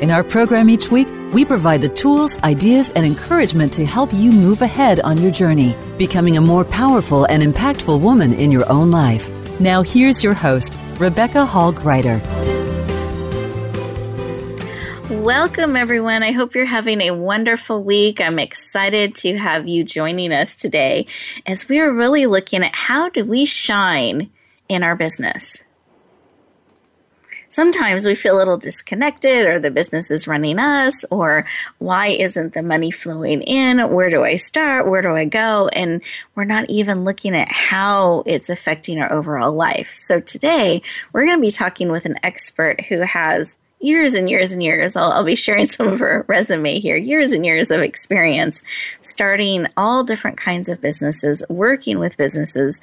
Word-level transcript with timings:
In 0.00 0.10
our 0.10 0.24
program 0.24 0.70
each 0.70 0.90
week, 0.90 1.08
we 1.30 1.44
provide 1.44 1.82
the 1.82 1.88
tools, 1.90 2.38
ideas, 2.38 2.88
and 2.88 3.04
encouragement 3.04 3.70
to 3.74 3.84
help 3.84 4.14
you 4.14 4.32
move 4.32 4.62
ahead 4.62 4.98
on 5.00 5.18
your 5.18 5.30
journey, 5.30 5.76
becoming 5.98 6.38
a 6.38 6.40
more 6.40 6.64
powerful 6.64 7.26
and 7.26 7.42
impactful 7.42 8.00
woman 8.00 8.32
in 8.32 8.50
your 8.50 8.66
own 8.72 8.90
life. 8.90 9.28
Now, 9.60 9.82
here's 9.82 10.24
your 10.24 10.32
host, 10.32 10.74
Rebecca 10.96 11.44
Hall 11.44 11.70
Gruyter. 11.70 12.18
Welcome, 15.10 15.76
everyone. 15.76 16.22
I 16.22 16.32
hope 16.32 16.54
you're 16.54 16.64
having 16.64 17.02
a 17.02 17.10
wonderful 17.10 17.84
week. 17.84 18.22
I'm 18.22 18.38
excited 18.38 19.14
to 19.16 19.36
have 19.36 19.68
you 19.68 19.84
joining 19.84 20.32
us 20.32 20.56
today 20.56 21.08
as 21.44 21.68
we 21.68 21.78
are 21.78 21.92
really 21.92 22.24
looking 22.24 22.62
at 22.62 22.74
how 22.74 23.10
do 23.10 23.22
we 23.22 23.44
shine 23.44 24.30
in 24.66 24.82
our 24.82 24.96
business 24.96 25.62
sometimes 27.50 28.06
we 28.06 28.14
feel 28.14 28.36
a 28.36 28.38
little 28.38 28.56
disconnected 28.56 29.44
or 29.44 29.58
the 29.58 29.70
business 29.70 30.10
is 30.10 30.26
running 30.26 30.58
us 30.58 31.04
or 31.10 31.44
why 31.78 32.08
isn't 32.08 32.54
the 32.54 32.62
money 32.62 32.90
flowing 32.90 33.42
in? 33.42 33.90
Where 33.90 34.08
do 34.08 34.24
i 34.24 34.36
start? 34.36 34.88
Where 34.88 35.02
do 35.02 35.10
i 35.10 35.26
go? 35.26 35.68
And 35.72 36.00
we're 36.34 36.44
not 36.44 36.70
even 36.70 37.04
looking 37.04 37.36
at 37.36 37.48
how 37.48 38.22
it's 38.24 38.48
affecting 38.48 38.98
our 38.98 39.12
overall 39.12 39.52
life. 39.52 39.92
So 39.92 40.20
today 40.20 40.82
we're 41.12 41.26
going 41.26 41.38
to 41.38 41.42
be 41.42 41.50
talking 41.50 41.90
with 41.90 42.06
an 42.06 42.16
expert 42.22 42.80
who 42.82 43.00
has 43.00 43.58
years 43.80 44.14
and 44.14 44.28
years 44.28 44.52
and 44.52 44.62
years. 44.62 44.94
I'll, 44.94 45.10
I'll, 45.10 45.24
be 45.24 45.34
sharing 45.34 45.66
some 45.66 45.88
of 45.88 45.98
her 46.00 46.24
resume 46.28 46.78
here. 46.78 46.96
Years 46.96 47.32
and 47.32 47.44
years 47.44 47.70
of 47.70 47.80
experience 47.80 48.62
starting 49.00 49.66
all 49.76 50.04
different 50.04 50.36
kinds 50.36 50.68
of 50.68 50.80
businesses, 50.80 51.42
working 51.48 51.98
with 51.98 52.18
businesses, 52.18 52.80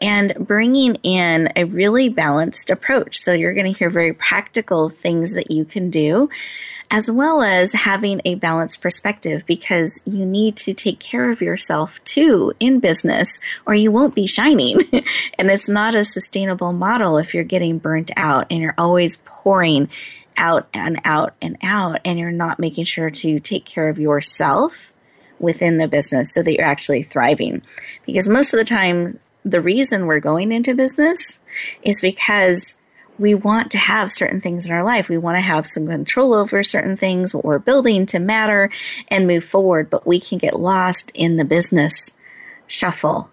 and 0.00 0.34
bringing 0.38 0.96
in 0.96 1.52
a 1.56 1.64
really 1.64 2.08
balanced 2.08 2.70
approach. 2.70 3.16
So 3.16 3.32
you're 3.32 3.54
going 3.54 3.72
to 3.72 3.78
hear 3.78 3.90
very 3.90 4.12
practical 4.12 4.88
things 4.88 5.34
that 5.34 5.50
you 5.50 5.64
can 5.64 5.90
do. 5.90 6.28
As 6.92 7.08
well 7.08 7.40
as 7.40 7.72
having 7.72 8.20
a 8.24 8.34
balanced 8.34 8.82
perspective 8.82 9.46
because 9.46 10.00
you 10.06 10.26
need 10.26 10.56
to 10.56 10.74
take 10.74 10.98
care 10.98 11.30
of 11.30 11.40
yourself 11.40 12.02
too 12.02 12.52
in 12.58 12.80
business 12.80 13.38
or 13.64 13.76
you 13.76 13.92
won't 13.92 14.16
be 14.16 14.26
shining. 14.26 14.80
and 15.38 15.52
it's 15.52 15.68
not 15.68 15.94
a 15.94 16.04
sustainable 16.04 16.72
model 16.72 17.16
if 17.16 17.32
you're 17.32 17.44
getting 17.44 17.78
burnt 17.78 18.10
out 18.16 18.48
and 18.50 18.60
you're 18.60 18.74
always 18.76 19.18
pouring 19.24 19.88
out 20.36 20.68
and 20.72 21.00
out 21.04 21.34
and 21.40 21.56
out, 21.62 22.00
and 22.04 22.18
you're 22.18 22.30
not 22.30 22.58
making 22.58 22.84
sure 22.84 23.10
to 23.10 23.40
take 23.40 23.64
care 23.64 23.88
of 23.88 23.98
yourself 23.98 24.92
within 25.38 25.78
the 25.78 25.88
business 25.88 26.34
so 26.34 26.42
that 26.42 26.52
you're 26.52 26.64
actually 26.64 27.02
thriving. 27.02 27.62
Because 28.06 28.28
most 28.28 28.52
of 28.52 28.58
the 28.58 28.64
time, 28.64 29.18
the 29.44 29.60
reason 29.60 30.06
we're 30.06 30.20
going 30.20 30.52
into 30.52 30.74
business 30.74 31.40
is 31.82 32.00
because 32.00 32.74
we 33.18 33.34
want 33.34 33.70
to 33.72 33.78
have 33.78 34.10
certain 34.12 34.40
things 34.40 34.66
in 34.66 34.74
our 34.74 34.82
life. 34.82 35.08
We 35.08 35.18
want 35.18 35.36
to 35.36 35.42
have 35.42 35.66
some 35.66 35.86
control 35.86 36.32
over 36.32 36.62
certain 36.62 36.96
things, 36.96 37.34
what 37.34 37.44
we're 37.44 37.58
building 37.58 38.06
to 38.06 38.18
matter 38.18 38.70
and 39.08 39.26
move 39.26 39.44
forward, 39.44 39.90
but 39.90 40.06
we 40.06 40.20
can 40.20 40.38
get 40.38 40.58
lost 40.58 41.12
in 41.14 41.36
the 41.36 41.44
business 41.44 42.16
shuffle 42.66 43.30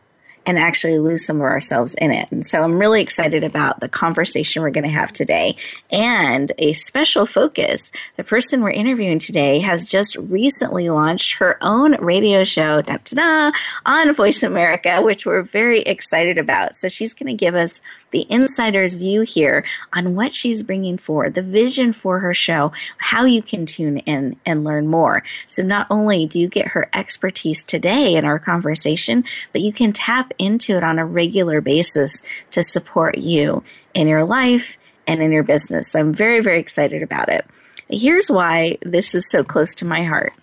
and 0.47 0.57
actually 0.57 0.97
lose 0.97 1.25
some 1.25 1.35
of 1.35 1.41
ourselves 1.43 1.93
in 1.95 2.09
it. 2.09 2.31
And 2.31 2.47
so 2.47 2.63
I'm 2.63 2.79
really 2.79 3.01
excited 3.01 3.43
about 3.43 3.81
the 3.81 3.89
conversation 3.89 4.63
we're 4.63 4.69
going 4.69 4.85
to 4.85 4.89
have 4.89 5.11
today 5.11 5.57
and 5.91 6.51
a 6.57 6.71
special 6.71 7.25
focus. 7.25 7.91
The 8.15 8.23
person 8.23 8.61
we're 8.61 8.71
interviewing 8.71 9.19
today 9.19 9.59
has 9.59 9.83
just 9.83 10.15
recently 10.15 10.89
launched 10.89 11.33
her 11.35 11.57
own 11.61 12.01
radio 12.01 12.45
show 12.45 12.81
da, 12.81 12.97
da, 13.03 13.51
da, 13.51 13.57
on 13.85 14.13
Voice 14.13 14.41
America, 14.41 15.01
which 15.01 15.25
we're 15.25 15.43
very 15.43 15.81
excited 15.81 16.37
about. 16.37 16.77
So 16.77 16.87
she's 16.87 17.13
going 17.13 17.27
to 17.27 17.45
give 17.45 17.53
us 17.53 17.81
the 18.11 18.25
insider's 18.29 18.95
view 18.95 19.21
here 19.21 19.65
on 19.93 20.15
what 20.15 20.33
she's 20.33 20.63
bringing 20.63 20.97
forward, 20.97 21.35
the 21.35 21.41
vision 21.41 21.93
for 21.93 22.19
her 22.19 22.33
show, 22.33 22.71
how 22.97 23.25
you 23.25 23.41
can 23.41 23.65
tune 23.65 23.97
in 23.99 24.35
and 24.45 24.63
learn 24.63 24.87
more. 24.87 25.23
So 25.47 25.63
not 25.63 25.87
only 25.89 26.25
do 26.25 26.39
you 26.39 26.47
get 26.47 26.69
her 26.69 26.89
expertise 26.93 27.63
today 27.63 28.15
in 28.15 28.25
our 28.25 28.39
conversation, 28.39 29.25
but 29.51 29.61
you 29.61 29.73
can 29.73 29.93
tap 29.93 30.33
into 30.39 30.77
it 30.77 30.83
on 30.83 30.99
a 30.99 31.05
regular 31.05 31.61
basis 31.61 32.23
to 32.51 32.63
support 32.63 33.17
you 33.17 33.63
in 33.93 34.07
your 34.07 34.25
life 34.25 34.77
and 35.05 35.21
in 35.21 35.31
your 35.31 35.43
business. 35.43 35.91
So 35.91 35.99
I'm 35.99 36.13
very, 36.13 36.41
very 36.41 36.59
excited 36.59 37.01
about 37.01 37.29
it. 37.29 37.45
Here's 37.89 38.29
why 38.29 38.77
this 38.81 39.15
is 39.15 39.29
so 39.29 39.43
close 39.43 39.73
to 39.75 39.85
my 39.85 40.03
heart 40.03 40.33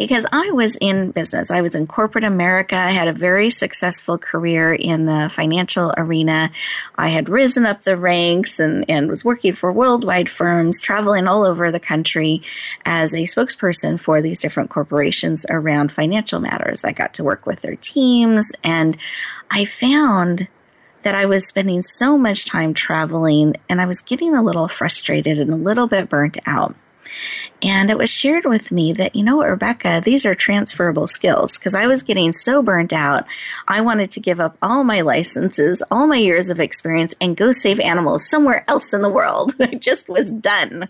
because 0.00 0.24
I 0.32 0.50
was 0.52 0.76
in 0.80 1.10
business. 1.10 1.50
I 1.50 1.60
was 1.60 1.74
in 1.74 1.86
corporate 1.86 2.24
America. 2.24 2.74
I 2.74 2.90
had 2.90 3.06
a 3.06 3.12
very 3.12 3.50
successful 3.50 4.16
career 4.16 4.72
in 4.72 5.04
the 5.04 5.30
financial 5.30 5.92
arena. 5.94 6.50
I 6.96 7.08
had 7.08 7.28
risen 7.28 7.66
up 7.66 7.82
the 7.82 7.98
ranks 7.98 8.60
and, 8.60 8.86
and 8.88 9.10
was 9.10 9.26
working 9.26 9.52
for 9.52 9.70
worldwide 9.70 10.30
firms, 10.30 10.80
traveling 10.80 11.28
all 11.28 11.44
over 11.44 11.70
the 11.70 11.78
country 11.78 12.40
as 12.86 13.12
a 13.12 13.24
spokesperson 13.24 14.00
for 14.00 14.22
these 14.22 14.38
different 14.38 14.70
corporations 14.70 15.44
around 15.50 15.92
financial 15.92 16.40
matters. 16.40 16.82
I 16.82 16.92
got 16.92 17.12
to 17.14 17.24
work 17.24 17.44
with 17.44 17.60
their 17.60 17.76
teams, 17.76 18.52
and 18.64 18.96
I 19.50 19.66
found 19.66 20.48
that 21.02 21.14
I 21.14 21.26
was 21.26 21.46
spending 21.46 21.82
so 21.82 22.16
much 22.16 22.46
time 22.46 22.72
traveling 22.72 23.56
and 23.68 23.82
I 23.82 23.86
was 23.86 24.00
getting 24.00 24.34
a 24.34 24.42
little 24.42 24.68
frustrated 24.68 25.38
and 25.38 25.52
a 25.52 25.56
little 25.56 25.86
bit 25.86 26.08
burnt 26.08 26.38
out. 26.46 26.74
And 27.62 27.90
it 27.90 27.98
was 27.98 28.10
shared 28.10 28.46
with 28.46 28.72
me 28.72 28.92
that, 28.94 29.14
you 29.14 29.22
know 29.22 29.36
what, 29.36 29.48
Rebecca, 29.48 30.00
these 30.04 30.24
are 30.24 30.34
transferable 30.34 31.06
skills 31.06 31.58
because 31.58 31.74
I 31.74 31.86
was 31.86 32.02
getting 32.02 32.32
so 32.32 32.62
burnt 32.62 32.92
out. 32.92 33.26
I 33.68 33.82
wanted 33.82 34.10
to 34.12 34.20
give 34.20 34.40
up 34.40 34.56
all 34.62 34.82
my 34.82 35.02
licenses, 35.02 35.82
all 35.90 36.06
my 36.06 36.16
years 36.16 36.50
of 36.50 36.60
experience, 36.60 37.14
and 37.20 37.36
go 37.36 37.52
save 37.52 37.78
animals 37.80 38.28
somewhere 38.28 38.64
else 38.66 38.92
in 38.92 39.02
the 39.02 39.10
world. 39.10 39.54
I 39.60 39.74
just 39.74 40.08
was 40.08 40.30
done. 40.30 40.88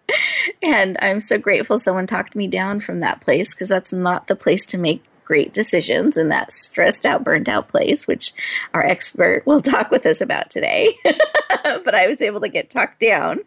and 0.62 0.98
I'm 1.00 1.20
so 1.20 1.38
grateful 1.38 1.78
someone 1.78 2.06
talked 2.06 2.36
me 2.36 2.46
down 2.46 2.80
from 2.80 3.00
that 3.00 3.20
place 3.20 3.54
because 3.54 3.68
that's 3.68 3.92
not 3.92 4.26
the 4.26 4.36
place 4.36 4.64
to 4.66 4.78
make 4.78 5.02
great 5.32 5.54
decisions 5.54 6.18
in 6.18 6.28
that 6.28 6.52
stressed 6.52 7.06
out, 7.06 7.24
burnt 7.24 7.48
out 7.48 7.66
place, 7.66 8.06
which 8.06 8.34
our 8.74 8.84
expert 8.84 9.42
will 9.46 9.60
talk 9.62 9.90
with 9.90 10.04
us 10.04 10.20
about 10.20 10.50
today. 10.50 10.92
but 11.04 11.94
I 11.94 12.06
was 12.06 12.20
able 12.20 12.40
to 12.42 12.50
get 12.50 12.68
talked 12.68 13.00
down 13.00 13.40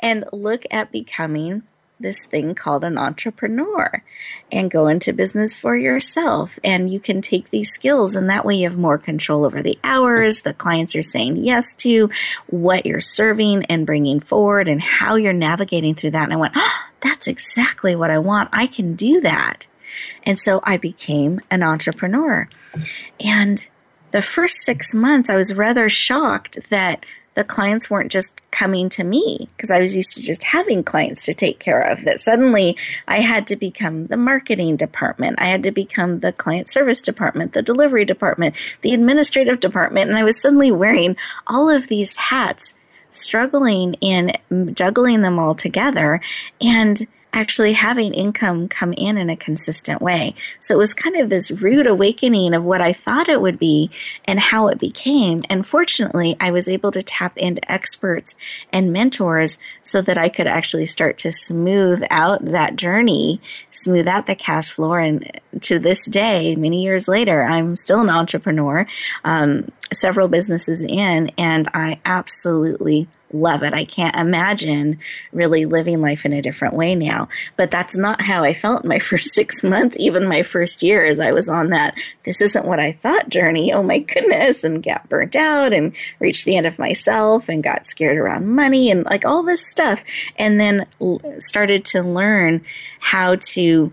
and 0.00 0.26
look 0.34 0.64
at 0.70 0.92
becoming 0.92 1.62
this 1.98 2.26
thing 2.26 2.54
called 2.54 2.84
an 2.84 2.98
entrepreneur 2.98 4.04
and 4.52 4.70
go 4.70 4.86
into 4.86 5.14
business 5.14 5.56
for 5.56 5.74
yourself. 5.74 6.58
And 6.62 6.92
you 6.92 7.00
can 7.00 7.22
take 7.22 7.48
these 7.48 7.70
skills, 7.70 8.16
and 8.16 8.28
that 8.28 8.44
way 8.44 8.56
you 8.56 8.68
have 8.68 8.76
more 8.76 8.98
control 8.98 9.46
over 9.46 9.62
the 9.62 9.78
hours, 9.82 10.42
the 10.42 10.52
clients 10.52 10.92
you're 10.92 11.02
saying 11.02 11.36
yes 11.36 11.72
to, 11.76 12.10
what 12.48 12.84
you're 12.84 13.00
serving 13.00 13.64
and 13.70 13.86
bringing 13.86 14.20
forward, 14.20 14.68
and 14.68 14.82
how 14.82 15.14
you're 15.14 15.32
navigating 15.32 15.94
through 15.94 16.10
that. 16.10 16.24
And 16.24 16.34
I 16.34 16.36
went, 16.36 16.52
oh, 16.54 16.80
that's 17.00 17.28
exactly 17.28 17.96
what 17.96 18.10
I 18.10 18.18
want. 18.18 18.50
I 18.52 18.66
can 18.66 18.94
do 18.94 19.22
that. 19.22 19.66
And 20.24 20.38
so 20.38 20.60
I 20.64 20.76
became 20.76 21.40
an 21.50 21.62
entrepreneur. 21.62 22.48
And 23.20 23.68
the 24.10 24.22
first 24.22 24.58
six 24.58 24.94
months, 24.94 25.30
I 25.30 25.36
was 25.36 25.54
rather 25.54 25.88
shocked 25.88 26.70
that 26.70 27.04
the 27.34 27.44
clients 27.44 27.90
weren't 27.90 28.12
just 28.12 28.48
coming 28.50 28.88
to 28.88 29.04
me 29.04 29.48
because 29.48 29.70
I 29.70 29.80
was 29.80 29.96
used 29.96 30.14
to 30.14 30.22
just 30.22 30.44
having 30.44 30.84
clients 30.84 31.24
to 31.24 31.34
take 31.34 31.58
care 31.58 31.80
of. 31.80 32.04
That 32.04 32.20
suddenly 32.20 32.76
I 33.08 33.20
had 33.20 33.46
to 33.48 33.56
become 33.56 34.06
the 34.06 34.16
marketing 34.16 34.76
department, 34.76 35.36
I 35.38 35.46
had 35.46 35.64
to 35.64 35.72
become 35.72 36.20
the 36.20 36.32
client 36.32 36.68
service 36.68 37.00
department, 37.00 37.52
the 37.52 37.62
delivery 37.62 38.04
department, 38.04 38.54
the 38.82 38.94
administrative 38.94 39.60
department, 39.60 40.08
and 40.08 40.18
I 40.18 40.24
was 40.24 40.40
suddenly 40.40 40.70
wearing 40.70 41.16
all 41.46 41.68
of 41.68 41.88
these 41.88 42.16
hats, 42.16 42.74
struggling 43.10 43.94
in 43.94 44.32
juggling 44.74 45.22
them 45.22 45.38
all 45.38 45.54
together. 45.54 46.20
And 46.60 47.04
actually 47.34 47.72
having 47.72 48.14
income 48.14 48.68
come 48.68 48.92
in 48.92 49.18
in 49.18 49.28
a 49.28 49.36
consistent 49.36 50.00
way. 50.00 50.34
So 50.60 50.74
it 50.74 50.78
was 50.78 50.94
kind 50.94 51.16
of 51.16 51.28
this 51.28 51.50
rude 51.50 51.86
awakening 51.86 52.54
of 52.54 52.62
what 52.62 52.80
I 52.80 52.92
thought 52.92 53.28
it 53.28 53.40
would 53.40 53.58
be 53.58 53.90
and 54.24 54.38
how 54.38 54.68
it 54.68 54.78
became. 54.78 55.42
And 55.50 55.66
fortunately, 55.66 56.36
I 56.40 56.52
was 56.52 56.68
able 56.68 56.92
to 56.92 57.02
tap 57.02 57.36
into 57.36 57.70
experts 57.70 58.36
and 58.72 58.92
mentors 58.92 59.58
so 59.82 60.00
that 60.02 60.16
I 60.16 60.28
could 60.28 60.46
actually 60.46 60.86
start 60.86 61.18
to 61.18 61.32
smooth 61.32 62.04
out 62.08 62.44
that 62.44 62.76
journey, 62.76 63.40
smooth 63.72 64.06
out 64.06 64.26
the 64.26 64.36
cash 64.36 64.70
flow. 64.70 64.94
And 64.94 65.40
to 65.62 65.80
this 65.80 66.06
day, 66.06 66.54
many 66.54 66.84
years 66.84 67.08
later, 67.08 67.42
I'm 67.42 67.74
still 67.74 68.00
an 68.00 68.10
entrepreneur, 68.10 68.86
um, 69.24 69.72
several 69.92 70.28
businesses 70.28 70.82
in, 70.82 71.32
and 71.36 71.68
I 71.74 72.00
absolutely 72.04 73.08
love 73.34 73.62
it. 73.62 73.74
I 73.74 73.84
can't 73.84 74.16
imagine 74.16 74.98
really 75.32 75.66
living 75.66 76.00
life 76.00 76.24
in 76.24 76.32
a 76.32 76.42
different 76.42 76.74
way 76.74 76.94
now. 76.94 77.28
But 77.56 77.70
that's 77.70 77.96
not 77.96 78.20
how 78.20 78.44
I 78.44 78.54
felt 78.54 78.84
my 78.84 78.98
first 79.00 79.34
six 79.34 79.62
months, 79.62 79.96
even 79.98 80.26
my 80.26 80.42
first 80.42 80.82
year, 80.82 81.04
as 81.04 81.20
I 81.20 81.32
was 81.32 81.48
on 81.48 81.70
that 81.70 81.94
this 82.24 82.40
isn't 82.40 82.66
what 82.66 82.80
I 82.80 82.92
thought 82.92 83.28
journey. 83.28 83.72
Oh 83.72 83.82
my 83.82 83.98
goodness, 83.98 84.64
and 84.64 84.82
got 84.82 85.08
burnt 85.08 85.36
out 85.36 85.72
and 85.72 85.92
reached 86.18 86.44
the 86.44 86.56
end 86.56 86.66
of 86.66 86.78
myself 86.78 87.48
and 87.48 87.62
got 87.62 87.86
scared 87.86 88.16
around 88.16 88.48
money 88.48 88.90
and 88.90 89.04
like 89.04 89.24
all 89.24 89.42
this 89.42 89.66
stuff. 89.66 90.04
And 90.36 90.60
then 90.60 90.86
started 91.38 91.84
to 91.86 92.02
learn 92.02 92.64
how 93.00 93.36
to 93.36 93.92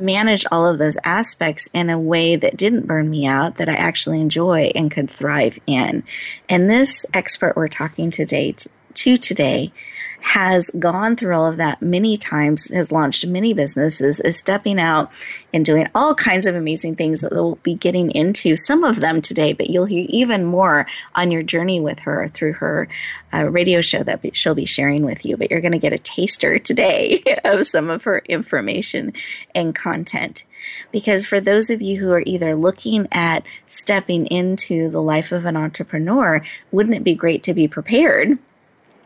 manage 0.00 0.44
all 0.50 0.66
of 0.66 0.78
those 0.78 0.98
aspects 1.04 1.68
in 1.72 1.90
a 1.90 1.98
way 1.98 2.36
that 2.36 2.56
didn't 2.56 2.86
burn 2.86 3.08
me 3.08 3.26
out, 3.26 3.56
that 3.56 3.68
I 3.68 3.74
actually 3.74 4.20
enjoy 4.20 4.72
and 4.74 4.90
could 4.90 5.10
thrive 5.10 5.58
in. 5.66 6.02
And 6.48 6.68
this 6.68 7.06
expert 7.14 7.56
we're 7.56 7.68
talking 7.68 8.10
today 8.10 8.54
to 8.94 9.16
today 9.16 9.72
has 10.20 10.70
gone 10.78 11.16
through 11.16 11.34
all 11.34 11.46
of 11.46 11.56
that 11.56 11.80
many 11.80 12.16
times, 12.16 12.70
has 12.72 12.92
launched 12.92 13.26
many 13.26 13.52
businesses, 13.52 14.20
is 14.20 14.36
stepping 14.36 14.78
out 14.78 15.10
and 15.52 15.64
doing 15.64 15.88
all 15.94 16.14
kinds 16.14 16.46
of 16.46 16.54
amazing 16.54 16.94
things 16.94 17.20
that 17.20 17.32
we'll 17.32 17.56
be 17.62 17.74
getting 17.74 18.10
into 18.10 18.56
some 18.56 18.84
of 18.84 19.00
them 19.00 19.20
today, 19.20 19.52
but 19.52 19.70
you'll 19.70 19.86
hear 19.86 20.06
even 20.08 20.44
more 20.44 20.86
on 21.14 21.30
your 21.30 21.42
journey 21.42 21.80
with 21.80 22.00
her 22.00 22.28
through 22.28 22.52
her 22.52 22.88
uh, 23.32 23.44
radio 23.44 23.80
show 23.80 24.02
that 24.02 24.20
she'll 24.36 24.54
be 24.54 24.66
sharing 24.66 25.04
with 25.04 25.24
you. 25.24 25.36
But 25.36 25.50
you're 25.50 25.60
going 25.60 25.72
to 25.72 25.78
get 25.78 25.92
a 25.92 25.98
taster 25.98 26.58
today 26.58 27.22
of 27.44 27.66
some 27.66 27.88
of 27.88 28.04
her 28.04 28.18
information 28.26 29.14
and 29.54 29.74
content. 29.74 30.44
Because 30.92 31.24
for 31.24 31.40
those 31.40 31.70
of 31.70 31.80
you 31.80 31.98
who 31.98 32.12
are 32.12 32.22
either 32.26 32.54
looking 32.54 33.08
at 33.12 33.44
stepping 33.66 34.26
into 34.26 34.90
the 34.90 35.00
life 35.00 35.32
of 35.32 35.46
an 35.46 35.56
entrepreneur, 35.56 36.42
wouldn't 36.70 36.96
it 36.96 37.04
be 37.04 37.14
great 37.14 37.42
to 37.44 37.54
be 37.54 37.66
prepared? 37.66 38.38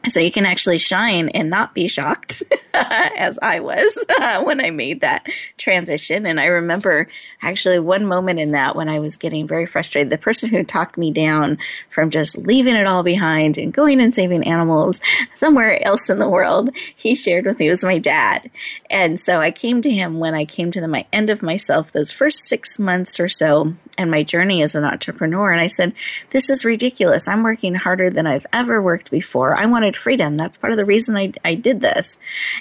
So 0.09 0.21
you 0.21 0.31
can 0.31 0.47
actually 0.47 0.79
shine 0.79 1.29
and 1.31 1.51
not 1.51 1.75
be 1.75 1.89
shocked 1.89 2.43
as 2.75 3.39
i 3.43 3.61
was 3.61 4.05
uh, 4.21 4.43
when 4.43 4.61
i 4.61 4.71
made 4.71 5.01
that 5.01 5.27
transition. 5.56 6.27
And 6.27 6.41
i 6.41 6.47
remember 6.47 7.09
actually 7.43 7.79
one 7.79 8.06
moment 8.06 8.41
in 8.41 8.53
that 8.53 8.77
when 8.77 8.89
i 8.89 8.99
was 8.99 9.17
getting 9.17 9.47
very 9.47 9.67
frustrated. 9.67 10.11
The 10.11 10.19
person 10.19 10.51
who 10.51 10.65
talked 10.65 10.99
me 10.99 11.11
down 11.11 11.59
from 11.91 12.11
just 12.11 12.37
leaving 12.39 12.75
it 12.75 12.87
all 12.87 13.03
behind 13.03 13.59
and 13.59 13.73
going 13.73 14.01
and 14.01 14.15
saving 14.15 14.45
animals 14.45 15.01
somewhere 15.35 15.83
else 15.85 16.11
in 16.11 16.19
the 16.19 16.29
world 16.29 16.71
he 16.95 17.15
shared 17.15 17.47
with 17.47 17.59
me. 17.59 17.69
Was 17.69 17.85
my 17.85 17.99
dad. 17.99 18.51
And 18.91 19.19
so 19.19 19.41
i 19.41 19.51
came 19.51 19.83
to 19.83 19.91
him 19.91 20.19
when 20.19 20.35
i 20.35 20.45
came 20.45 20.71
to 20.73 20.81
the 20.81 20.89
my 20.89 21.06
end 21.12 21.31
of 21.31 21.43
myself 21.43 21.93
those 21.93 22.12
first 22.12 22.41
six 22.47 22.79
months 22.79 23.19
or 23.19 23.29
so 23.29 23.75
and 23.96 24.11
my 24.11 24.23
journey 24.23 24.62
as 24.62 24.75
an 24.75 24.85
entrepreneur. 24.85 25.50
And 25.50 25.61
I 25.61 25.67
said, 25.67 25.93
This 26.31 26.50
is 26.50 26.64
ridiculous. 26.64 27.29
I'm 27.29 27.43
working 27.43 27.75
harder 27.75 28.11
than 28.11 28.26
I've 28.26 28.46
ever 28.52 28.82
worked 28.82 29.11
before. 29.11 29.58
I 29.58 29.67
wanted 29.67 29.96
freedom. 29.96 30.37
That's 30.37 30.58
part 30.58 30.73
of 30.73 30.76
the 30.76 30.85
reason 30.85 31.17
I, 31.17 31.32
I 31.44 31.55
did 31.55 31.81
this. 31.81 32.19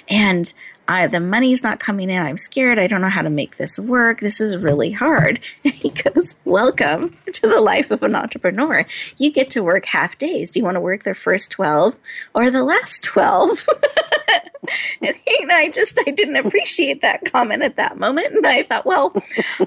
And 0.08 0.52
I, 0.86 1.06
the 1.06 1.20
money's 1.20 1.62
not 1.62 1.80
coming 1.80 2.10
in. 2.10 2.20
I'm 2.20 2.36
scared. 2.36 2.78
I 2.78 2.86
don't 2.86 3.00
know 3.00 3.08
how 3.08 3.22
to 3.22 3.30
make 3.30 3.56
this 3.56 3.78
work. 3.78 4.20
This 4.20 4.40
is 4.40 4.56
really 4.56 4.92
hard. 4.92 5.40
And 5.64 5.72
he 5.72 5.90
goes, 5.90 6.36
Welcome 6.44 7.16
to 7.32 7.48
the 7.48 7.60
life 7.60 7.90
of 7.90 8.02
an 8.02 8.14
entrepreneur. 8.14 8.84
You 9.16 9.32
get 9.32 9.50
to 9.50 9.62
work 9.62 9.86
half 9.86 10.18
days. 10.18 10.50
Do 10.50 10.60
you 10.60 10.64
want 10.64 10.74
to 10.74 10.80
work 10.80 11.04
the 11.04 11.14
first 11.14 11.50
12 11.52 11.96
or 12.34 12.50
the 12.50 12.62
last 12.62 13.02
12? 13.02 13.66
and, 15.02 15.16
he, 15.26 15.38
and 15.42 15.52
I 15.52 15.70
just, 15.70 15.98
I 16.06 16.10
didn't 16.10 16.36
appreciate 16.36 17.00
that 17.00 17.24
comment 17.24 17.62
at 17.62 17.76
that 17.76 17.98
moment. 17.98 18.34
And 18.34 18.46
I 18.46 18.62
thought, 18.62 18.84
well, 18.84 19.14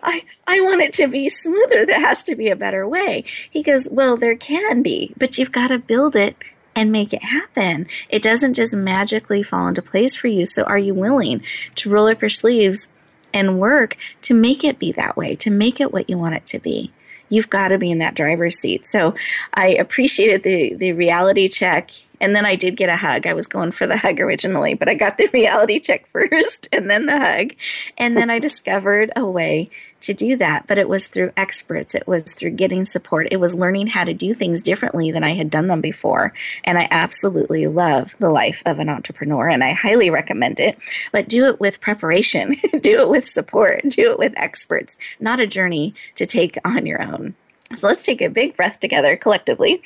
I, 0.04 0.24
I 0.48 0.62
want 0.62 0.82
it 0.82 0.94
to 0.94 1.08
be 1.08 1.30
smoother. 1.30 1.86
There 1.86 2.00
has 2.00 2.22
to 2.24 2.36
be 2.36 2.50
a 2.50 2.56
better 2.56 2.88
way. 2.88 3.24
He 3.50 3.64
goes, 3.64 3.90
Well, 3.90 4.18
there 4.18 4.36
can 4.36 4.84
be, 4.84 5.14
but 5.18 5.38
you've 5.38 5.52
got 5.52 5.68
to 5.68 5.80
build 5.80 6.16
it 6.16 6.36
and 6.78 6.92
make 6.92 7.12
it 7.12 7.24
happen. 7.24 7.88
It 8.08 8.22
doesn't 8.22 8.54
just 8.54 8.76
magically 8.76 9.42
fall 9.42 9.68
into 9.68 9.82
place 9.82 10.16
for 10.16 10.28
you. 10.28 10.46
So, 10.46 10.64
are 10.64 10.78
you 10.78 10.94
willing 10.94 11.42
to 11.76 11.90
roll 11.90 12.08
up 12.08 12.22
your 12.22 12.30
sleeves 12.30 12.90
and 13.34 13.60
work 13.60 13.98
to 14.22 14.36
make 14.36 14.64
it 14.64 14.78
be 14.78 14.92
that 14.92 15.18
way, 15.18 15.36
to 15.38 15.50
make 15.50 15.82
it 15.82 15.92
what 15.92 16.08
you 16.08 16.20
want 16.20 16.36
it 16.36 16.46
to 16.46 16.60
be? 16.60 16.94
You've 17.30 17.50
got 17.50 17.70
to 17.70 17.80
be 17.80 17.90
in 17.90 17.98
that 17.98 18.16
driver's 18.16 18.60
seat. 18.60 18.86
So, 18.86 19.16
I 19.56 19.70
appreciated 19.70 20.44
the, 20.44 20.76
the 20.76 20.92
reality 20.94 21.50
check. 21.50 21.90
And 22.22 22.36
then 22.36 22.46
I 22.46 22.56
did 22.56 22.78
get 22.78 22.90
a 22.90 22.96
hug. 22.96 23.26
I 23.26 23.34
was 23.34 23.48
going 23.48 23.72
for 23.72 23.88
the 23.88 23.98
hug 23.98 24.20
originally, 24.20 24.76
but 24.76 24.88
I 24.88 24.94
got 24.94 25.18
the 25.18 25.30
reality 25.34 25.80
check 25.80 26.08
first 26.12 26.68
and 26.72 26.92
then 26.92 27.08
the 27.08 27.20
hug. 27.20 27.54
And 27.98 28.16
then 28.16 28.30
I 28.30 28.38
discovered 28.38 29.12
a 29.16 29.26
way 29.26 29.72
to 30.02 30.14
do 30.14 30.36
that, 30.38 30.68
but 30.68 30.78
it 30.78 30.88
was 30.88 31.08
through 31.08 31.32
experts. 31.36 31.96
It 31.96 32.08
was 32.08 32.34
through 32.34 32.52
getting 32.52 32.86
support. 32.86 33.28
It 33.32 33.40
was 33.40 33.56
learning 33.56 33.88
how 33.88 34.04
to 34.04 34.14
do 34.14 34.34
things 34.34 34.62
differently 34.62 35.12
than 35.12 35.24
I 35.24 35.34
had 35.34 35.50
done 35.50 35.68
them 35.68 35.82
before. 35.82 36.34
And 36.64 36.78
I 36.78 36.88
absolutely 36.92 37.68
love 37.68 38.16
the 38.20 38.30
life 38.30 38.62
of 38.66 38.80
an 38.80 38.90
entrepreneur 38.90 39.50
and 39.50 39.64
I 39.64 39.74
highly 39.74 40.10
recommend 40.10 40.60
it. 40.60 40.78
But 41.12 41.30
do 41.30 41.46
it 41.46 41.60
with 41.60 41.82
preparation, 41.82 42.56
do 42.82 43.02
it 43.02 43.10
with 43.10 43.26
support, 43.26 43.84
do 43.90 44.12
it 44.12 44.20
with 44.20 44.34
experts, 44.38 44.98
not 45.20 45.40
a 45.40 45.48
journey 45.48 45.96
to 46.16 46.26
take 46.26 46.58
on 46.64 46.86
your 46.86 47.02
own. 47.02 47.36
So 47.76 47.88
let's 47.88 48.06
take 48.06 48.22
a 48.22 48.30
big 48.30 48.56
breath 48.56 48.80
together 48.80 49.18
collectively. 49.18 49.82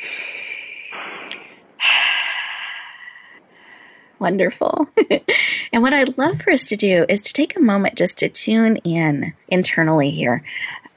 Wonderful. 4.21 4.88
and 5.73 5.81
what 5.81 5.95
I'd 5.95 6.15
love 6.19 6.39
for 6.44 6.51
us 6.51 6.69
to 6.69 6.75
do 6.75 7.07
is 7.09 7.23
to 7.23 7.33
take 7.33 7.57
a 7.57 7.59
moment 7.59 7.97
just 7.97 8.19
to 8.19 8.29
tune 8.29 8.75
in 8.77 9.33
internally 9.47 10.12
here. 10.12 10.44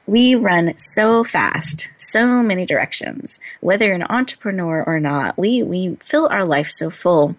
We 0.05 0.35
run 0.35 0.77
so 0.77 1.23
fast, 1.23 1.89
so 1.97 2.43
many 2.43 2.67
directions. 2.67 3.39
Whether 3.61 3.87
you're 3.87 3.95
an 3.95 4.03
entrepreneur 4.03 4.83
or 4.85 4.99
not, 4.99 5.39
we, 5.39 5.63
we 5.63 5.97
fill 6.03 6.27
our 6.27 6.45
life 6.45 6.69
so 6.69 6.91
full. 6.91 7.35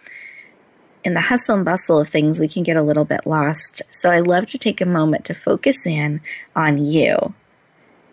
In 1.04 1.14
the 1.14 1.20
hustle 1.20 1.54
and 1.54 1.64
bustle 1.64 2.00
of 2.00 2.08
things, 2.08 2.40
we 2.40 2.48
can 2.48 2.64
get 2.64 2.76
a 2.76 2.82
little 2.82 3.04
bit 3.04 3.24
lost. 3.24 3.80
So 3.92 4.10
I 4.10 4.18
love 4.18 4.46
to 4.46 4.58
take 4.58 4.80
a 4.80 4.86
moment 4.86 5.24
to 5.26 5.34
focus 5.34 5.86
in 5.86 6.20
on 6.56 6.84
you 6.84 7.32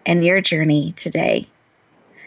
and 0.05 0.23
your 0.23 0.41
journey 0.41 0.91
today 0.91 1.47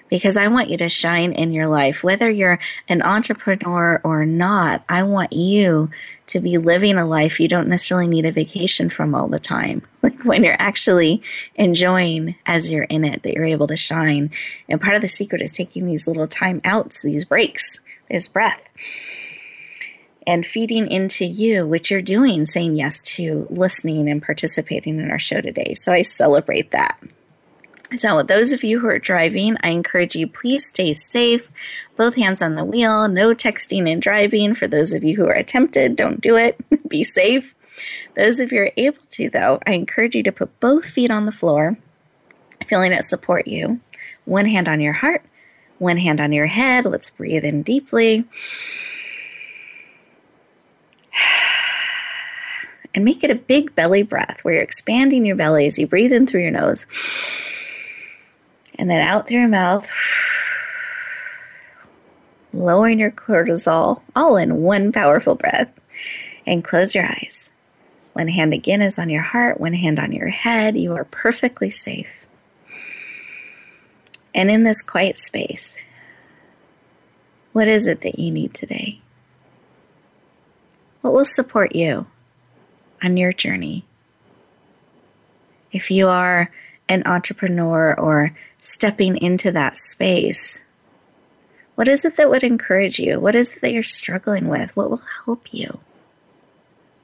because 0.08 0.36
I 0.36 0.48
want 0.48 0.70
you 0.70 0.76
to 0.78 0.88
shine 0.88 1.32
in 1.32 1.52
your 1.52 1.66
life. 1.66 2.04
Whether 2.04 2.30
you're 2.30 2.58
an 2.88 3.02
entrepreneur 3.02 4.00
or 4.04 4.24
not, 4.24 4.84
I 4.88 5.02
want 5.02 5.32
you 5.32 5.90
to 6.28 6.40
be 6.40 6.58
living 6.58 6.96
a 6.96 7.06
life 7.06 7.38
you 7.38 7.48
don't 7.48 7.68
necessarily 7.68 8.06
need 8.06 8.26
a 8.26 8.32
vacation 8.32 8.90
from 8.90 9.14
all 9.14 9.28
the 9.28 9.40
time. 9.40 9.82
Like 10.06 10.22
when 10.24 10.44
you're 10.44 10.54
actually 10.60 11.20
enjoying 11.56 12.36
as 12.46 12.70
you're 12.70 12.84
in 12.84 13.04
it, 13.04 13.24
that 13.24 13.34
you're 13.34 13.44
able 13.44 13.66
to 13.66 13.76
shine. 13.76 14.30
And 14.68 14.80
part 14.80 14.94
of 14.94 15.02
the 15.02 15.08
secret 15.08 15.42
is 15.42 15.50
taking 15.50 15.84
these 15.84 16.06
little 16.06 16.28
time 16.28 16.60
outs, 16.64 17.02
these 17.02 17.24
breaks, 17.24 17.80
this 18.08 18.28
breath. 18.28 18.62
And 20.24 20.46
feeding 20.46 20.86
into 20.86 21.24
you, 21.24 21.66
which 21.66 21.90
you're 21.90 22.02
doing, 22.02 22.46
saying 22.46 22.76
yes 22.76 23.00
to 23.16 23.48
listening 23.50 24.08
and 24.08 24.22
participating 24.22 25.00
in 25.00 25.10
our 25.10 25.18
show 25.18 25.40
today. 25.40 25.74
So 25.74 25.92
I 25.92 26.02
celebrate 26.02 26.70
that. 26.70 26.96
So, 27.94 28.24
those 28.24 28.52
of 28.52 28.64
you 28.64 28.80
who 28.80 28.88
are 28.88 28.98
driving, 28.98 29.56
I 29.62 29.68
encourage 29.68 30.16
you 30.16 30.26
please 30.26 30.66
stay 30.66 30.92
safe, 30.92 31.52
both 31.94 32.16
hands 32.16 32.42
on 32.42 32.56
the 32.56 32.64
wheel, 32.64 33.06
no 33.06 33.32
texting 33.32 33.90
and 33.90 34.02
driving. 34.02 34.56
For 34.56 34.66
those 34.66 34.92
of 34.92 35.04
you 35.04 35.14
who 35.14 35.28
are 35.28 35.42
tempted, 35.44 35.94
don't 35.94 36.20
do 36.20 36.36
it. 36.36 36.58
Be 36.88 37.04
safe. 37.04 37.54
Those 38.16 38.40
of 38.40 38.50
you 38.50 38.58
who 38.58 38.64
are 38.64 38.72
able 38.76 39.02
to, 39.10 39.30
though, 39.30 39.60
I 39.64 39.72
encourage 39.72 40.16
you 40.16 40.24
to 40.24 40.32
put 40.32 40.58
both 40.58 40.86
feet 40.86 41.12
on 41.12 41.26
the 41.26 41.32
floor, 41.32 41.78
feeling 42.66 42.90
it 42.90 43.04
support 43.04 43.46
you. 43.46 43.78
One 44.24 44.46
hand 44.46 44.66
on 44.66 44.80
your 44.80 44.94
heart, 44.94 45.22
one 45.78 45.98
hand 45.98 46.20
on 46.20 46.32
your 46.32 46.46
head. 46.46 46.86
Let's 46.86 47.10
breathe 47.10 47.44
in 47.44 47.62
deeply. 47.62 48.24
And 52.94 53.04
make 53.04 53.22
it 53.22 53.30
a 53.30 53.34
big 53.34 53.74
belly 53.74 54.02
breath 54.02 54.42
where 54.42 54.54
you're 54.54 54.62
expanding 54.62 55.26
your 55.26 55.36
belly 55.36 55.66
as 55.66 55.78
you 55.78 55.86
breathe 55.86 56.14
in 56.14 56.26
through 56.26 56.40
your 56.40 56.50
nose 56.50 56.86
and 58.78 58.90
then 58.90 59.00
out 59.00 59.26
through 59.26 59.40
your 59.40 59.48
mouth, 59.48 59.90
lowering 62.52 62.98
your 62.98 63.10
cortisol 63.10 64.02
all 64.14 64.36
in 64.36 64.62
one 64.62 64.92
powerful 64.92 65.34
breath. 65.34 65.72
And 66.48 66.62
close 66.62 66.94
your 66.94 67.04
eyes. 67.04 67.50
One 68.12 68.28
hand 68.28 68.54
again 68.54 68.80
is 68.80 69.00
on 69.00 69.10
your 69.10 69.22
heart, 69.22 69.58
one 69.58 69.72
hand 69.72 69.98
on 69.98 70.12
your 70.12 70.28
head. 70.28 70.76
You 70.76 70.94
are 70.94 71.04
perfectly 71.04 71.70
safe. 71.70 72.28
And 74.32 74.48
in 74.48 74.62
this 74.62 74.80
quiet 74.80 75.18
space, 75.18 75.84
what 77.52 77.66
is 77.66 77.88
it 77.88 78.02
that 78.02 78.20
you 78.20 78.30
need 78.30 78.54
today? 78.54 79.00
What 81.00 81.14
will 81.14 81.24
support 81.24 81.74
you? 81.74 82.06
on 83.02 83.16
your 83.16 83.32
journey? 83.32 83.84
If 85.72 85.90
you 85.90 86.08
are 86.08 86.50
an 86.88 87.02
entrepreneur 87.06 87.94
or 87.94 88.32
stepping 88.66 89.16
into 89.16 89.52
that 89.52 89.78
space, 89.78 90.62
what 91.76 91.86
is 91.86 92.04
it 92.04 92.16
that 92.16 92.28
would 92.28 92.42
encourage 92.42 92.98
you? 92.98 93.20
What 93.20 93.36
is 93.36 93.54
it 93.54 93.60
that 93.60 93.72
you're 93.72 93.82
struggling 93.82 94.48
with? 94.48 94.76
What 94.76 94.90
will 94.90 95.02
help 95.24 95.54
you? 95.54 95.78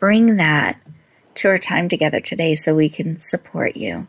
Bring 0.00 0.36
that 0.36 0.80
to 1.36 1.48
our 1.48 1.58
time 1.58 1.88
together 1.88 2.20
today 2.20 2.56
so 2.56 2.74
we 2.74 2.88
can 2.88 3.20
support 3.20 3.76
you. 3.76 4.08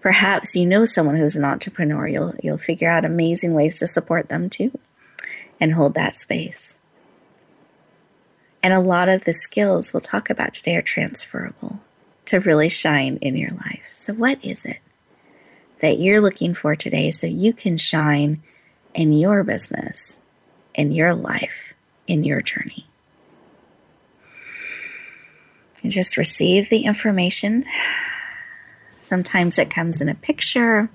Perhaps 0.00 0.56
you 0.56 0.66
know 0.66 0.84
someone 0.84 1.16
who's 1.16 1.36
an 1.36 1.44
entrepreneur. 1.44 2.08
You'll, 2.08 2.34
you'll 2.42 2.58
figure 2.58 2.90
out 2.90 3.04
amazing 3.04 3.54
ways 3.54 3.78
to 3.78 3.86
support 3.86 4.28
them 4.28 4.50
too 4.50 4.76
and 5.60 5.72
hold 5.72 5.94
that 5.94 6.16
space. 6.16 6.78
And 8.62 8.72
a 8.72 8.80
lot 8.80 9.08
of 9.08 9.24
the 9.24 9.34
skills 9.34 9.92
we'll 9.92 10.00
talk 10.00 10.30
about 10.30 10.54
today 10.54 10.76
are 10.76 10.82
transferable 10.82 11.80
to 12.24 12.40
really 12.40 12.68
shine 12.68 13.18
in 13.18 13.36
your 13.36 13.50
life. 13.50 13.88
So, 13.92 14.12
what 14.14 14.44
is 14.44 14.64
it 14.64 14.80
that 15.80 15.98
you're 15.98 16.20
looking 16.20 16.54
for 16.54 16.74
today 16.74 17.10
so 17.10 17.26
you 17.26 17.52
can 17.52 17.78
shine 17.78 18.42
in 18.94 19.12
your 19.12 19.44
business, 19.44 20.18
in 20.74 20.92
your 20.92 21.14
life, 21.14 21.74
in 22.06 22.24
your 22.24 22.40
journey? 22.40 22.86
And 25.82 25.92
just 25.92 26.16
receive 26.16 26.68
the 26.68 26.84
information. 26.84 27.64
Sometimes 28.96 29.58
it 29.58 29.70
comes 29.70 30.00
in 30.00 30.08
a 30.08 30.14
picture, 30.14 30.88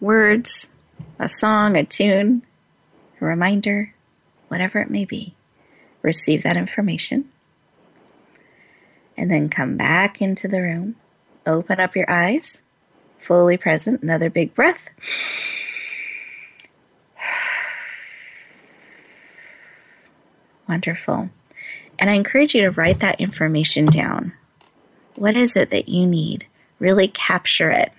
words, 0.00 0.68
a 1.18 1.28
song, 1.28 1.76
a 1.76 1.84
tune, 1.84 2.42
a 3.20 3.24
reminder, 3.24 3.94
whatever 4.48 4.80
it 4.80 4.90
may 4.90 5.04
be. 5.04 5.34
Receive 6.02 6.42
that 6.42 6.56
information. 6.56 7.28
And 9.16 9.30
then 9.30 9.48
come 9.48 9.76
back 9.76 10.20
into 10.20 10.46
the 10.46 10.60
room. 10.60 10.96
Open 11.46 11.78
up 11.78 11.94
your 11.94 12.10
eyes, 12.10 12.62
fully 13.18 13.56
present. 13.56 14.02
Another 14.02 14.30
big 14.30 14.54
breath. 14.54 14.90
Wonderful. 20.68 21.30
And 21.98 22.10
I 22.10 22.14
encourage 22.14 22.54
you 22.54 22.62
to 22.62 22.70
write 22.70 23.00
that 23.00 23.20
information 23.20 23.86
down. 23.86 24.32
What 25.14 25.36
is 25.36 25.56
it 25.56 25.70
that 25.70 25.88
you 25.88 26.06
need? 26.06 26.46
Really 26.78 27.08
capture 27.08 27.70
it. 27.70 27.92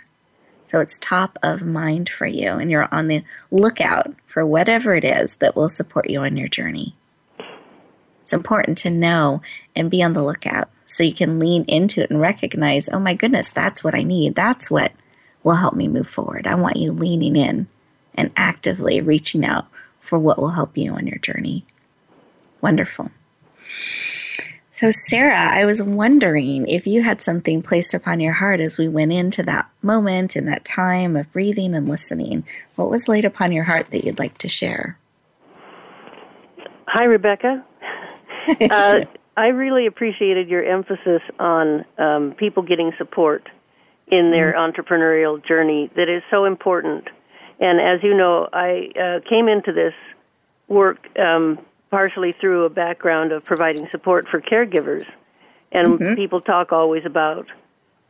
So 0.65 0.79
it's 0.81 0.97
top 0.97 1.39
of 1.41 1.63
mind 1.63 2.09
for 2.09 2.27
you, 2.27 2.51
and 2.51 2.69
you're 2.69 2.93
on 2.93 3.07
the 3.07 3.23
lookout 3.49 4.13
for 4.27 4.45
whatever 4.45 4.93
it 4.93 5.05
is 5.05 5.37
that 5.37 5.55
will 5.55 5.69
support 5.69 6.09
you 6.09 6.19
on 6.19 6.35
your 6.35 6.49
journey. 6.49 6.93
It's 8.21 8.33
important 8.33 8.77
to 8.79 8.89
know 8.89 9.41
and 9.73 9.89
be 9.89 10.03
on 10.03 10.11
the 10.11 10.21
lookout 10.21 10.69
so 10.87 11.03
you 11.03 11.13
can 11.13 11.37
lean 11.37 11.65
into 11.65 12.01
it 12.01 12.09
and 12.09 12.19
recognize, 12.19 12.89
oh 12.89 12.99
my 12.99 13.13
goodness, 13.13 13.51
that's 13.51 13.83
what 13.83 13.93
I 13.93 14.03
need. 14.03 14.35
That's 14.35 14.71
what 14.71 14.91
will 15.43 15.55
help 15.55 15.75
me 15.75 15.87
move 15.87 16.07
forward. 16.07 16.47
I 16.47 16.55
want 16.55 16.77
you 16.77 16.91
leaning 16.91 17.35
in 17.35 17.67
and 18.15 18.31
actively 18.35 19.01
reaching 19.01 19.45
out 19.45 19.67
for 19.99 20.17
what 20.17 20.39
will 20.39 20.49
help 20.49 20.77
you 20.77 20.93
on 20.93 21.05
your 21.05 21.19
journey. 21.19 21.65
Wonderful. 22.61 23.11
So, 24.71 24.91
Sarah, 24.91 25.35
I 25.39 25.65
was 25.65 25.81
wondering 25.81 26.67
if 26.67 26.87
you 26.87 27.01
had 27.01 27.21
something 27.21 27.61
placed 27.61 27.93
upon 27.93 28.19
your 28.19 28.33
heart 28.33 28.59
as 28.59 28.77
we 28.77 28.87
went 28.87 29.11
into 29.11 29.43
that 29.43 29.69
moment 29.81 30.35
and 30.35 30.47
that 30.47 30.63
time 30.63 31.15
of 31.15 31.31
breathing 31.33 31.73
and 31.73 31.89
listening. 31.89 32.45
What 32.75 32.89
was 32.89 33.07
laid 33.07 33.25
upon 33.25 33.51
your 33.51 33.63
heart 33.63 33.91
that 33.91 34.05
you'd 34.05 34.19
like 34.19 34.37
to 34.39 34.47
share? 34.47 34.97
Hi, 36.87 37.03
Rebecca. 37.03 37.65
uh, 38.69 38.99
I 39.37 39.49
really 39.49 39.85
appreciated 39.85 40.49
your 40.49 40.63
emphasis 40.63 41.21
on 41.39 41.85
um, 41.99 42.33
people 42.33 42.63
getting 42.63 42.91
support 42.97 43.47
in 44.07 44.31
their 44.31 44.53
mm-hmm. 44.53 44.81
entrepreneurial 44.81 45.45
journey 45.45 45.91
that 45.95 46.09
is 46.09 46.23
so 46.31 46.45
important. 46.45 47.07
And 47.59 47.79
as 47.79 48.03
you 48.03 48.17
know, 48.17 48.49
I 48.51 48.89
uh, 48.99 49.29
came 49.29 49.47
into 49.47 49.71
this 49.71 49.93
work 50.67 51.07
um, 51.19 51.59
partially 51.91 52.31
through 52.31 52.65
a 52.65 52.69
background 52.71 53.31
of 53.31 53.45
providing 53.45 53.87
support 53.89 54.27
for 54.27 54.41
caregivers. 54.41 55.05
And 55.71 55.99
mm-hmm. 55.99 56.15
people 56.15 56.41
talk 56.41 56.71
always 56.71 57.05
about, 57.05 57.47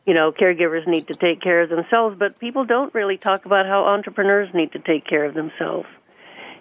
you 0.05 0.13
know, 0.13 0.31
caregivers 0.31 0.87
need 0.87 1.07
to 1.07 1.13
take 1.13 1.41
care 1.41 1.61
of 1.61 1.69
themselves, 1.69 2.15
but 2.17 2.39
people 2.39 2.63
don't 2.63 2.93
really 2.93 3.17
talk 3.17 3.45
about 3.45 3.65
how 3.65 3.83
entrepreneurs 3.83 4.53
need 4.53 4.71
to 4.71 4.79
take 4.79 5.05
care 5.05 5.25
of 5.25 5.33
themselves. 5.33 5.89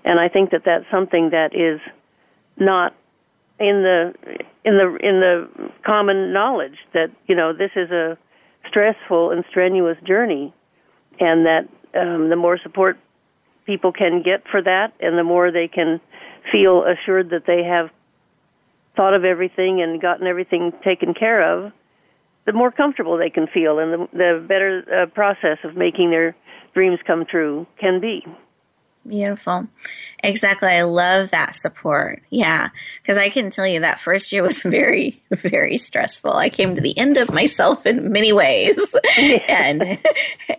And 0.05 0.19
I 0.19 0.29
think 0.29 0.51
that 0.51 0.65
that's 0.65 0.87
something 0.91 1.31
that 1.31 1.55
is 1.55 1.81
not 2.59 2.95
in 3.59 3.83
the 3.83 4.15
in 4.65 4.77
the 4.77 4.99
in 5.03 5.21
the 5.21 5.49
common 5.85 6.33
knowledge 6.33 6.77
that 6.93 7.09
you 7.27 7.35
know 7.35 7.53
this 7.53 7.71
is 7.77 7.91
a 7.91 8.19
stressful 8.69 9.31
and 9.31 9.45
strenuous 9.51 9.97
journey, 10.07 10.53
and 11.21 11.47
that 11.47 11.69
um, 11.99 12.29
the 12.29 12.37
more 12.37 12.59
support 12.63 12.99
people 13.65 13.93
can 13.93 14.23
get 14.23 14.43
for 14.51 14.63
that, 14.63 14.93
and 15.01 15.19
the 15.19 15.25
more 15.25 15.51
they 15.51 15.69
can 15.69 16.01
feel 16.53 16.85
assured 16.85 17.31
that 17.31 17.45
they 17.47 17.65
have 17.65 17.91
thought 18.95 19.15
of 19.15 19.25
everything 19.25 19.83
and 19.83 20.01
gotten 20.01 20.27
everything 20.27 20.73
taken 20.85 21.13
care 21.13 21.43
of, 21.43 21.73
the 22.47 22.53
more 22.53 22.71
comfortable 22.71 23.19
they 23.19 23.31
can 23.31 23.47
feel, 23.47 23.79
and 23.79 23.93
the, 23.93 24.09
the 24.13 24.45
better 24.47 24.85
uh, 25.03 25.07
process 25.07 25.59
of 25.65 25.77
making 25.77 26.11
their 26.11 26.35
dreams 26.75 26.99
come 27.07 27.25
true 27.29 27.67
can 27.79 28.01
be. 28.01 28.25
Beautiful. 29.07 29.69
Exactly. 30.23 30.69
I 30.69 30.83
love 30.83 31.31
that 31.31 31.55
support. 31.55 32.23
Yeah. 32.31 32.71
Because 33.03 33.19
I 33.19 33.31
can 33.31 33.51
tell 33.51 33.67
you 33.67 33.81
that 33.81 34.01
first 34.01 34.33
year 34.33 34.43
was 34.43 34.63
very, 34.65 35.23
very 35.31 35.79
stressful. 35.79 36.33
I 36.33 36.49
came 36.49 36.75
to 36.75 36.83
the 36.83 36.97
end 36.99 37.17
of 37.17 37.33
myself 37.33 37.87
in 37.87 38.11
many 38.11 38.33
ways. 38.33 38.79
and 39.49 39.99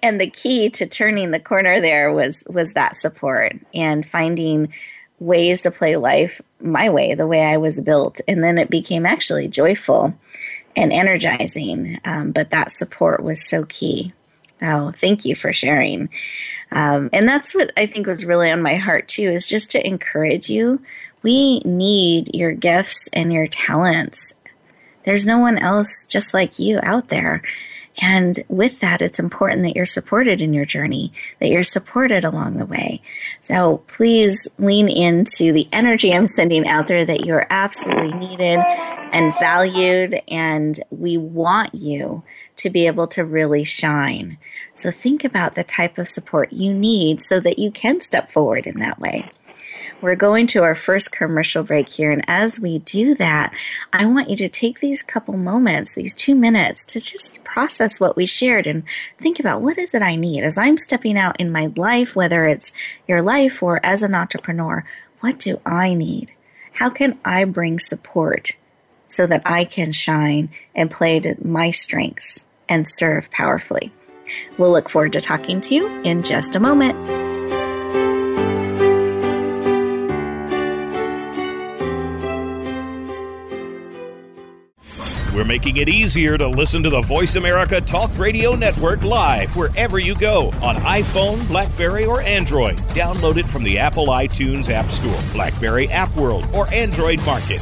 and 0.02 0.22
the 0.22 0.30
key 0.30 0.70
to 0.72 0.86
turning 0.86 1.32
the 1.32 1.40
corner 1.40 1.82
there 1.82 2.14
was 2.14 2.44
was 2.48 2.74
that 2.74 2.96
support 2.96 3.54
and 3.74 4.06
finding 4.06 4.74
ways 5.20 5.62
to 5.62 5.72
play 5.72 5.96
life 5.96 6.42
my 6.62 6.90
way, 6.90 7.16
the 7.16 7.28
way 7.28 7.44
I 7.44 7.58
was 7.58 7.80
built. 7.80 8.22
And 8.28 8.44
then 8.44 8.58
it 8.58 8.70
became 8.70 9.06
actually 9.06 9.48
joyful 9.48 10.14
and 10.76 10.94
energizing. 10.94 12.00
Um, 12.06 12.32
but 12.32 12.52
that 12.52 12.72
support 12.72 13.24
was 13.24 13.48
so 13.48 13.66
key. 13.66 14.14
Oh, 14.62 14.92
thank 14.92 15.26
you 15.26 15.36
for 15.36 15.54
sharing. 15.54 16.10
Um, 16.72 17.10
and 17.14 17.28
that's 17.28 17.54
what 17.54 17.72
I 17.78 17.86
think 17.86 18.08
was 18.08 18.26
really 18.26 18.52
on 18.52 18.62
my 18.62 18.76
heart 18.76 19.08
too, 19.08 19.30
is 19.30 19.46
just 19.46 19.72
to 19.72 19.86
encourage 19.86 20.50
you. 20.50 20.82
We 21.24 21.60
need 21.60 22.34
your 22.34 22.54
gifts 22.54 23.10
and 23.14 23.32
your 23.32 23.48
talents. 23.48 24.34
There's 25.04 25.26
no 25.26 25.40
one 25.40 25.58
else 25.58 26.06
just 26.06 26.34
like 26.34 26.60
you 26.60 26.80
out 26.84 27.10
there. 27.10 27.42
And 28.00 28.40
with 28.48 28.80
that, 28.82 29.02
it's 29.02 29.20
important 29.20 29.64
that 29.64 29.76
you're 29.76 29.88
supported 29.88 30.42
in 30.42 30.54
your 30.54 30.66
journey, 30.66 31.12
that 31.40 31.50
you're 31.50 31.64
supported 31.64 32.24
along 32.24 32.58
the 32.58 32.66
way. 32.66 33.02
So 33.42 33.80
please 33.88 34.48
lean 34.60 34.88
into 34.88 35.52
the 35.52 35.68
energy 35.72 36.14
I'm 36.14 36.28
sending 36.28 36.68
out 36.68 36.88
there 36.88 37.06
that 37.06 37.26
you're 37.26 37.48
absolutely 37.50 38.14
needed 38.14 38.60
and 39.14 39.34
valued, 39.40 40.22
and 40.28 40.80
we 40.92 41.18
want 41.18 41.74
you 41.74 42.24
to 42.58 42.70
be 42.70 42.88
able 42.88 43.08
to 43.08 43.24
really 43.24 43.64
shine. 43.64 44.38
So 44.74 44.92
think 44.92 45.24
about 45.24 45.56
the 45.56 45.64
type 45.64 45.98
of 45.98 46.08
support 46.08 46.54
you 46.54 46.74
need 46.74 47.22
so 47.22 47.40
that 47.40 47.60
you 47.60 47.72
can 47.72 48.02
step 48.02 48.32
forward 48.32 48.68
in 48.68 48.80
that 48.80 49.00
way. 49.00 49.32
We're 50.00 50.16
going 50.16 50.46
to 50.48 50.62
our 50.62 50.76
first 50.76 51.12
commercial 51.12 51.64
break 51.64 51.90
here. 51.90 52.12
And 52.12 52.24
as 52.28 52.60
we 52.60 52.80
do 52.80 53.16
that, 53.16 53.52
I 53.92 54.06
want 54.06 54.30
you 54.30 54.36
to 54.38 54.50
take 54.50 54.80
these 54.80 55.02
couple 55.02 55.36
moments, 55.38 55.96
these 55.96 56.14
two 56.14 56.36
minutes, 56.36 56.86
to 56.86 57.00
just 57.00 57.44
process 57.44 58.00
what 58.00 58.16
we 58.16 58.28
shared 58.28 58.68
and 58.68 58.84
think 59.18 59.40
about 59.40 59.62
what 59.62 59.80
is 59.80 59.96
it 59.96 60.04
I 60.04 60.16
need 60.16 60.44
as 60.44 60.58
I'm 60.58 60.78
stepping 60.78 61.18
out 61.18 61.40
in 61.40 61.52
my 61.52 61.72
life, 61.76 62.16
whether 62.16 62.46
it's 62.46 62.72
your 63.08 63.24
life 63.24 63.64
or 63.64 63.84
as 63.84 64.04
an 64.04 64.14
entrepreneur. 64.14 64.86
What 65.22 65.40
do 65.40 65.60
I 65.66 65.96
need? 65.96 66.32
How 66.74 66.92
can 66.92 67.18
I 67.26 67.44
bring 67.46 67.80
support 67.80 68.56
so 69.08 69.26
that 69.26 69.42
I 69.46 69.66
can 69.66 69.94
shine 69.94 70.50
and 70.76 70.92
play 70.92 71.20
to 71.22 71.36
my 71.44 71.72
strengths 71.72 72.47
and 72.70 72.88
serve 72.88 73.30
powerfully? 73.32 73.92
We'll 74.58 74.72
look 74.72 74.90
forward 74.90 75.14
to 75.14 75.22
talking 75.22 75.62
to 75.62 75.76
you 75.76 75.88
in 76.02 76.24
just 76.24 76.56
a 76.56 76.60
moment. 76.60 76.98
We're 85.38 85.46
making 85.46 85.78
it 85.78 85.88
easier 85.88 86.36
to 86.36 86.48
listen 86.48 86.82
to 86.82 86.90
the 86.90 87.02
Voice 87.02 87.36
America 87.36 87.80
Talk 87.80 88.10
Radio 88.18 88.56
Network 88.56 89.04
live 89.04 89.56
wherever 89.56 90.00
you 90.00 90.16
go 90.16 90.48
on 90.64 90.78
iPhone, 90.78 91.48
Blackberry, 91.48 92.06
or 92.06 92.22
Android. 92.22 92.78
Download 92.96 93.38
it 93.38 93.46
from 93.46 93.64
the 93.64 93.78
Apple 93.78 94.08
iTunes 94.08 94.72
App 94.72 94.90
Store, 94.90 95.22
Blackberry 95.34 95.90
App 95.90 96.16
World, 96.16 96.48
or 96.56 96.68
Android 96.74 97.24
Market. 97.24 97.62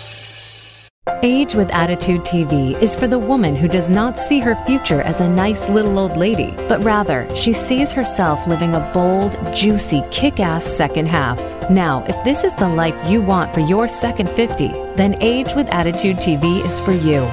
Age 1.23 1.53
with 1.53 1.69
Attitude 1.71 2.21
TV 2.21 2.79
is 2.81 2.95
for 2.95 3.07
the 3.07 3.19
woman 3.19 3.55
who 3.55 3.67
does 3.67 3.89
not 3.89 4.17
see 4.17 4.39
her 4.39 4.55
future 4.65 5.01
as 5.01 5.19
a 5.19 5.29
nice 5.29 5.69
little 5.69 5.99
old 5.99 6.17
lady, 6.17 6.51
but 6.67 6.83
rather 6.83 7.27
she 7.35 7.53
sees 7.53 7.91
herself 7.91 8.47
living 8.47 8.73
a 8.73 8.91
bold, 8.93 9.37
juicy, 9.53 10.03
kick 10.09 10.39
ass 10.39 10.65
second 10.65 11.07
half. 11.07 11.37
Now, 11.69 12.03
if 12.07 12.23
this 12.23 12.43
is 12.43 12.55
the 12.55 12.67
life 12.67 12.95
you 13.09 13.21
want 13.21 13.53
for 13.53 13.59
your 13.59 13.87
second 13.87 14.31
50, 14.31 14.67
then 14.95 15.21
Age 15.21 15.53
with 15.53 15.69
Attitude 15.71 16.17
TV 16.17 16.65
is 16.65 16.79
for 16.79 16.91
you. 16.91 17.29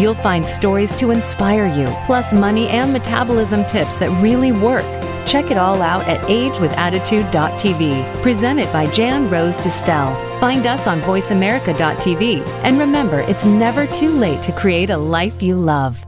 You'll 0.00 0.14
find 0.14 0.44
stories 0.44 0.94
to 0.96 1.10
inspire 1.10 1.66
you, 1.66 1.86
plus 2.06 2.32
money 2.32 2.68
and 2.68 2.92
metabolism 2.92 3.64
tips 3.66 3.98
that 3.98 4.10
really 4.22 4.50
work. 4.50 4.84
Check 5.30 5.50
it 5.52 5.56
all 5.56 5.80
out 5.80 6.02
at 6.08 6.20
agewithattitude.tv, 6.22 8.20
presented 8.20 8.72
by 8.72 8.86
Jan 8.86 9.30
Rose 9.30 9.58
Distel. 9.58 10.40
Find 10.40 10.66
us 10.66 10.88
on 10.88 11.00
voiceamerica.tv. 11.02 12.44
And 12.64 12.80
remember, 12.80 13.20
it's 13.20 13.44
never 13.44 13.86
too 13.86 14.10
late 14.10 14.42
to 14.42 14.50
create 14.50 14.90
a 14.90 14.96
life 14.96 15.40
you 15.40 15.54
love. 15.54 16.04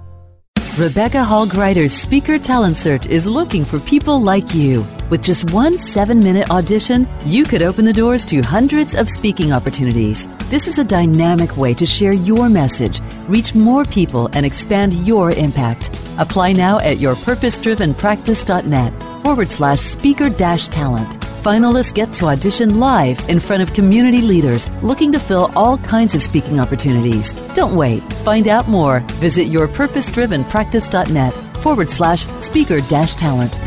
Rebecca 0.76 1.22
Hall 1.22 1.46
Gruyter's 1.46 1.92
Speaker 1.92 2.36
Talent 2.36 2.78
Search 2.78 3.06
is 3.06 3.24
looking 3.24 3.64
for 3.64 3.78
people 3.78 4.20
like 4.20 4.56
you. 4.56 4.84
With 5.08 5.22
just 5.22 5.52
one 5.52 5.78
seven 5.78 6.18
minute 6.18 6.50
audition, 6.50 7.06
you 7.24 7.44
could 7.44 7.62
open 7.62 7.84
the 7.84 7.92
doors 7.92 8.24
to 8.24 8.40
hundreds 8.40 8.96
of 8.96 9.08
speaking 9.08 9.52
opportunities. 9.52 10.26
This 10.50 10.66
is 10.66 10.80
a 10.80 10.84
dynamic 10.84 11.56
way 11.56 11.74
to 11.74 11.86
share 11.86 12.12
your 12.12 12.48
message, 12.48 13.00
reach 13.28 13.54
more 13.54 13.84
people, 13.84 14.30
and 14.32 14.44
expand 14.44 14.94
your 14.94 15.30
impact. 15.30 15.90
Apply 16.18 16.54
now 16.54 16.80
at 16.80 16.96
yourpurposedrivenpractice.net 16.96 19.11
forward 19.22 19.50
slash 19.50 19.80
speaker 19.80 20.28
dash 20.28 20.68
talent. 20.68 21.18
Finalists 21.42 21.92
get 21.92 22.12
to 22.12 22.26
audition 22.26 22.78
live 22.78 23.18
in 23.28 23.40
front 23.40 23.62
of 23.62 23.72
community 23.72 24.20
leaders 24.20 24.68
looking 24.82 25.10
to 25.12 25.18
fill 25.18 25.50
all 25.56 25.78
kinds 25.78 26.14
of 26.14 26.22
speaking 26.22 26.60
opportunities. 26.60 27.32
Don't 27.54 27.74
wait. 27.74 28.00
Find 28.24 28.46
out 28.46 28.68
more. 28.68 29.00
Visit 29.20 29.48
yourpurposedrivenpractice.net 29.48 31.32
forward 31.62 31.90
slash 31.90 32.26
speaker 32.40 32.80
dash 32.82 33.14
talent. 33.14 33.58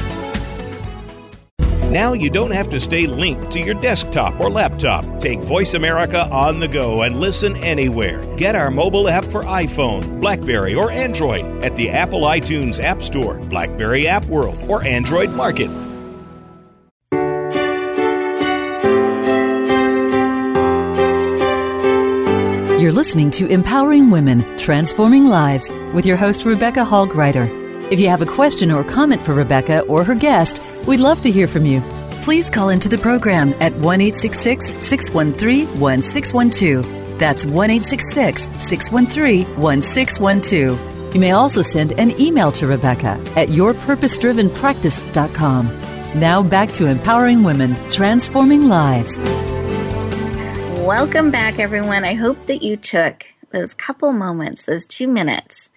Now 1.96 2.12
you 2.12 2.30
don't 2.30 2.52
have 2.52 2.68
to 2.72 2.80
stay 2.82 3.06
linked 3.06 3.52
to 3.52 3.62
your 3.62 3.76
desktop 3.76 4.38
or 4.42 4.52
laptop. 4.52 5.06
Take 5.22 5.40
Voice 5.40 5.76
America 5.76 6.28
on 6.30 6.60
the 6.60 6.68
go 6.68 7.04
and 7.04 7.22
listen 7.22 7.56
anywhere. 7.64 8.22
Get 8.36 8.54
our 8.54 8.70
mobile 8.70 9.08
app 9.08 9.24
for 9.24 9.44
iPhone, 9.44 10.20
Blackberry, 10.20 10.76
or 10.76 10.92
Android 10.92 11.46
at 11.64 11.78
the 11.78 11.90
Apple 11.92 12.24
iTunes 12.24 12.84
App 12.84 13.02
Store, 13.02 13.36
Blackberry 13.36 14.10
App 14.10 14.26
World, 14.26 14.58
or 14.68 14.84
Android 14.84 15.30
Market. 15.30 15.70
You're 22.82 22.92
listening 22.92 23.32
to 23.32 23.48
Empowering 23.48 24.10
Women, 24.10 24.58
Transforming 24.58 25.28
Lives 25.28 25.72
with 25.94 26.06
your 26.06 26.18
host, 26.18 26.44
Rebecca 26.44 26.84
Hall 26.84 27.08
Gruyter. 27.08 27.50
If 27.90 28.00
you 28.00 28.10
have 28.10 28.22
a 28.22 28.26
question 28.26 28.72
or 28.72 28.84
comment 28.84 29.22
for 29.22 29.34
Rebecca 29.34 29.82
or 29.82 30.04
her 30.04 30.16
guest, 30.16 30.60
we'd 30.88 31.00
love 31.00 31.22
to 31.22 31.32
hear 31.32 31.48
from 31.48 31.66
you. 31.66 31.80
Please 32.24 32.50
call 32.50 32.70
into 32.70 32.90
the 32.90 32.98
program 32.98 33.54
at 33.60 33.72
1 33.74 34.18
613 34.18 35.80
1612. 35.80 37.20
That's 37.20 37.46
1 37.46 37.84
613 37.84 39.46
1612. 39.62 41.14
You 41.14 41.22
may 41.22 41.32
also 41.32 41.62
send 41.62 41.92
an 42.00 42.20
email 42.20 42.52
to 42.54 42.66
Rebecca 42.68 43.20
at 43.36 43.50
yourpurposedrivenpractice.com. 43.50 46.20
Now 46.20 46.42
back 46.44 46.72
to 46.74 46.88
empowering 46.88 47.44
women, 47.44 47.76
transforming 47.90 48.68
lives. 48.68 49.20
Welcome 50.86 51.32
back, 51.32 51.60
everyone. 51.60 52.04
I 52.04 52.16
hope 52.16 52.48
that 52.48 52.64
you 52.64 52.76
took 52.76 53.26
those 53.52 53.74
couple 53.74 54.12
moments, 54.14 54.66
those 54.66 54.86
two 54.86 55.08
minutes, 55.08 55.70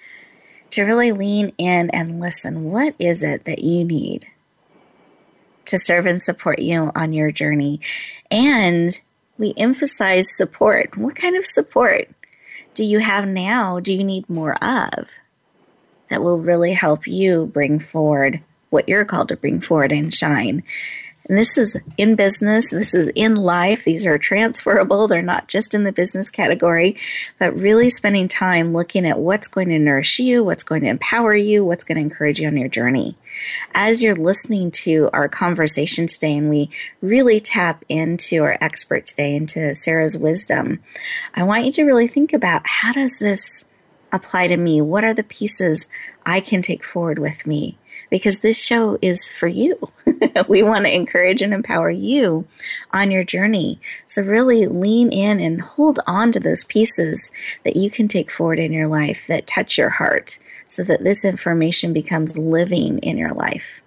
to 0.71 0.83
really 0.83 1.13
lean 1.13 1.53
in 1.59 1.91
and 1.91 2.21
listen. 2.21 2.65
What 2.65 2.97
is 2.99 3.23
it 3.23 3.45
that 3.45 3.61
you 3.61 3.85
need 3.85 4.27
to 5.69 5.79
serve 5.79 6.07
and 6.07 6.21
support 6.21 6.59
you 6.59 6.91
on 6.95 7.13
your 7.13 7.31
journey? 7.31 7.81
And 8.31 8.99
we 9.39 9.55
emphasize 9.57 10.37
support. 10.37 10.97
What 10.97 11.15
kind 11.15 11.37
of 11.37 11.47
support 11.47 12.09
do 12.75 12.85
you 12.85 12.99
have 12.99 13.27
now? 13.27 13.81
Do 13.81 13.95
you 13.95 14.05
need 14.05 14.29
more 14.29 14.55
of 14.63 15.09
that 16.09 16.23
will 16.23 16.39
really 16.39 16.73
help 16.73 17.07
you 17.07 17.47
bring 17.47 17.79
forward 17.79 18.41
what 18.71 18.89
you're 18.89 19.05
called 19.05 19.29
to 19.29 19.37
bring 19.37 19.61
forward 19.61 19.93
and 19.93 20.15
shine? 20.15 20.63
And 21.29 21.37
this 21.37 21.59
is 21.59 21.77
in 21.99 22.15
business, 22.15 22.71
this 22.71 22.95
is 22.95 23.09
in 23.15 23.35
life. 23.37 23.85
These 23.85 24.07
are 24.07 24.17
transferable. 24.17 25.07
They're 25.09 25.21
not 25.21 25.47
just 25.47 25.75
in 25.75 25.85
the 25.85 25.93
business 25.93 26.31
category, 26.31 26.97
but 27.39 27.55
really 27.55 27.91
spending 27.91 28.29
time 28.29 28.73
looking 28.73 29.07
at 29.07 29.19
what's 29.19 29.47
going 29.47 29.69
to 29.69 29.79
nourish 29.79 30.19
you, 30.19 30.43
what's 30.43 30.63
going 30.63 30.81
to 30.83 30.89
empower 30.89 31.35
you, 31.35 31.65
what's 31.65 31.85
going 31.85 31.97
to 31.97 32.03
encourage 32.03 32.41
you 32.41 32.47
on 32.47 32.57
your 32.57 32.69
journey. 32.69 33.15
As 33.75 34.03
you're 34.03 34.17
listening 34.17 34.71
to 34.73 35.11
our 35.13 35.29
conversation 35.29 36.07
today, 36.07 36.37
and 36.37 36.51
we 36.51 36.71
really 37.01 37.41
tap 37.41 37.85
into 37.89 38.43
our 38.43 38.57
expert 38.61 39.07
today, 39.07 39.35
into 39.35 39.75
Sarah's 39.75 40.17
wisdom, 40.17 40.81
I 41.35 41.43
want 41.43 41.67
you 41.67 41.73
to 41.73 41.85
really 41.85 42.07
think 42.07 42.33
about 42.33 42.67
how 42.67 42.93
does 42.93 43.19
this 43.19 43.67
apply 44.13 44.49
to 44.49 44.57
me? 44.57 44.81
What 44.81 45.05
are 45.05 45.15
the 45.15 45.23
pieces 45.23 45.89
I 46.25 46.41
can 46.41 46.63
take 46.63 46.85
forward 46.85 47.19
with 47.19 47.47
me? 47.47 47.79
because 48.11 48.41
this 48.41 48.63
show 48.63 48.99
is 49.03 49.31
for 49.31 49.49
you. 49.49 49.79
we 50.49 50.63
want 50.63 50.87
to 50.87 50.95
encourage 50.95 51.43
and 51.43 51.53
empower 51.53 51.91
you 51.91 52.47
on 52.93 53.11
your 53.11 53.25
journey. 53.25 53.81
So, 54.07 54.23
really 54.23 54.67
lean 54.67 55.13
in 55.13 55.41
and 55.41 55.61
hold 55.61 56.01
on 56.07 56.33
to 56.33 56.41
those 56.41 56.65
pieces 56.65 57.31
that 57.65 57.77
you 57.77 57.91
can 57.91 58.09
take 58.09 58.31
forward 58.31 58.59
in 58.59 58.73
your 58.73 58.89
life 58.89 59.27
that 59.27 59.47
touch 59.47 59.79
your 59.79 59.91
heart 59.91 60.39
so 60.69 60.85
that 60.85 61.03
this 61.03 61.25
information 61.25 61.93
becomes 61.93 62.39
living 62.39 62.99
in 63.01 63.19
your 63.19 63.35
life. 63.35 63.81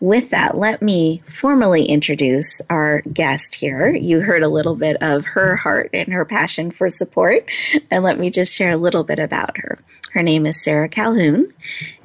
With 0.00 0.30
that, 0.30 0.56
let 0.56 0.80
me 0.80 1.22
formally 1.28 1.84
introduce 1.84 2.62
our 2.70 3.02
guest 3.02 3.54
here. 3.54 3.94
You 3.94 4.22
heard 4.22 4.42
a 4.42 4.48
little 4.48 4.74
bit 4.74 4.96
of 5.02 5.26
her 5.26 5.56
heart 5.56 5.90
and 5.92 6.10
her 6.14 6.24
passion 6.24 6.70
for 6.70 6.88
support, 6.88 7.50
and 7.90 8.02
let 8.02 8.18
me 8.18 8.30
just 8.30 8.56
share 8.56 8.72
a 8.72 8.78
little 8.78 9.04
bit 9.04 9.18
about 9.18 9.58
her. 9.58 9.78
Her 10.14 10.22
name 10.22 10.46
is 10.46 10.64
Sarah 10.64 10.88
Calhoun, 10.88 11.52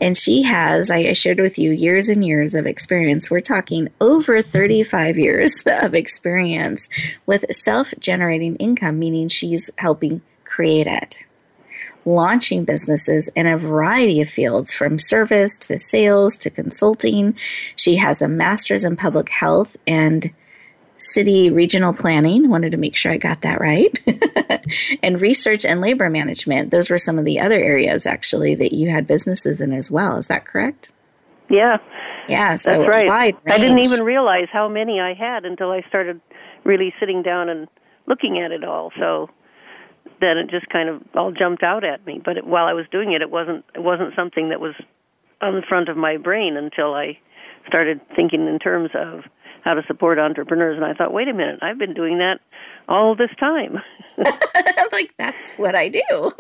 and 0.02 0.18
she 0.18 0.44
has, 0.44 0.92
I 0.92 1.14
shared 1.14 1.40
with 1.40 1.58
you, 1.58 1.72
years 1.72 2.10
and 2.10 2.24
years 2.24 2.54
of 2.54 2.68
experience. 2.68 3.32
We're 3.32 3.40
talking 3.40 3.88
over 4.02 4.42
35 4.42 5.18
years 5.18 5.64
of 5.66 5.96
experience 5.96 6.90
with 7.26 7.46
self 7.56 7.94
generating 7.98 8.58
income, 8.58 9.00
meaning 9.00 9.30
she's 9.30 9.72
helping 9.78 10.22
create 10.44 10.88
it 10.88 11.26
launching 12.06 12.64
businesses 12.64 13.30
in 13.30 13.48
a 13.48 13.58
variety 13.58 14.22
of 14.22 14.30
fields 14.30 14.74
from 14.74 15.00
service 15.00 15.56
to 15.58 15.78
sales 15.78 16.38
to 16.38 16.50
consulting. 16.50 17.36
She 17.76 17.96
has 17.96 18.22
a 18.22 18.28
master's 18.28 18.84
in 18.84 18.96
public 18.96 19.30
health 19.30 19.76
and 19.88 20.32
city 20.98 21.50
regional 21.50 21.94
planning. 21.94 22.50
Wanted 22.50 22.72
to 22.72 22.78
make 22.78 22.96
sure 22.96 23.12
I 23.12 23.18
got 23.18 23.42
that 23.42 23.60
right. 23.60 24.00
and 25.04 25.20
research 25.22 25.66
and 25.66 25.82
labor 25.82 26.10
management. 26.10 26.72
Those 26.72 26.90
were 26.90 26.98
some 26.98 27.20
of 27.20 27.26
the 27.26 27.40
other 27.40 27.60
areas 27.60 28.06
actually 28.06 28.56
that 28.56 28.74
you 28.74 28.90
had 28.90 29.08
businesses 29.08 29.60
in 29.60 29.74
as 29.74 29.92
well. 29.92 30.18
Is 30.18 30.28
that 30.28 30.46
correct? 30.46 30.94
Yeah. 31.50 31.78
Yeah, 32.28 32.56
so 32.56 32.80
that's 32.80 32.90
right. 32.90 33.36
I 33.46 33.58
didn't 33.58 33.80
even 33.80 34.04
realize 34.04 34.48
how 34.52 34.68
many 34.68 35.00
I 35.00 35.14
had 35.14 35.46
until 35.46 35.70
I 35.70 35.82
started 35.88 36.20
really 36.64 36.92
sitting 37.00 37.22
down 37.22 37.50
and 37.50 37.68
looking 38.08 38.40
at 38.40 38.52
it 38.52 38.64
all. 38.64 38.92
So 38.98 39.30
then 40.22 40.38
it 40.38 40.50
just 40.50 40.70
kind 40.70 40.90
of 40.90 41.02
all 41.16 41.32
jumped 41.32 41.64
out 41.64 41.84
at 41.84 42.06
me. 42.06 42.22
But 42.24 42.38
it, 42.38 42.48
while 42.48 42.66
I 42.66 42.74
was 42.74 42.86
doing 42.92 43.14
it, 43.14 43.22
it 43.22 43.30
wasn't 43.30 43.66
it 43.74 43.82
wasn't 43.82 44.16
something 44.16 44.50
that 44.50 44.60
was 44.60 44.76
on 45.42 45.56
the 45.56 45.62
front 45.68 45.90
of 45.90 45.98
my 45.98 46.18
brain 46.18 46.58
until 46.58 46.94
I 46.94 47.18
started 47.68 48.00
thinking 48.16 48.48
in 48.48 48.60
terms 48.60 48.92
of 48.94 49.22
how 49.64 49.74
to 49.74 49.82
support 49.88 50.20
entrepreneurs. 50.20 50.78
And 50.78 50.86
I 50.86 50.94
thought, 50.94 51.12
wait 51.12 51.28
a 51.28 51.34
minute, 51.34 51.60
I've 51.62 51.80
been 51.80 51.94
doing 51.94 52.20
that 52.20 52.40
all 52.88 53.16
this 53.16 53.32
time. 53.40 53.80
like 54.92 55.14
that's 55.18 55.52
what 55.54 55.76
I 55.76 55.90
do. 55.90 56.02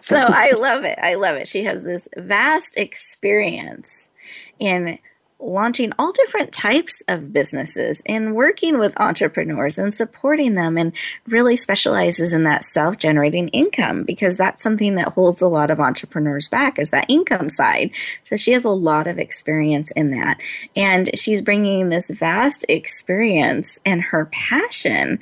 so 0.00 0.16
I 0.16 0.52
love 0.56 0.84
it. 0.84 0.98
I 1.00 1.14
love 1.14 1.36
it. 1.36 1.46
She 1.46 1.64
has 1.64 1.84
this 1.84 2.08
vast 2.16 2.76
experience 2.76 4.10
in 4.58 4.98
launching 5.42 5.92
all 5.98 6.12
different 6.12 6.52
types 6.52 7.02
of 7.08 7.32
businesses 7.32 8.02
and 8.06 8.34
working 8.34 8.78
with 8.78 8.98
entrepreneurs 9.00 9.78
and 9.78 9.92
supporting 9.92 10.54
them 10.54 10.78
and 10.78 10.92
really 11.26 11.56
specializes 11.56 12.32
in 12.32 12.44
that 12.44 12.64
self-generating 12.64 13.48
income 13.48 14.04
because 14.04 14.36
that's 14.36 14.62
something 14.62 14.94
that 14.94 15.08
holds 15.08 15.42
a 15.42 15.48
lot 15.48 15.70
of 15.70 15.80
entrepreneurs 15.80 16.48
back 16.48 16.78
is 16.78 16.90
that 16.90 17.06
income 17.08 17.48
side. 17.48 17.90
So 18.22 18.36
she 18.36 18.52
has 18.52 18.64
a 18.64 18.70
lot 18.70 19.06
of 19.06 19.18
experience 19.18 19.90
in 19.92 20.12
that 20.12 20.38
and 20.76 21.10
she's 21.18 21.40
bringing 21.40 21.88
this 21.88 22.08
vast 22.08 22.64
experience 22.68 23.80
and 23.84 24.00
her 24.00 24.26
passion 24.26 25.18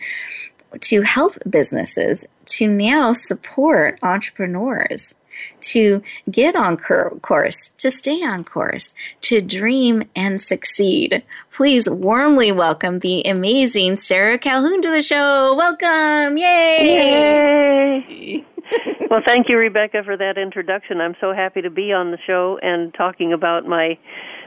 to 0.80 1.02
help 1.02 1.36
businesses 1.48 2.26
to 2.46 2.68
now 2.68 3.12
support 3.12 3.98
entrepreneurs 4.02 5.14
to 5.60 6.02
get 6.30 6.56
on 6.56 6.76
course, 6.76 7.70
to 7.78 7.90
stay 7.90 8.22
on 8.22 8.44
course, 8.44 8.94
to 9.22 9.40
dream 9.40 10.04
and 10.14 10.40
succeed. 10.40 11.22
Please 11.52 11.88
warmly 11.88 12.52
welcome 12.52 13.00
the 13.00 13.22
amazing 13.22 13.96
Sarah 13.96 14.38
Calhoun 14.38 14.82
to 14.82 14.90
the 14.90 15.02
show. 15.02 15.54
Welcome. 15.54 16.38
Yay! 16.38 18.04
Yay! 18.04 18.46
well, 19.10 19.20
thank 19.24 19.48
you, 19.48 19.56
Rebecca, 19.56 20.02
for 20.04 20.16
that 20.16 20.38
introduction. 20.38 21.00
I'm 21.00 21.16
so 21.20 21.32
happy 21.32 21.62
to 21.62 21.70
be 21.70 21.92
on 21.92 22.10
the 22.10 22.18
show 22.26 22.58
and 22.62 22.94
talking 22.94 23.32
about 23.32 23.66
my 23.66 23.98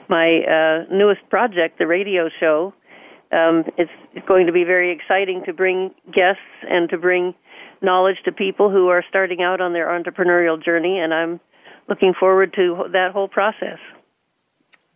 my 0.09 0.41
uh, 0.43 0.93
newest 0.93 1.27
project, 1.29 1.79
the 1.79 1.87
radio 1.87 2.29
show. 2.39 2.73
Um, 3.31 3.63
it's 3.77 3.91
going 4.27 4.45
to 4.45 4.51
be 4.51 4.63
very 4.63 4.91
exciting 4.91 5.43
to 5.45 5.53
bring 5.53 5.91
guests 6.05 6.41
and 6.69 6.89
to 6.89 6.97
bring 6.97 7.33
knowledge 7.83 8.17
to 8.25 8.31
people 8.31 8.71
who 8.71 8.87
are 8.87 9.03
starting 9.07 9.41
out 9.41 9.61
on 9.61 9.73
their 9.73 9.87
entrepreneurial 9.87 10.63
journey, 10.63 10.99
and 10.99 11.13
I'm 11.13 11.39
looking 11.89 12.13
forward 12.17 12.53
to 12.55 12.85
that 12.93 13.11
whole 13.11 13.27
process. 13.27 13.79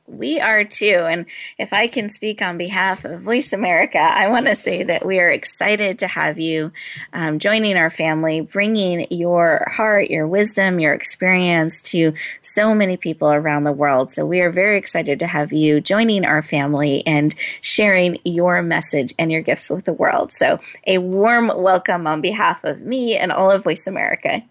We 0.08 0.40
are 0.40 0.64
too. 0.64 1.06
And 1.10 1.26
if 1.58 1.74
I 1.74 1.88
can 1.88 2.10
speak 2.10 2.42
on 2.42 2.58
behalf 2.58 3.04
of 3.04 3.20
Voice 3.20 3.52
America, 3.52 4.00
I 4.00 4.30
want 4.30 4.48
to 4.48 4.56
say 4.56 4.84
that 4.84 5.06
we 5.06 5.20
are 5.20 5.30
excited 5.30 6.00
to 6.00 6.08
have 6.08 6.40
you 6.40 6.72
um, 7.12 7.40
joining 7.40 7.76
our 7.76 7.90
family, 7.90 8.40
bringing 8.40 9.06
your 9.12 9.68
heart, 9.70 10.10
your 10.10 10.26
wisdom, 10.26 10.80
your 10.80 10.94
experience 10.94 11.82
to 11.82 12.14
so 12.40 12.74
many 12.74 12.96
people 12.96 13.34
around 13.34 13.66
the 13.66 13.74
world. 13.74 14.10
So 14.10 14.26
we 14.26 14.40
are 14.40 14.50
very 14.50 14.78
excited 14.78 15.20
to 15.20 15.28
have 15.28 15.52
you 15.52 15.82
joining 15.82 16.24
our 16.24 16.42
family 16.42 17.06
and 17.06 17.36
sharing 17.60 18.18
your 18.24 18.62
message 18.62 19.14
and 19.20 19.30
your 19.30 19.42
gifts 19.42 19.70
with 19.70 19.84
the 19.84 19.94
world. 19.94 20.32
So 20.32 20.60
a 20.86 21.00
warm 21.00 21.52
welcome 21.54 22.08
on 22.08 22.22
behalf 22.22 22.64
of 22.64 22.80
me 22.80 23.18
and 23.18 23.30
all 23.30 23.52
of 23.52 23.66
Voice 23.66 23.88
America. 23.88 24.42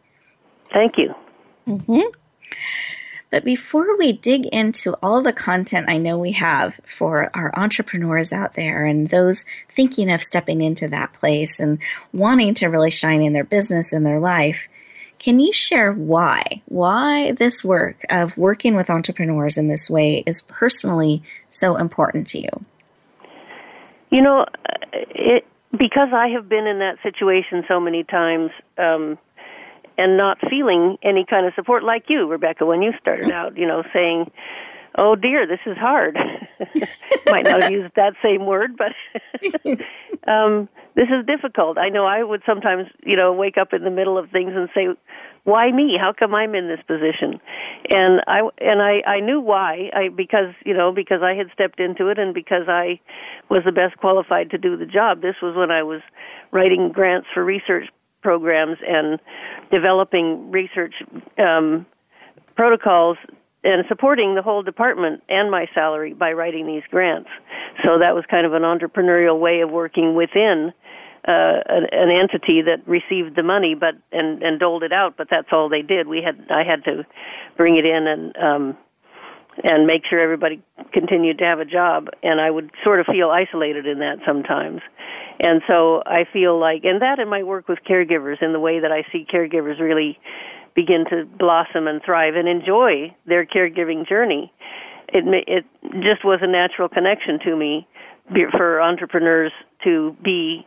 Thank 0.70 0.98
you. 0.98 1.14
Mm-hmm. 1.66 2.00
But 3.36 3.44
before 3.44 3.98
we 3.98 4.14
dig 4.14 4.46
into 4.46 4.94
all 5.02 5.20
the 5.20 5.30
content 5.30 5.90
I 5.90 5.98
know 5.98 6.16
we 6.16 6.32
have 6.32 6.80
for 6.86 7.30
our 7.34 7.52
entrepreneurs 7.54 8.32
out 8.32 8.54
there 8.54 8.86
and 8.86 9.10
those 9.10 9.44
thinking 9.68 10.10
of 10.10 10.22
stepping 10.22 10.62
into 10.62 10.88
that 10.88 11.12
place 11.12 11.60
and 11.60 11.78
wanting 12.14 12.54
to 12.54 12.68
really 12.68 12.90
shine 12.90 13.20
in 13.20 13.34
their 13.34 13.44
business 13.44 13.92
and 13.92 14.06
their 14.06 14.20
life, 14.20 14.68
can 15.18 15.38
you 15.38 15.52
share 15.52 15.92
why? 15.92 16.62
Why 16.64 17.32
this 17.32 17.62
work 17.62 18.06
of 18.08 18.38
working 18.38 18.74
with 18.74 18.88
entrepreneurs 18.88 19.58
in 19.58 19.68
this 19.68 19.90
way 19.90 20.24
is 20.26 20.40
personally 20.40 21.22
so 21.50 21.76
important 21.76 22.28
to 22.28 22.40
you? 22.40 22.64
You 24.08 24.22
know, 24.22 24.46
it, 24.94 25.46
because 25.76 26.08
I 26.14 26.28
have 26.28 26.48
been 26.48 26.66
in 26.66 26.78
that 26.78 27.02
situation 27.02 27.64
so 27.68 27.80
many 27.80 28.02
times, 28.02 28.50
um, 28.78 29.18
and 29.98 30.16
not 30.16 30.38
feeling 30.50 30.98
any 31.02 31.24
kind 31.24 31.46
of 31.46 31.54
support 31.54 31.82
like 31.82 32.04
you, 32.08 32.26
Rebecca, 32.26 32.66
when 32.66 32.82
you 32.82 32.92
started 33.00 33.30
out, 33.30 33.56
you 33.56 33.66
know, 33.66 33.82
saying, 33.92 34.30
Oh 34.98 35.14
dear, 35.14 35.46
this 35.46 35.60
is 35.66 35.76
hard. 35.76 36.16
Might 37.26 37.44
not 37.44 37.62
have 37.62 37.70
used 37.70 37.94
that 37.96 38.14
same 38.22 38.46
word, 38.46 38.78
but 38.78 38.92
um, 40.30 40.68
this 40.94 41.08
is 41.08 41.26
difficult. 41.26 41.76
I 41.76 41.90
know 41.90 42.06
I 42.06 42.22
would 42.22 42.42
sometimes, 42.46 42.86
you 43.04 43.14
know, 43.14 43.32
wake 43.32 43.58
up 43.58 43.74
in 43.74 43.84
the 43.84 43.90
middle 43.90 44.16
of 44.16 44.30
things 44.30 44.52
and 44.54 44.70
say, 44.74 44.88
"Why 45.44 45.70
me? 45.70 45.98
How 46.00 46.14
come 46.18 46.34
I'm 46.34 46.54
in 46.54 46.68
this 46.68 46.80
position?" 46.86 47.40
And 47.90 48.22
I 48.26 48.48
and 48.58 48.80
I 48.80 49.02
I 49.06 49.20
knew 49.20 49.38
why. 49.38 49.90
I 49.92 50.08
because 50.08 50.54
you 50.64 50.72
know 50.72 50.92
because 50.92 51.20
I 51.22 51.34
had 51.34 51.48
stepped 51.52 51.78
into 51.78 52.08
it 52.08 52.18
and 52.18 52.32
because 52.32 52.66
I 52.66 52.98
was 53.50 53.64
the 53.66 53.72
best 53.72 53.98
qualified 53.98 54.50
to 54.52 54.58
do 54.58 54.78
the 54.78 54.86
job. 54.86 55.20
This 55.20 55.36
was 55.42 55.54
when 55.54 55.70
I 55.70 55.82
was 55.82 56.00
writing 56.52 56.90
grants 56.90 57.26
for 57.34 57.44
research 57.44 57.90
programs 58.26 58.76
and 58.84 59.20
developing 59.70 60.50
research 60.50 60.94
um, 61.38 61.86
protocols 62.56 63.16
and 63.62 63.84
supporting 63.86 64.34
the 64.34 64.42
whole 64.42 64.64
department 64.64 65.22
and 65.28 65.48
my 65.48 65.66
salary 65.72 66.12
by 66.12 66.32
writing 66.32 66.66
these 66.66 66.82
grants. 66.90 67.30
So 67.84 68.00
that 68.00 68.16
was 68.16 68.24
kind 68.28 68.44
of 68.44 68.52
an 68.52 68.62
entrepreneurial 68.62 69.38
way 69.38 69.60
of 69.60 69.70
working 69.70 70.16
within 70.16 70.72
uh, 71.28 71.58
an, 71.68 71.86
an 71.92 72.10
entity 72.10 72.62
that 72.62 72.82
received 72.86 73.36
the 73.36 73.44
money, 73.44 73.76
but 73.78 73.94
and 74.10 74.42
and 74.42 74.58
doled 74.58 74.82
it 74.82 74.92
out. 74.92 75.16
But 75.16 75.28
that's 75.30 75.48
all 75.52 75.68
they 75.68 75.82
did. 75.82 76.08
We 76.08 76.20
had 76.20 76.36
I 76.50 76.64
had 76.64 76.82
to 76.84 77.06
bring 77.56 77.76
it 77.76 77.84
in 77.84 78.08
and 78.08 78.36
um, 78.36 78.76
and 79.62 79.86
make 79.86 80.02
sure 80.10 80.18
everybody 80.18 80.60
continued 80.92 81.38
to 81.38 81.44
have 81.44 81.60
a 81.60 81.64
job. 81.64 82.08
And 82.24 82.40
I 82.40 82.50
would 82.50 82.72
sort 82.82 82.98
of 82.98 83.06
feel 83.06 83.30
isolated 83.30 83.86
in 83.86 84.00
that 84.00 84.18
sometimes. 84.26 84.80
And 85.40 85.62
so 85.66 86.02
I 86.06 86.24
feel 86.32 86.58
like, 86.58 86.84
and 86.84 87.02
that 87.02 87.18
in 87.18 87.28
my 87.28 87.42
work 87.42 87.68
with 87.68 87.78
caregivers, 87.88 88.42
in 88.42 88.52
the 88.52 88.60
way 88.60 88.80
that 88.80 88.92
I 88.92 89.04
see 89.12 89.26
caregivers 89.30 89.78
really 89.78 90.18
begin 90.74 91.04
to 91.10 91.24
blossom 91.38 91.86
and 91.86 92.02
thrive 92.02 92.34
and 92.36 92.48
enjoy 92.48 93.14
their 93.26 93.44
caregiving 93.44 94.08
journey, 94.08 94.52
it 95.08 95.24
it 95.46 95.64
just 96.02 96.24
was 96.24 96.40
a 96.42 96.46
natural 96.46 96.88
connection 96.88 97.38
to 97.40 97.56
me 97.56 97.86
for 98.56 98.80
entrepreneurs 98.80 99.52
to 99.84 100.16
be 100.22 100.66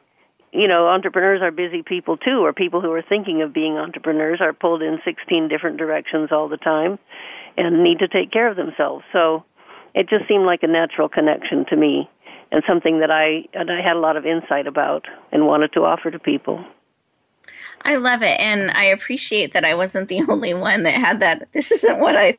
you 0.51 0.67
know, 0.67 0.88
entrepreneurs 0.88 1.41
are 1.41 1.51
busy 1.51 1.84
people 1.84 2.17
too, 2.17 2.43
or 2.43 2.53
people 2.53 2.82
who 2.82 2.91
are 2.91 3.03
thinking 3.03 3.41
of 3.41 3.53
being 3.53 3.77
entrepreneurs 3.77 4.39
are 4.41 4.53
pulled 4.53 4.82
in 4.82 4.99
16 5.05 5.47
different 5.47 5.77
directions 5.77 6.29
all 6.32 6.49
the 6.49 6.58
time 6.58 6.97
and 7.58 7.84
need 7.84 7.99
to 7.99 8.08
take 8.08 8.32
care 8.32 8.49
of 8.49 8.58
themselves. 8.58 9.03
So 9.13 9.43
it 9.93 10.10
just 10.10 10.27
seemed 10.27 10.45
like 10.45 10.63
a 10.63 10.67
natural 10.67 11.10
connection 11.10 11.65
to 11.69 11.75
me 11.75 12.10
and 12.51 12.63
something 12.67 12.99
that 12.99 13.12
I 13.12 13.45
and 13.53 13.71
I 13.71 13.81
had 13.81 13.95
a 13.95 13.99
lot 13.99 14.17
of 14.17 14.25
insight 14.25 14.67
about 14.67 15.07
and 15.31 15.45
wanted 15.45 15.73
to 15.73 15.85
offer 15.85 16.12
to 16.12 16.19
people. 16.19 16.63
I 17.83 17.95
love 17.95 18.21
it 18.21 18.39
and 18.39 18.71
I 18.71 18.85
appreciate 18.85 19.53
that 19.53 19.63
I 19.63 19.75
wasn't 19.75 20.09
the 20.09 20.21
only 20.29 20.53
one 20.53 20.83
that 20.83 20.93
had 20.93 21.19
that 21.21 21.51
this 21.53 21.71
isn't 21.71 21.99
what 21.99 22.15
I 22.15 22.38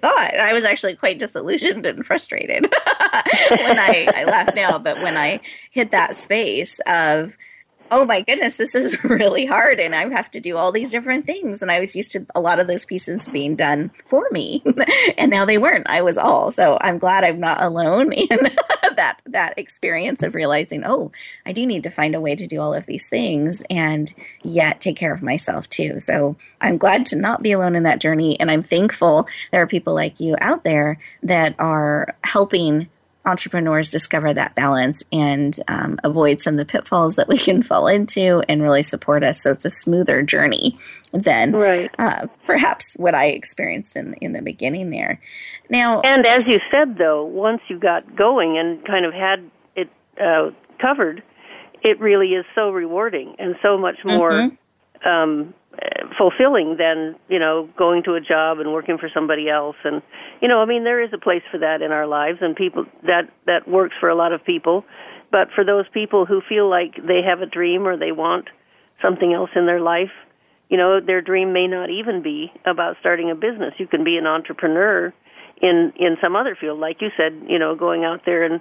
thought. 0.00 0.34
I 0.38 0.52
was 0.52 0.64
actually 0.64 0.96
quite 0.96 1.18
disillusioned 1.18 1.86
and 1.86 2.04
frustrated 2.04 2.64
when 3.50 3.78
I, 3.78 4.08
I 4.14 4.24
laugh 4.24 4.54
now, 4.54 4.78
but 4.78 5.00
when 5.00 5.16
I 5.16 5.40
hit 5.70 5.92
that 5.92 6.16
space 6.16 6.80
of 6.86 7.36
oh 7.92 8.06
my 8.06 8.22
goodness, 8.22 8.56
this 8.56 8.74
is 8.74 9.04
really 9.04 9.44
hard 9.44 9.78
and 9.78 9.94
I 9.94 10.08
have 10.08 10.30
to 10.32 10.40
do 10.40 10.56
all 10.56 10.72
these 10.72 10.90
different 10.90 11.26
things. 11.26 11.60
And 11.60 11.70
I 11.70 11.78
was 11.78 11.94
used 11.94 12.10
to 12.12 12.26
a 12.34 12.40
lot 12.40 12.58
of 12.58 12.66
those 12.66 12.86
pieces 12.86 13.28
being 13.28 13.54
done 13.54 13.90
for 14.06 14.26
me. 14.30 14.64
and 15.18 15.30
now 15.30 15.44
they 15.44 15.58
weren't. 15.58 15.86
I 15.88 16.00
was 16.00 16.16
all. 16.16 16.50
So 16.50 16.78
I'm 16.80 16.98
glad 16.98 17.22
I'm 17.22 17.38
not 17.38 17.62
alone 17.62 18.12
in 18.12 18.38
that 18.96 19.20
that 19.26 19.58
experience 19.58 20.22
of 20.22 20.34
realizing, 20.34 20.84
oh, 20.84 21.12
I 21.44 21.52
do 21.52 21.66
need 21.66 21.82
to 21.82 21.90
find 21.90 22.14
a 22.14 22.20
way 22.20 22.34
to 22.34 22.46
do 22.46 22.60
all 22.60 22.74
of 22.74 22.86
these 22.86 23.08
things 23.08 23.62
and 23.68 24.12
yet 24.42 24.80
take 24.80 24.96
care 24.96 25.12
of 25.12 25.22
myself 25.22 25.68
too. 25.68 26.00
So 26.00 26.36
I'm 26.60 26.78
glad 26.78 27.06
to 27.06 27.16
not 27.16 27.42
be 27.42 27.52
alone 27.52 27.76
in 27.76 27.82
that 27.82 28.00
journey. 28.00 28.40
And 28.40 28.50
I'm 28.50 28.62
thankful 28.62 29.28
there 29.50 29.62
are 29.62 29.66
people 29.66 29.94
like 29.94 30.18
you 30.18 30.36
out 30.40 30.64
there 30.64 30.98
that 31.22 31.54
are 31.58 32.16
helping 32.24 32.88
entrepreneurs 33.24 33.88
discover 33.88 34.34
that 34.34 34.54
balance 34.54 35.04
and 35.12 35.58
um, 35.68 35.98
avoid 36.02 36.42
some 36.42 36.54
of 36.54 36.58
the 36.58 36.64
pitfalls 36.64 37.14
that 37.16 37.28
we 37.28 37.38
can 37.38 37.62
fall 37.62 37.86
into 37.86 38.42
and 38.48 38.62
really 38.62 38.82
support 38.82 39.22
us 39.22 39.40
so 39.40 39.52
it's 39.52 39.64
a 39.64 39.70
smoother 39.70 40.22
journey 40.22 40.78
than 41.12 41.52
right. 41.52 41.90
uh, 41.98 42.26
perhaps 42.46 42.94
what 42.94 43.14
I 43.14 43.26
experienced 43.26 43.96
in 43.96 44.14
in 44.14 44.32
the 44.32 44.42
beginning 44.42 44.90
there. 44.90 45.20
Now, 45.68 46.00
and 46.00 46.26
as 46.26 46.48
you 46.48 46.58
said, 46.70 46.96
though, 46.98 47.24
once 47.24 47.60
you 47.68 47.78
got 47.78 48.16
going 48.16 48.58
and 48.58 48.84
kind 48.84 49.04
of 49.04 49.12
had 49.12 49.50
it 49.76 49.90
uh, 50.20 50.50
covered, 50.80 51.22
it 51.82 52.00
really 52.00 52.28
is 52.28 52.44
so 52.54 52.70
rewarding 52.70 53.36
and 53.38 53.56
so 53.62 53.76
much 53.76 53.96
more 54.04 54.30
mm-hmm. 54.30 55.08
um, 55.08 55.54
fulfilling 56.18 56.76
than 56.76 57.16
you 57.28 57.38
know 57.38 57.68
going 57.76 58.02
to 58.04 58.14
a 58.14 58.20
job 58.20 58.58
and 58.58 58.72
working 58.72 58.98
for 58.98 59.08
somebody 59.12 59.48
else. 59.48 59.76
And 59.84 60.02
you 60.40 60.48
know 60.48 60.60
i 60.60 60.64
mean 60.66 60.84
there 60.84 61.02
is 61.02 61.12
a 61.12 61.18
place 61.18 61.42
for 61.50 61.58
that 61.58 61.82
in 61.82 61.92
our 61.92 62.06
lives 62.06 62.38
and 62.40 62.54
people 62.54 62.86
that 63.04 63.30
that 63.46 63.66
works 63.68 63.94
for 63.98 64.08
a 64.08 64.14
lot 64.14 64.32
of 64.32 64.44
people. 64.44 64.84
But 65.30 65.48
for 65.54 65.64
those 65.64 65.86
people 65.94 66.26
who 66.26 66.42
feel 66.46 66.68
like 66.68 66.94
they 66.96 67.22
have 67.22 67.40
a 67.40 67.46
dream 67.46 67.86
or 67.86 67.96
they 67.96 68.12
want 68.12 68.48
something 69.00 69.32
else 69.32 69.50
in 69.56 69.66
their 69.66 69.80
life 69.80 70.12
you 70.72 70.78
know 70.78 71.00
their 71.00 71.20
dream 71.20 71.52
may 71.52 71.66
not 71.66 71.90
even 71.90 72.22
be 72.22 72.50
about 72.64 72.96
starting 72.98 73.30
a 73.30 73.34
business. 73.34 73.74
You 73.76 73.86
can 73.86 74.04
be 74.04 74.16
an 74.16 74.26
entrepreneur 74.26 75.12
in 75.60 75.92
in 75.96 76.16
some 76.22 76.34
other 76.34 76.56
field. 76.58 76.80
Like 76.80 77.02
you 77.02 77.10
said 77.16 77.42
you 77.46 77.58
know 77.58 77.76
going 77.76 78.04
out 78.04 78.22
there 78.24 78.42
and 78.42 78.60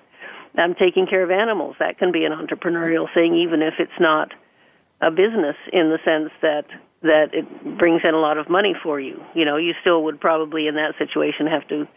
I'm 0.57 0.75
taking 0.75 1.07
care 1.07 1.23
of 1.23 1.31
animals. 1.31 1.77
That 1.79 1.97
can 1.97 2.11
be 2.11 2.25
an 2.25 2.33
entrepreneurial 2.33 3.07
thing 3.13 3.35
even 3.35 3.61
if 3.61 3.75
it's 3.79 3.97
not 3.97 4.33
a 4.99 5.09
business 5.09 5.55
in 5.71 5.89
the 5.89 5.99
sense 6.03 6.31
that 6.41 6.65
that 7.01 7.33
it 7.33 7.77
brings 7.77 8.01
in 8.03 8.13
a 8.13 8.19
lot 8.19 8.37
of 8.37 8.49
money 8.49 8.75
for 8.81 8.99
you. 8.99 9.21
You 9.33 9.45
know, 9.45 9.57
you 9.57 9.73
still 9.81 10.03
would 10.03 10.19
probably 10.19 10.67
in 10.67 10.75
that 10.75 10.93
situation 10.99 11.47
have 11.47 11.67
to 11.69 11.87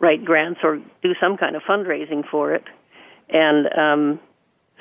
write 0.00 0.24
grants 0.24 0.60
or 0.62 0.80
do 1.02 1.14
some 1.20 1.36
kind 1.36 1.54
of 1.54 1.62
fundraising 1.62 2.26
for 2.28 2.54
it. 2.54 2.64
And 3.28 3.66
um, 3.78 4.20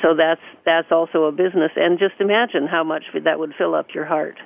so 0.01 0.15
that's 0.15 0.41
that's 0.65 0.91
also 0.91 1.25
a 1.25 1.31
business. 1.31 1.71
And 1.75 1.99
just 1.99 2.15
imagine 2.19 2.67
how 2.67 2.83
much 2.83 3.03
that 3.23 3.39
would 3.39 3.53
fill 3.57 3.75
up 3.75 3.93
your 3.93 4.05
heart. 4.05 4.37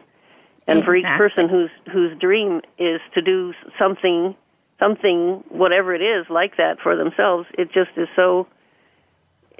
And 0.68 0.80
exactly. 0.80 1.02
for 1.02 1.08
each 1.08 1.18
person 1.18 1.50
whose 1.50 1.72
whose 1.92 2.18
dream 2.20 2.62
is 2.78 3.00
to 3.14 3.22
do 3.22 3.54
something 3.80 4.36
something 4.80 5.44
whatever 5.50 5.94
it 5.94 6.02
is 6.02 6.28
like 6.30 6.58
that 6.58 6.80
for 6.82 6.96
themselves, 6.96 7.48
it 7.58 7.72
just 7.72 7.92
is 7.96 8.08
so 8.16 8.48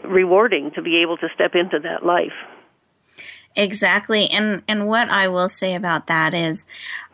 rewarding 0.04 0.72
to 0.72 0.82
be 0.82 0.98
able 1.02 1.18
to 1.18 1.28
step 1.34 1.56
into 1.56 1.80
that 1.80 2.06
life. 2.06 2.34
Exactly. 3.58 4.30
And 4.30 4.62
and 4.68 4.88
what 4.88 5.10
I 5.10 5.28
will 5.30 5.50
say 5.50 5.74
about 5.74 6.06
that 6.08 6.36
is 6.36 6.68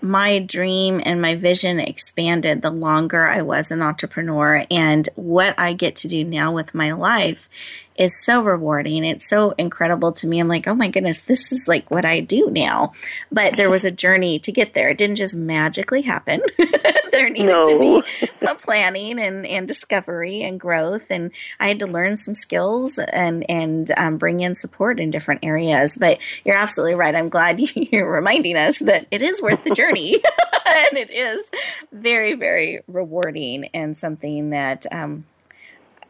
my 0.04 0.39
dream 0.39 1.02
and 1.04 1.22
my 1.22 1.36
vision 1.36 1.80
expanded 1.80 2.62
the 2.62 2.70
longer 2.70 3.26
I 3.26 3.42
was 3.42 3.72
an 3.72 3.82
entrepreneur 3.82 4.66
and 4.70 5.08
what 5.16 5.56
I 5.58 5.72
get 5.74 5.96
to 5.98 6.10
do 6.10 6.26
now 6.26 6.54
with 6.54 6.76
my 6.76 6.92
life 6.92 7.50
is 7.96 8.24
so 8.24 8.42
rewarding. 8.42 9.04
It's 9.06 9.28
so 9.28 9.52
incredible 9.52 10.12
to 10.13 10.28
me. 10.28 10.39
I'm 10.39 10.48
like, 10.48 10.68
oh 10.68 10.74
my 10.74 10.89
goodness, 10.89 11.22
this 11.22 11.52
is 11.52 11.68
like 11.68 11.89
what 11.92 12.06
I 12.06 12.20
do 12.20 12.50
now. 12.50 12.94
But 13.32 13.58
there 13.58 13.70
was 13.70 13.86
a 13.86 13.92
journey 13.92 14.39
to 14.39 14.52
get 14.52 14.74
there. 14.74 14.89
It 14.89 14.98
didn't 14.98 15.18
just 15.18 15.36
magically 15.36 16.02
happen. 16.02 16.42
there 17.12 17.30
needed 17.30 17.48
no. 17.48 17.63
to 17.63 17.80
be 17.80 18.48
a 18.48 18.56
planning 18.56 19.20
and, 19.20 19.46
and 19.46 19.68
discovery 19.68 20.42
and 20.42 20.60
growth. 20.60 21.12
And 21.12 21.32
I 21.60 21.68
had 21.68 21.80
to 21.80 21.88
learn 21.88 22.18
some 22.18 22.36
skills 22.36 22.98
and, 22.98 23.50
and 23.50 23.92
um, 23.98 24.18
bring 24.18 24.39
in 24.39 24.56
support 24.56 25.00
in 25.00 25.12
different 25.12 25.46
areas. 25.46 25.98
But 25.98 26.20
you're 26.44 26.58
absolutely 26.58 26.96
right. 26.96 27.16
I'm 27.16 27.30
glad 27.30 27.60
you're 27.76 28.12
reminding 28.12 28.58
us 28.58 28.80
that 28.80 29.08
it 29.12 29.22
is 29.22 29.42
worth 29.42 29.63
the 29.63 29.70
journey. 29.72 29.93
and 30.66 30.98
it 30.98 31.12
is 31.12 31.50
very, 31.92 32.34
very 32.34 32.82
rewarding 32.88 33.66
and 33.74 33.98
something 33.98 34.52
that 34.52 34.86
um, 34.92 35.26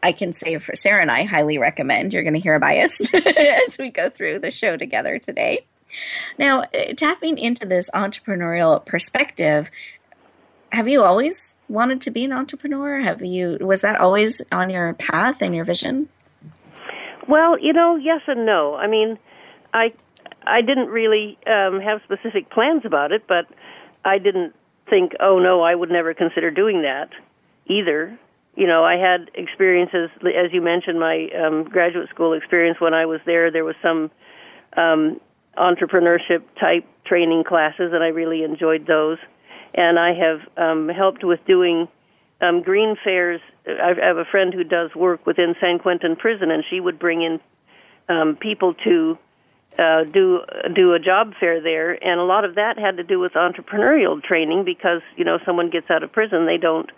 I 0.02 0.12
can 0.12 0.32
say 0.32 0.58
for 0.58 0.74
Sarah 0.74 1.02
and 1.02 1.10
I 1.10 1.24
highly 1.24 1.58
recommend. 1.58 2.12
You're 2.12 2.22
going 2.22 2.34
to 2.34 2.40
hear 2.40 2.54
a 2.54 2.60
bias 2.60 3.12
as 3.14 3.78
we 3.78 3.90
go 3.90 4.10
through 4.10 4.40
the 4.40 4.50
show 4.50 4.76
together 4.76 5.18
today. 5.18 5.64
Now, 6.38 6.62
uh, 6.62 6.92
tapping 6.96 7.38
into 7.38 7.66
this 7.66 7.90
entrepreneurial 7.94 8.84
perspective, 8.84 9.70
have 10.72 10.88
you 10.88 11.02
always 11.02 11.54
wanted 11.68 12.00
to 12.02 12.10
be 12.10 12.24
an 12.24 12.32
entrepreneur? 12.32 13.00
Have 13.00 13.24
you 13.24 13.58
was 13.60 13.80
that 13.82 14.00
always 14.00 14.42
on 14.50 14.70
your 14.70 14.94
path 14.94 15.40
and 15.40 15.54
your 15.54 15.64
vision? 15.64 16.08
Well, 17.28 17.58
you 17.58 17.72
know, 17.72 17.96
yes 17.96 18.22
and 18.26 18.44
no. 18.44 18.74
I 18.74 18.86
mean, 18.86 19.18
I 19.72 19.92
I 20.46 20.62
didn't 20.62 20.88
really 20.88 21.38
um, 21.46 21.80
have 21.80 22.02
specific 22.04 22.50
plans 22.50 22.82
about 22.84 23.12
it, 23.12 23.24
but 23.26 23.46
I 24.04 24.18
didn't 24.18 24.54
think, 24.88 25.12
oh 25.20 25.38
no, 25.38 25.62
I 25.62 25.74
would 25.74 25.90
never 25.90 26.14
consider 26.14 26.50
doing 26.50 26.82
that 26.82 27.10
either 27.66 28.18
you 28.56 28.66
know, 28.66 28.84
I 28.84 28.96
had 28.96 29.30
experiences, 29.34 30.10
as 30.22 30.52
you 30.52 30.62
mentioned, 30.62 31.00
my 31.00 31.28
um, 31.44 31.64
graduate 31.64 32.08
school 32.10 32.34
experience 32.34 32.80
when 32.80 32.94
I 32.94 33.06
was 33.06 33.20
there. 33.26 33.50
There 33.50 33.64
was 33.64 33.74
some 33.82 34.10
um, 34.76 35.20
entrepreneurship 35.58 36.42
type 36.60 36.86
training 37.04 37.44
classes, 37.44 37.90
and 37.92 38.02
I 38.02 38.08
really 38.08 38.44
enjoyed 38.44 38.86
those. 38.86 39.18
And 39.74 39.98
I 39.98 40.12
have 40.14 40.40
um, 40.56 40.88
helped 40.88 41.24
with 41.24 41.40
doing 41.46 41.88
um, 42.40 42.62
green 42.62 42.94
fairs. 43.02 43.40
I 43.66 43.94
have 44.00 44.18
a 44.18 44.24
friend 44.24 44.54
who 44.54 44.62
does 44.62 44.94
work 44.94 45.26
within 45.26 45.54
San 45.60 45.80
Quentin 45.80 46.14
Prison, 46.14 46.52
and 46.52 46.62
she 46.70 46.78
would 46.78 46.98
bring 46.98 47.22
in 47.22 47.40
um, 48.08 48.36
people 48.36 48.74
to 48.84 49.18
uh, 49.78 50.04
do 50.04 50.40
do 50.74 50.92
a 50.92 50.98
job 50.98 51.32
fair 51.40 51.60
there, 51.60 51.92
and 51.92 52.20
a 52.20 52.24
lot 52.24 52.44
of 52.44 52.54
that 52.54 52.78
had 52.78 52.96
to 52.98 53.02
do 53.02 53.18
with 53.18 53.32
entrepreneurial 53.32 54.22
training 54.22 54.64
because 54.64 55.02
you 55.16 55.24
know 55.24 55.38
someone 55.44 55.70
gets 55.70 55.90
out 55.90 56.02
of 56.02 56.12
prison, 56.12 56.46
they 56.46 56.58
don't 56.58 56.90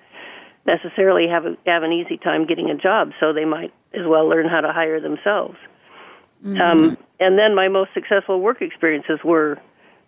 necessarily 0.67 1.29
have 1.29 1.47
a, 1.47 1.57
have 1.67 1.83
an 1.83 1.93
easy 1.93 2.19
time 2.19 2.47
getting 2.47 2.71
a 2.71 2.77
job, 2.77 3.13
so 3.21 3.33
they 3.33 3.45
might 3.45 3.73
as 3.95 4.07
well 4.07 4.29
learn 4.29 4.49
how 4.49 4.61
to 4.61 4.73
hire 4.73 5.01
themselves. 5.01 5.57
Mm-hmm. 6.45 6.61
Um, 6.61 6.97
and 7.19 7.39
then 7.39 7.55
my 7.55 7.69
most 7.69 7.91
successful 7.95 8.41
work 8.41 8.61
experiences 8.61 9.21
were, 9.25 9.59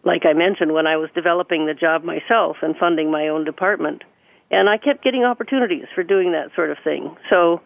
like 0.04 0.26
I 0.26 0.34
mentioned, 0.34 0.72
when 0.72 0.86
I 0.86 0.96
was 0.96 1.08
developing 1.14 1.66
the 1.66 1.74
job 1.74 2.04
myself 2.04 2.58
and 2.60 2.76
funding 2.76 3.10
my 3.10 3.28
own 3.28 3.44
department. 3.44 4.02
And 4.50 4.68
I 4.68 4.78
kept 4.78 5.04
getting 5.04 5.24
opportunities 5.24 5.84
for 5.94 6.02
doing 6.02 6.32
that 6.32 6.50
sort 6.54 6.70
of 6.70 6.78
thing. 6.82 7.16
So, 7.30 7.60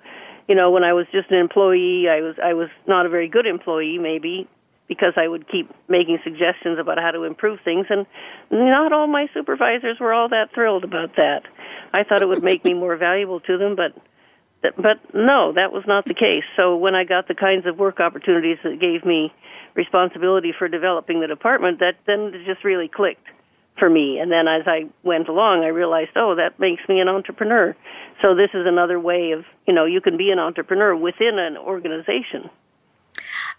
you 0.48 0.54
know, 0.54 0.70
when 0.70 0.84
I 0.84 0.92
was 0.92 1.06
just 1.12 1.30
an 1.30 1.38
employee, 1.38 2.08
I 2.08 2.20
was 2.20 2.36
I 2.42 2.54
was 2.54 2.68
not 2.86 3.06
a 3.06 3.08
very 3.08 3.28
good 3.28 3.46
employee, 3.46 3.98
maybe 3.98 4.48
because 4.88 5.14
I 5.16 5.26
would 5.26 5.48
keep 5.48 5.70
making 5.88 6.18
suggestions 6.24 6.78
about 6.78 6.98
how 6.98 7.10
to 7.12 7.24
improve 7.24 7.60
things, 7.64 7.86
and 7.88 8.06
not 8.50 8.92
all 8.92 9.06
my 9.06 9.28
supervisors 9.32 9.98
were 10.00 10.12
all 10.12 10.28
that 10.28 10.52
thrilled 10.54 10.84
about 10.84 11.16
that. 11.16 11.42
I 11.94 12.04
thought 12.04 12.22
it 12.22 12.28
would 12.28 12.42
make 12.42 12.64
me 12.64 12.74
more 12.74 12.96
valuable 12.96 13.40
to 13.40 13.58
them, 13.58 13.76
but 13.76 13.92
but 14.76 15.00
no, 15.12 15.52
that 15.54 15.72
was 15.72 15.82
not 15.88 16.04
the 16.04 16.14
case. 16.14 16.44
So 16.56 16.76
when 16.76 16.94
I 16.94 17.02
got 17.04 17.26
the 17.26 17.34
kinds 17.34 17.66
of 17.66 17.78
work 17.78 17.98
opportunities 17.98 18.58
that 18.62 18.78
gave 18.80 19.04
me 19.04 19.32
responsibility 19.74 20.52
for 20.56 20.68
developing 20.68 21.20
the 21.20 21.26
department, 21.26 21.80
that 21.80 21.96
then 22.06 22.32
it 22.32 22.46
just 22.46 22.64
really 22.64 22.88
clicked 22.88 23.26
for 23.78 23.88
me. 23.88 24.18
And 24.20 24.30
then 24.30 24.46
as 24.46 24.62
I 24.66 24.88
went 25.02 25.28
along, 25.28 25.64
I 25.64 25.68
realized, 25.68 26.10
oh, 26.16 26.36
that 26.36 26.60
makes 26.60 26.82
me 26.88 27.00
an 27.00 27.08
entrepreneur. 27.08 27.74
So 28.20 28.34
this 28.34 28.50
is 28.54 28.66
another 28.66 29.00
way 29.00 29.32
of, 29.32 29.44
you 29.66 29.74
know, 29.74 29.84
you 29.84 30.00
can 30.00 30.16
be 30.16 30.30
an 30.30 30.38
entrepreneur 30.38 30.94
within 30.94 31.38
an 31.38 31.56
organization. 31.56 32.50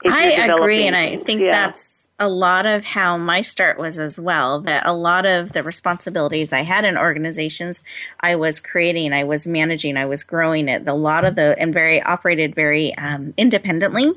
I 0.06 0.32
agree, 0.32 0.88
and 0.88 0.95
I 0.95 1.17
think 1.17 1.41
yeah. 1.41 1.51
that's 1.51 2.03
a 2.19 2.29
lot 2.29 2.65
of 2.65 2.86
how 2.86 3.17
my 3.17 3.41
start 3.41 3.77
was 3.79 3.97
as 3.97 4.19
well 4.19 4.62
that 4.62 4.86
a 4.86 4.93
lot 4.93 5.25
of 5.25 5.51
the 5.51 5.63
responsibilities 5.63 6.53
I 6.53 6.62
had 6.62 6.86
in 6.86 6.97
organizations 6.97 7.82
I 8.19 8.36
was 8.36 8.60
creating, 8.60 9.13
I 9.13 9.23
was 9.23 9.47
managing, 9.47 9.97
I 9.97 10.06
was 10.06 10.23
growing 10.23 10.69
it. 10.69 10.88
A 10.88 10.93
lot 10.93 11.25
of 11.25 11.36
the 11.36 11.56
and 11.58 11.73
very 11.73 12.01
operated 12.01 12.53
very 12.53 12.95
um, 12.97 13.34
independently, 13.36 14.12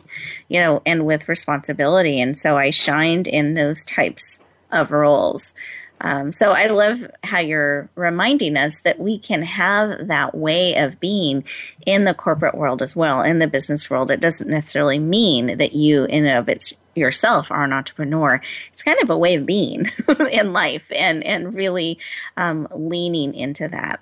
you 0.48 0.60
know, 0.60 0.82
and 0.84 1.06
with 1.06 1.28
responsibility. 1.28 2.20
And 2.20 2.38
so 2.38 2.56
I 2.58 2.70
shined 2.70 3.26
in 3.26 3.54
those 3.54 3.82
types 3.82 4.40
of 4.70 4.90
roles. 4.90 5.54
Um, 6.00 6.32
so 6.32 6.52
I 6.52 6.66
love 6.66 7.06
how 7.24 7.38
you're 7.38 7.88
reminding 7.94 8.56
us 8.56 8.80
that 8.80 8.98
we 8.98 9.18
can 9.18 9.42
have 9.42 10.09
that 10.09 10.35
way 10.35 10.76
of 10.76 11.00
being 11.00 11.44
in 11.87 12.04
the 12.04 12.14
corporate 12.14 12.54
world 12.54 12.82
as 12.82 12.94
well, 12.94 13.22
in 13.22 13.38
the 13.38 13.46
business 13.46 13.88
world. 13.88 14.11
It 14.11 14.20
doesn't 14.20 14.50
necessarily 14.50 14.98
mean 14.98 15.59
that 15.59 15.72
you, 15.74 16.04
in 16.04 16.26
and 16.26 16.38
of 16.38 16.48
its 16.48 16.74
yourself, 16.94 17.50
are 17.50 17.64
an 17.64 17.72
entrepreneur. 17.72 18.40
It's 18.72 18.82
kind 18.82 19.00
of 19.02 19.11
a 19.11 19.18
way 19.18 19.35
of 19.35 19.46
being 19.46 19.90
in 20.30 20.52
life, 20.52 20.90
and 20.94 21.24
and 21.24 21.54
really 21.54 21.98
um, 22.37 22.68
leaning 22.74 23.35
into 23.35 23.68
that. 23.68 24.00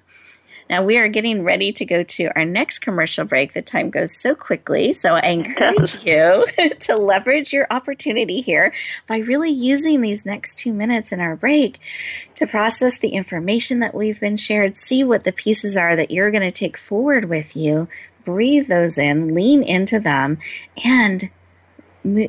Now 0.75 0.83
we 0.83 0.99
are 0.99 1.07
getting 1.07 1.45
ready 1.45 1.73
to 1.73 1.85
go 1.85 2.03
to 2.03 2.37
our 2.37 2.45
next 2.45 2.81
commercial 2.81 3.25
break. 3.25 3.53
The 3.53 3.63
time 3.63 3.91
goes 3.91 4.13
so 4.13 4.35
quickly. 4.35 4.93
So 4.93 5.15
I 5.15 5.29
encourage 5.29 6.03
you 6.05 6.49
to 6.81 6.97
leverage 6.97 7.53
your 7.53 7.69
opportunity 7.71 8.41
here 8.41 8.75
by 9.07 9.19
really 9.19 9.53
using 9.53 10.01
these 10.01 10.27
next 10.27 10.59
two 10.59 10.73
minutes 10.73 11.13
in 11.13 11.21
our 11.21 11.37
break 11.37 11.79
to 12.35 12.49
process 12.49 12.99
the 12.99 13.11
information 13.11 13.79
that 13.79 13.95
we've 13.95 14.19
been 14.19 14.37
shared, 14.37 14.77
see 14.77 15.05
what 15.05 15.23
the 15.23 15.31
pieces 15.31 15.77
are 15.77 15.95
that 15.95 16.11
you're 16.11 16.33
going 16.33 16.43
to 16.43 16.51
take 16.51 16.77
forward 16.77 17.27
with 17.27 17.55
you, 17.55 17.87
breathe 18.25 18.67
those 18.67 18.99
in, 18.99 19.33
lean 19.33 19.63
into 19.63 20.01
them, 20.01 20.39
and 20.85 21.31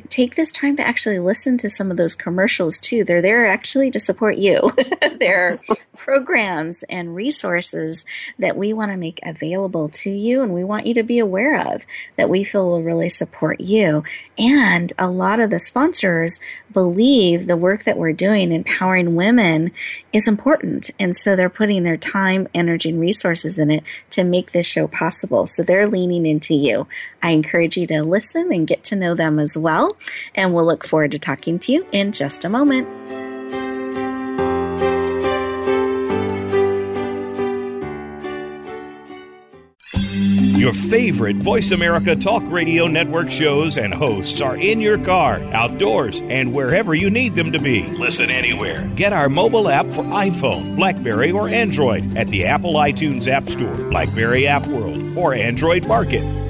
take 0.08 0.36
this 0.36 0.52
time 0.52 0.76
to 0.76 0.86
actually 0.86 1.18
listen 1.18 1.58
to 1.58 1.68
some 1.68 1.90
of 1.90 1.96
those 1.96 2.14
commercials 2.14 2.78
too. 2.78 3.04
They're 3.04 3.22
there 3.22 3.46
actually 3.46 3.90
to 3.90 4.00
support 4.00 4.36
you. 4.36 4.70
They're 5.18 5.60
programs 5.96 6.82
and 6.84 7.14
resources 7.14 8.04
that 8.38 8.56
we 8.56 8.72
want 8.72 8.92
to 8.92 8.96
make 8.96 9.20
available 9.24 9.88
to 9.88 10.10
you 10.10 10.42
and 10.42 10.54
we 10.54 10.64
want 10.64 10.86
you 10.86 10.94
to 10.94 11.02
be 11.02 11.18
aware 11.18 11.58
of 11.74 11.84
that 12.16 12.30
we 12.30 12.44
feel 12.44 12.66
will 12.66 12.82
really 12.82 13.08
support 13.08 13.60
you. 13.60 14.04
And 14.38 14.92
a 14.98 15.10
lot 15.10 15.40
of 15.40 15.50
the 15.50 15.58
sponsors 15.58 16.40
believe 16.72 17.46
the 17.46 17.56
work 17.56 17.84
that 17.84 17.96
we're 17.98 18.12
doing, 18.12 18.52
empowering 18.52 19.14
women, 19.14 19.72
is 20.12 20.28
important. 20.28 20.90
And 20.98 21.16
so 21.16 21.34
they're 21.34 21.48
putting 21.48 21.82
their 21.82 21.96
time, 21.96 22.48
energy, 22.54 22.90
and 22.90 23.00
resources 23.00 23.58
in 23.58 23.70
it 23.70 23.82
to 24.10 24.24
make 24.24 24.52
this 24.52 24.66
show 24.66 24.86
possible. 24.86 25.46
So 25.46 25.62
they're 25.62 25.88
leaning 25.88 26.26
into 26.26 26.54
you. 26.54 26.86
I 27.26 27.30
encourage 27.30 27.76
you 27.76 27.88
to 27.88 28.04
listen 28.04 28.52
and 28.52 28.68
get 28.68 28.84
to 28.84 28.94
know 28.94 29.16
them 29.16 29.40
as 29.40 29.56
well. 29.56 29.96
And 30.36 30.54
we'll 30.54 30.64
look 30.64 30.86
forward 30.86 31.10
to 31.10 31.18
talking 31.18 31.58
to 31.58 31.72
you 31.72 31.86
in 31.90 32.12
just 32.12 32.44
a 32.44 32.48
moment. 32.48 32.86
Your 40.56 40.72
favorite 40.72 41.36
Voice 41.38 41.72
America 41.72 42.14
Talk 42.14 42.44
Radio 42.46 42.86
Network 42.86 43.32
shows 43.32 43.76
and 43.76 43.92
hosts 43.92 44.40
are 44.40 44.56
in 44.56 44.80
your 44.80 44.96
car, 44.98 45.40
outdoors, 45.52 46.20
and 46.20 46.54
wherever 46.54 46.94
you 46.94 47.10
need 47.10 47.34
them 47.34 47.50
to 47.50 47.58
be. 47.58 47.88
Listen 47.88 48.30
anywhere. 48.30 48.88
Get 48.94 49.12
our 49.12 49.28
mobile 49.28 49.68
app 49.68 49.86
for 49.86 50.04
iPhone, 50.04 50.76
Blackberry, 50.76 51.32
or 51.32 51.48
Android 51.48 52.16
at 52.16 52.28
the 52.28 52.46
Apple 52.46 52.74
iTunes 52.74 53.26
App 53.26 53.48
Store, 53.48 53.90
Blackberry 53.90 54.46
App 54.46 54.64
World, 54.68 55.18
or 55.18 55.34
Android 55.34 55.88
Market. 55.88 56.45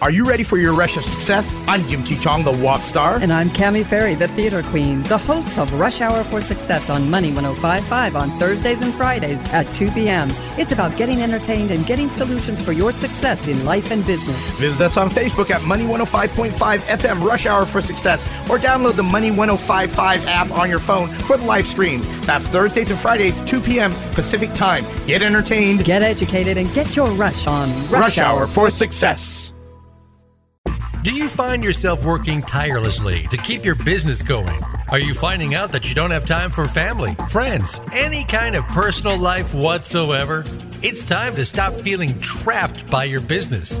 Are 0.00 0.12
you 0.12 0.24
ready 0.24 0.44
for 0.44 0.58
your 0.58 0.74
rush 0.74 0.96
of 0.96 1.02
success? 1.02 1.52
I'm 1.66 1.82
Jim 1.88 2.04
T. 2.04 2.16
Chong, 2.16 2.44
the 2.44 2.52
walk 2.52 2.82
star. 2.82 3.16
And 3.16 3.32
I'm 3.32 3.50
Cami 3.50 3.84
Ferry, 3.84 4.14
the 4.14 4.28
theater 4.28 4.62
queen, 4.62 5.02
the 5.02 5.18
host 5.18 5.58
of 5.58 5.72
Rush 5.72 6.00
Hour 6.00 6.22
for 6.22 6.40
Success 6.40 6.88
on 6.88 7.10
Money 7.10 7.32
1055 7.32 8.14
on 8.14 8.38
Thursdays 8.38 8.80
and 8.80 8.94
Fridays 8.94 9.42
at 9.52 9.64
2 9.74 9.90
p.m. 9.90 10.28
It's 10.56 10.70
about 10.70 10.96
getting 10.96 11.20
entertained 11.20 11.72
and 11.72 11.84
getting 11.84 12.08
solutions 12.10 12.62
for 12.62 12.70
your 12.70 12.92
success 12.92 13.48
in 13.48 13.64
life 13.64 13.90
and 13.90 14.06
business. 14.06 14.36
Visit 14.52 14.84
us 14.84 14.96
on 14.96 15.10
Facebook 15.10 15.50
at 15.50 15.64
Money 15.64 15.84
105.5 15.84 16.78
FM 16.78 17.20
Rush 17.26 17.46
Hour 17.46 17.66
for 17.66 17.82
Success 17.82 18.22
or 18.48 18.56
download 18.56 18.94
the 18.94 19.02
Money 19.02 19.32
1055 19.32 20.28
app 20.28 20.52
on 20.52 20.70
your 20.70 20.78
phone 20.78 21.12
for 21.12 21.36
the 21.36 21.44
live 21.44 21.66
stream. 21.66 22.02
That's 22.20 22.46
Thursdays 22.46 22.92
and 22.92 23.00
Fridays, 23.00 23.42
2 23.42 23.60
p.m. 23.60 23.92
Pacific 24.12 24.54
Time. 24.54 24.86
Get 25.08 25.22
entertained, 25.22 25.84
get 25.84 26.02
educated, 26.02 26.56
and 26.56 26.72
get 26.72 26.94
your 26.94 27.10
rush 27.10 27.48
on 27.48 27.68
Rush, 27.88 27.90
rush 27.90 28.18
Hour 28.18 28.46
for 28.46 28.70
Success. 28.70 29.37
Do 31.02 31.14
you 31.14 31.28
find 31.28 31.62
yourself 31.62 32.04
working 32.04 32.42
tirelessly 32.42 33.28
to 33.28 33.36
keep 33.36 33.64
your 33.64 33.76
business 33.76 34.20
going? 34.20 34.60
Are 34.88 34.98
you 34.98 35.14
finding 35.14 35.54
out 35.54 35.70
that 35.70 35.88
you 35.88 35.94
don't 35.94 36.10
have 36.10 36.24
time 36.24 36.50
for 36.50 36.66
family, 36.66 37.14
friends, 37.28 37.80
any 37.92 38.24
kind 38.24 38.56
of 38.56 38.66
personal 38.68 39.16
life 39.16 39.54
whatsoever? 39.54 40.44
It's 40.82 41.04
time 41.04 41.36
to 41.36 41.44
stop 41.44 41.72
feeling 41.74 42.18
trapped 42.20 42.90
by 42.90 43.04
your 43.04 43.20
business. 43.20 43.80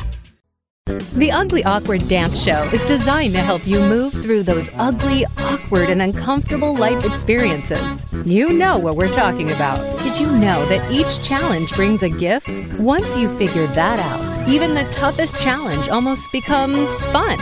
The 0.87 1.31
Ugly 1.31 1.63
Awkward 1.63 2.07
Dance 2.07 2.41
Show 2.41 2.63
is 2.73 2.83
designed 2.85 3.33
to 3.33 3.41
help 3.41 3.67
you 3.67 3.79
move 3.79 4.13
through 4.13 4.41
those 4.41 4.67
ugly, 4.73 5.25
awkward, 5.37 5.91
and 5.91 6.01
uncomfortable 6.01 6.75
life 6.75 7.05
experiences. 7.05 8.03
You 8.25 8.49
know 8.49 8.79
what 8.79 8.95
we're 8.95 9.13
talking 9.13 9.51
about. 9.51 9.79
Did 9.99 10.19
you 10.19 10.25
know 10.25 10.65
that 10.65 10.91
each 10.91 11.23
challenge 11.23 11.71
brings 11.73 12.01
a 12.01 12.09
gift? 12.09 12.49
Once 12.79 13.15
you 13.15 13.29
figured 13.37 13.69
that 13.69 13.99
out, 13.99 14.49
even 14.49 14.73
the 14.73 14.85
toughest 14.85 15.39
challenge 15.39 15.87
almost 15.87 16.31
becomes 16.31 16.99
fun. 17.11 17.37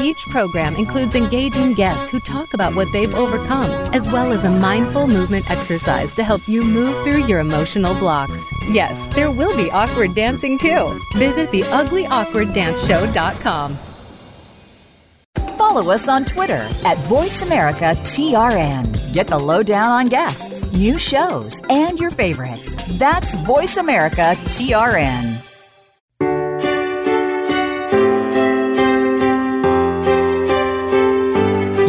Each 0.00 0.18
program 0.30 0.74
includes 0.76 1.14
engaging 1.14 1.74
guests 1.74 2.08
who 2.10 2.18
talk 2.20 2.54
about 2.54 2.74
what 2.74 2.90
they've 2.92 3.14
overcome, 3.14 3.70
as 3.94 4.08
well 4.08 4.32
as 4.32 4.44
a 4.44 4.50
mindful 4.50 5.06
movement 5.06 5.50
exercise 5.50 6.14
to 6.14 6.24
help 6.24 6.48
you 6.48 6.62
move 6.62 7.04
through 7.04 7.26
your 7.26 7.40
emotional 7.40 7.94
blocks. 7.94 8.42
Yes, 8.70 9.06
there 9.14 9.30
will 9.30 9.54
be 9.56 9.70
awkward 9.70 10.14
dancing 10.14 10.58
too. 10.58 10.98
Visit 11.14 11.50
the 11.50 11.62
theuglyawkwarddanceshow.com. 11.62 13.78
Follow 15.56 15.90
us 15.90 16.08
on 16.08 16.24
Twitter 16.24 16.68
at 16.84 16.96
VoiceAmericaTRN. 17.08 19.12
Get 19.12 19.26
the 19.28 19.38
lowdown 19.38 19.90
on 19.90 20.06
guests, 20.06 20.64
new 20.72 20.98
shows, 20.98 21.60
and 21.68 21.98
your 21.98 22.10
favorites. 22.10 22.76
That's 22.98 23.34
VoiceAmericaTRN. 23.36 25.53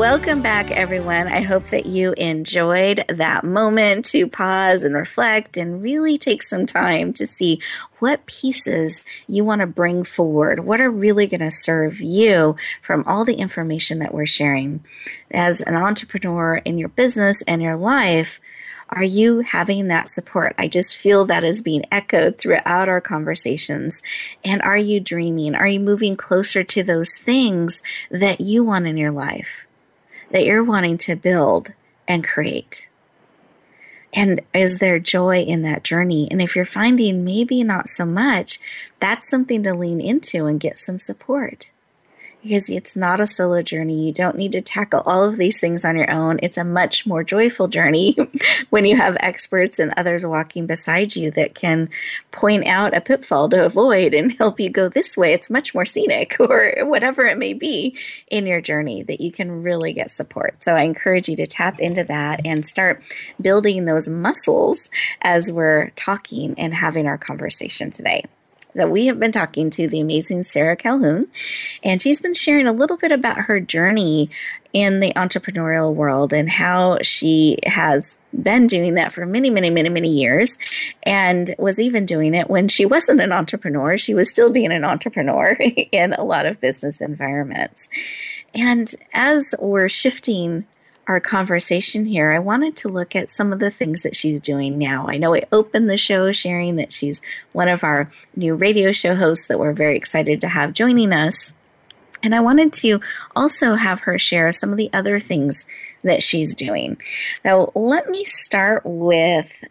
Welcome 0.00 0.40
back, 0.40 0.70
everyone. 0.70 1.28
I 1.28 1.42
hope 1.42 1.66
that 1.66 1.84
you 1.84 2.14
enjoyed 2.14 3.04
that 3.10 3.44
moment 3.44 4.06
to 4.06 4.26
pause 4.26 4.82
and 4.82 4.94
reflect 4.94 5.58
and 5.58 5.82
really 5.82 6.16
take 6.16 6.42
some 6.42 6.64
time 6.64 7.12
to 7.12 7.26
see 7.26 7.60
what 7.98 8.24
pieces 8.24 9.04
you 9.28 9.44
want 9.44 9.60
to 9.60 9.66
bring 9.66 10.04
forward, 10.04 10.60
what 10.60 10.80
are 10.80 10.90
really 10.90 11.26
going 11.26 11.42
to 11.42 11.50
serve 11.50 12.00
you 12.00 12.56
from 12.80 13.04
all 13.06 13.26
the 13.26 13.34
information 13.34 13.98
that 13.98 14.14
we're 14.14 14.24
sharing. 14.24 14.82
As 15.30 15.60
an 15.60 15.74
entrepreneur 15.74 16.56
in 16.56 16.78
your 16.78 16.88
business 16.88 17.42
and 17.42 17.60
your 17.60 17.76
life, 17.76 18.40
are 18.88 19.04
you 19.04 19.40
having 19.40 19.88
that 19.88 20.08
support? 20.08 20.54
I 20.56 20.66
just 20.68 20.96
feel 20.96 21.26
that 21.26 21.44
is 21.44 21.60
being 21.60 21.84
echoed 21.92 22.38
throughout 22.38 22.88
our 22.88 23.02
conversations. 23.02 24.02
And 24.46 24.62
are 24.62 24.78
you 24.78 24.98
dreaming? 24.98 25.54
Are 25.54 25.68
you 25.68 25.78
moving 25.78 26.16
closer 26.16 26.64
to 26.64 26.82
those 26.82 27.18
things 27.18 27.82
that 28.10 28.40
you 28.40 28.64
want 28.64 28.86
in 28.86 28.96
your 28.96 29.12
life? 29.12 29.66
That 30.30 30.44
you're 30.44 30.64
wanting 30.64 30.98
to 30.98 31.16
build 31.16 31.72
and 32.06 32.24
create? 32.24 32.88
And 34.12 34.40
is 34.52 34.78
there 34.78 34.98
joy 34.98 35.42
in 35.42 35.62
that 35.62 35.84
journey? 35.84 36.28
And 36.30 36.42
if 36.42 36.56
you're 36.56 36.64
finding 36.64 37.24
maybe 37.24 37.62
not 37.62 37.88
so 37.88 38.04
much, 38.04 38.58
that's 38.98 39.28
something 39.28 39.62
to 39.62 39.74
lean 39.74 40.00
into 40.00 40.46
and 40.46 40.58
get 40.58 40.78
some 40.78 40.98
support 40.98 41.70
because 42.42 42.70
it's 42.70 42.96
not 42.96 43.20
a 43.20 43.26
solo 43.26 43.62
journey. 43.62 44.06
You 44.06 44.12
don't 44.12 44.36
need 44.36 44.52
to 44.52 44.60
tackle 44.60 45.02
all 45.04 45.24
of 45.24 45.36
these 45.36 45.60
things 45.60 45.84
on 45.84 45.96
your 45.96 46.10
own. 46.10 46.38
It's 46.42 46.58
a 46.58 46.64
much 46.64 47.06
more 47.06 47.22
joyful 47.22 47.68
journey 47.68 48.16
when 48.70 48.84
you 48.84 48.96
have 48.96 49.16
experts 49.20 49.78
and 49.78 49.92
others 49.96 50.24
walking 50.24 50.66
beside 50.66 51.16
you 51.16 51.30
that 51.32 51.54
can 51.54 51.90
point 52.30 52.66
out 52.66 52.96
a 52.96 53.00
pitfall 53.00 53.48
to 53.50 53.64
avoid 53.64 54.14
and 54.14 54.32
help 54.32 54.60
you 54.60 54.70
go 54.70 54.88
this 54.88 55.16
way. 55.16 55.32
It's 55.32 55.50
much 55.50 55.74
more 55.74 55.84
scenic 55.84 56.36
or 56.40 56.74
whatever 56.80 57.26
it 57.26 57.38
may 57.38 57.52
be 57.52 57.96
in 58.28 58.46
your 58.46 58.60
journey 58.60 59.02
that 59.04 59.20
you 59.20 59.30
can 59.30 59.62
really 59.62 59.92
get 59.92 60.10
support. 60.10 60.62
So 60.62 60.74
I 60.74 60.82
encourage 60.82 61.28
you 61.28 61.36
to 61.36 61.46
tap 61.46 61.78
into 61.78 62.04
that 62.04 62.46
and 62.46 62.64
start 62.64 63.02
building 63.40 63.84
those 63.84 64.08
muscles 64.08 64.90
as 65.22 65.52
we're 65.52 65.90
talking 65.96 66.54
and 66.58 66.74
having 66.74 67.06
our 67.06 67.18
conversation 67.18 67.90
today. 67.90 68.24
So 68.74 68.88
we 68.88 69.06
have 69.06 69.18
been 69.18 69.32
talking 69.32 69.70
to 69.70 69.88
the 69.88 70.00
amazing 70.00 70.44
Sarah 70.44 70.76
Calhoun, 70.76 71.28
and 71.82 72.00
she's 72.00 72.20
been 72.20 72.34
sharing 72.34 72.66
a 72.66 72.72
little 72.72 72.96
bit 72.96 73.12
about 73.12 73.38
her 73.38 73.60
journey 73.60 74.30
in 74.72 75.00
the 75.00 75.12
entrepreneurial 75.14 75.92
world 75.92 76.32
and 76.32 76.48
how 76.48 76.98
she 77.02 77.58
has 77.66 78.20
been 78.32 78.66
doing 78.66 78.94
that 78.94 79.12
for 79.12 79.26
many, 79.26 79.50
many, 79.50 79.70
many, 79.70 79.88
many 79.88 80.08
years 80.08 80.58
and 81.02 81.52
was 81.58 81.80
even 81.80 82.06
doing 82.06 82.34
it 82.34 82.48
when 82.48 82.68
she 82.68 82.86
wasn't 82.86 83.20
an 83.20 83.32
entrepreneur. 83.32 83.96
She 83.96 84.14
was 84.14 84.30
still 84.30 84.50
being 84.50 84.70
an 84.70 84.84
entrepreneur 84.84 85.52
in 85.92 86.12
a 86.12 86.24
lot 86.24 86.46
of 86.46 86.60
business 86.60 87.00
environments. 87.00 87.88
And 88.54 88.92
as 89.12 89.54
we're 89.58 89.88
shifting 89.88 90.66
our 91.10 91.18
conversation 91.18 92.06
here, 92.06 92.30
I 92.30 92.38
wanted 92.38 92.76
to 92.76 92.88
look 92.88 93.16
at 93.16 93.30
some 93.30 93.52
of 93.52 93.58
the 93.58 93.72
things 93.72 94.02
that 94.02 94.14
she's 94.14 94.38
doing 94.38 94.78
now. 94.78 95.08
I 95.08 95.18
know 95.18 95.32
we 95.32 95.42
opened 95.50 95.90
the 95.90 95.96
show 95.96 96.30
sharing 96.30 96.76
that 96.76 96.92
she's 96.92 97.20
one 97.50 97.66
of 97.66 97.82
our 97.82 98.08
new 98.36 98.54
radio 98.54 98.92
show 98.92 99.16
hosts 99.16 99.48
that 99.48 99.58
we're 99.58 99.72
very 99.72 99.96
excited 99.96 100.40
to 100.40 100.48
have 100.48 100.72
joining 100.72 101.12
us. 101.12 101.52
And 102.22 102.32
I 102.32 102.38
wanted 102.38 102.72
to 102.74 103.00
also 103.34 103.74
have 103.74 104.02
her 104.02 104.20
share 104.20 104.52
some 104.52 104.70
of 104.70 104.76
the 104.76 104.88
other 104.92 105.18
things 105.18 105.66
that 106.04 106.22
she's 106.22 106.54
doing. 106.54 106.96
Now, 107.44 107.72
let 107.74 108.08
me 108.08 108.22
start 108.22 108.82
with 108.84 109.64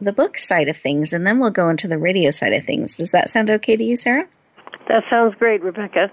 the 0.00 0.12
book 0.12 0.38
side 0.38 0.66
of 0.66 0.76
things, 0.76 1.12
and 1.12 1.24
then 1.24 1.38
we'll 1.38 1.50
go 1.50 1.68
into 1.68 1.86
the 1.86 1.98
radio 1.98 2.32
side 2.32 2.52
of 2.52 2.64
things. 2.64 2.96
Does 2.96 3.12
that 3.12 3.28
sound 3.28 3.48
okay 3.48 3.76
to 3.76 3.84
you, 3.84 3.94
Sarah? 3.94 4.26
That 4.88 5.04
sounds 5.08 5.36
great, 5.36 5.62
Rebecca. 5.62 6.10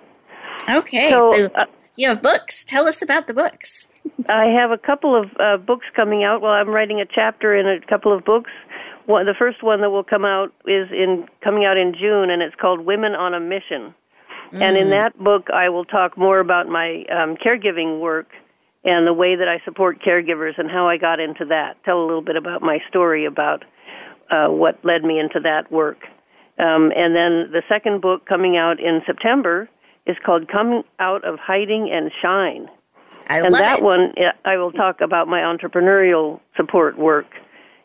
Okay, 0.70 1.10
so, 1.10 1.36
so 1.36 1.46
uh, 1.56 1.66
you 1.96 2.10
have 2.10 2.22
books. 2.22 2.64
Tell 2.64 2.88
us 2.88 3.02
about 3.02 3.26
the 3.26 3.34
books. 3.34 3.88
I 4.30 4.46
have 4.46 4.72
a 4.72 4.78
couple 4.78 5.16
of 5.16 5.30
uh, 5.40 5.58
books 5.58 5.86
coming 5.96 6.24
out. 6.24 6.42
Well, 6.42 6.52
I'm 6.52 6.70
writing 6.70 7.02
a 7.02 7.06
chapter 7.06 7.56
in 7.56 7.68
a 7.68 7.86
couple 7.86 8.16
of 8.16 8.26
books. 8.26 8.52
One, 9.06 9.26
the 9.26 9.36
first 9.38 9.64
one 9.64 9.82
that 9.82 9.90
will 9.90 10.04
come 10.04 10.26
out 10.26 10.54
is 10.66 10.90
in 10.92 11.28
coming 11.44 11.66
out 11.66 11.78
in 11.78 11.94
June, 11.94 12.30
and 12.30 12.42
it's 12.42 12.56
called 12.56 12.82
Women 12.82 13.14
on 13.14 13.34
a 13.34 13.40
Mission. 13.40 13.96
Mm. 14.52 14.62
And 14.62 14.78
in 14.78 14.88
mm. 14.88 14.92
that 14.92 15.18
book, 15.18 15.48
I 15.54 15.70
will 15.70 15.86
talk 15.86 16.18
more 16.18 16.40
about 16.40 16.68
my 16.68 17.06
um, 17.12 17.38
caregiving 17.38 18.00
work 18.00 18.28
and 18.84 19.08
the 19.08 19.14
way 19.14 19.36
that 19.36 19.48
I 19.48 19.64
support 19.66 20.02
caregivers 20.02 20.58
and 20.58 20.70
how 20.70 20.88
I 20.88 20.98
got 20.98 21.20
into 21.20 21.46
that. 21.46 21.84
Tell 21.84 22.00
a 22.00 22.06
little 22.06 22.22
bit 22.22 22.36
about 22.36 22.62
my 22.62 22.80
story 22.90 23.26
about 23.26 23.64
uh, 24.30 24.48
what 24.48 24.84
led 24.84 25.04
me 25.04 25.20
into 25.20 25.40
that 25.42 25.72
work. 25.72 26.00
Um, 26.60 26.92
and 26.96 27.16
then 27.16 27.52
the 27.52 27.62
second 27.70 28.02
book 28.02 28.26
coming 28.26 28.58
out 28.58 28.80
in 28.80 29.02
September 29.06 29.70
is 30.06 30.16
called 30.26 30.50
Come 30.50 30.84
Out 31.00 31.24
of 31.26 31.38
Hiding 31.40 31.90
and 31.92 32.12
Shine. 32.22 32.68
I 33.28 33.42
and 33.42 33.52
love 33.52 33.62
that 33.62 33.80
it. 33.80 33.84
one, 33.84 34.14
I 34.46 34.58
will 34.58 34.72
talk 34.72 35.02
about 35.02 35.28
my 35.28 35.40
entrepreneurial 35.40 36.40
support 36.56 36.98
work 36.98 37.28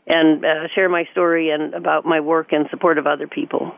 and 0.07 0.45
uh, 0.45 0.69
share 0.75 0.89
my 0.89 1.05
story 1.13 1.51
and 1.51 1.75
about 1.75 2.05
my 2.05 2.21
work 2.21 2.53
and 2.53 2.67
support 2.71 2.99
of 2.99 3.07
other 3.07 3.27
people. 3.27 3.73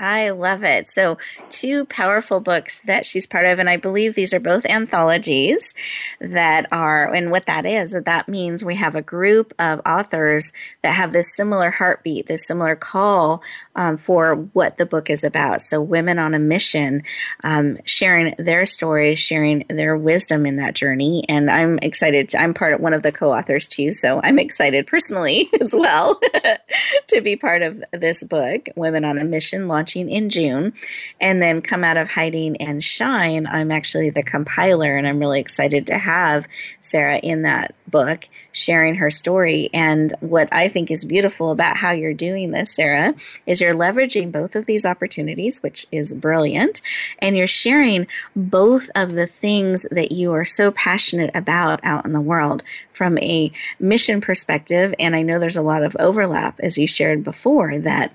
I 0.00 0.30
love 0.30 0.64
it. 0.64 0.88
So, 0.88 1.18
two 1.50 1.84
powerful 1.84 2.40
books 2.40 2.80
that 2.80 3.06
she's 3.06 3.26
part 3.26 3.46
of, 3.46 3.58
and 3.58 3.70
I 3.70 3.76
believe 3.76 4.14
these 4.14 4.34
are 4.34 4.40
both 4.40 4.66
anthologies 4.66 5.72
that 6.20 6.66
are, 6.72 7.12
and 7.14 7.30
what 7.30 7.46
that 7.46 7.64
is, 7.64 7.92
that 7.92 8.28
means 8.28 8.64
we 8.64 8.74
have 8.74 8.96
a 8.96 9.02
group 9.02 9.52
of 9.58 9.80
authors 9.86 10.52
that 10.82 10.94
have 10.94 11.12
this 11.12 11.34
similar 11.36 11.70
heartbeat, 11.70 12.26
this 12.26 12.46
similar 12.46 12.74
call 12.74 13.42
um, 13.76 13.96
for 13.96 14.34
what 14.34 14.78
the 14.78 14.86
book 14.86 15.10
is 15.10 15.22
about. 15.22 15.62
So, 15.62 15.80
women 15.80 16.18
on 16.18 16.34
a 16.34 16.38
mission, 16.38 17.02
um, 17.44 17.78
sharing 17.84 18.34
their 18.38 18.66
stories, 18.66 19.20
sharing 19.20 19.64
their 19.68 19.96
wisdom 19.96 20.44
in 20.44 20.56
that 20.56 20.74
journey. 20.74 21.24
And 21.28 21.50
I'm 21.50 21.78
excited. 21.78 22.30
To, 22.30 22.40
I'm 22.40 22.54
part 22.54 22.74
of 22.74 22.80
one 22.80 22.94
of 22.94 23.02
the 23.02 23.12
co 23.12 23.32
authors 23.32 23.66
too. 23.66 23.92
So, 23.92 24.20
I'm 24.22 24.38
excited 24.38 24.86
personally 24.86 25.48
as 25.60 25.74
well 25.74 26.20
to 27.08 27.20
be 27.20 27.36
part 27.36 27.62
of 27.62 27.82
this 27.92 28.24
book, 28.24 28.68
Women 28.76 29.04
on 29.04 29.18
a 29.18 29.24
Mission, 29.24 29.68
in 29.92 30.30
June. 30.30 30.72
And 31.20 31.40
then 31.40 31.62
Come 31.62 31.84
Out 31.84 31.96
of 31.96 32.08
Hiding 32.08 32.56
and 32.58 32.82
Shine. 32.82 33.46
I'm 33.46 33.70
actually 33.70 34.10
the 34.10 34.22
compiler, 34.22 34.96
and 34.96 35.06
I'm 35.06 35.18
really 35.18 35.40
excited 35.40 35.86
to 35.88 35.98
have 35.98 36.46
Sarah 36.80 37.18
in 37.18 37.42
that 37.42 37.74
book 37.86 38.26
sharing 38.52 38.94
her 38.96 39.10
story. 39.10 39.68
And 39.74 40.14
what 40.20 40.48
I 40.52 40.68
think 40.68 40.90
is 40.90 41.04
beautiful 41.04 41.50
about 41.50 41.76
how 41.76 41.90
you're 41.90 42.14
doing 42.14 42.50
this, 42.50 42.74
Sarah, 42.74 43.14
is 43.46 43.60
you're 43.60 43.74
leveraging 43.74 44.32
both 44.32 44.56
of 44.56 44.66
these 44.66 44.86
opportunities, 44.86 45.62
which 45.62 45.86
is 45.92 46.14
brilliant, 46.14 46.80
and 47.18 47.36
you're 47.36 47.46
sharing 47.46 48.06
both 48.34 48.90
of 48.94 49.12
the 49.12 49.26
things 49.26 49.86
that 49.90 50.12
you 50.12 50.32
are 50.32 50.44
so 50.44 50.70
passionate 50.70 51.30
about 51.34 51.80
out 51.82 52.04
in 52.04 52.12
the 52.12 52.20
world 52.20 52.62
from 52.92 53.18
a 53.18 53.50
mission 53.78 54.20
perspective. 54.20 54.94
And 54.98 55.16
I 55.16 55.22
know 55.22 55.38
there's 55.38 55.56
a 55.56 55.62
lot 55.62 55.82
of 55.82 55.96
overlap, 55.98 56.60
as 56.60 56.78
you 56.78 56.86
shared 56.86 57.24
before, 57.24 57.78
that 57.78 58.12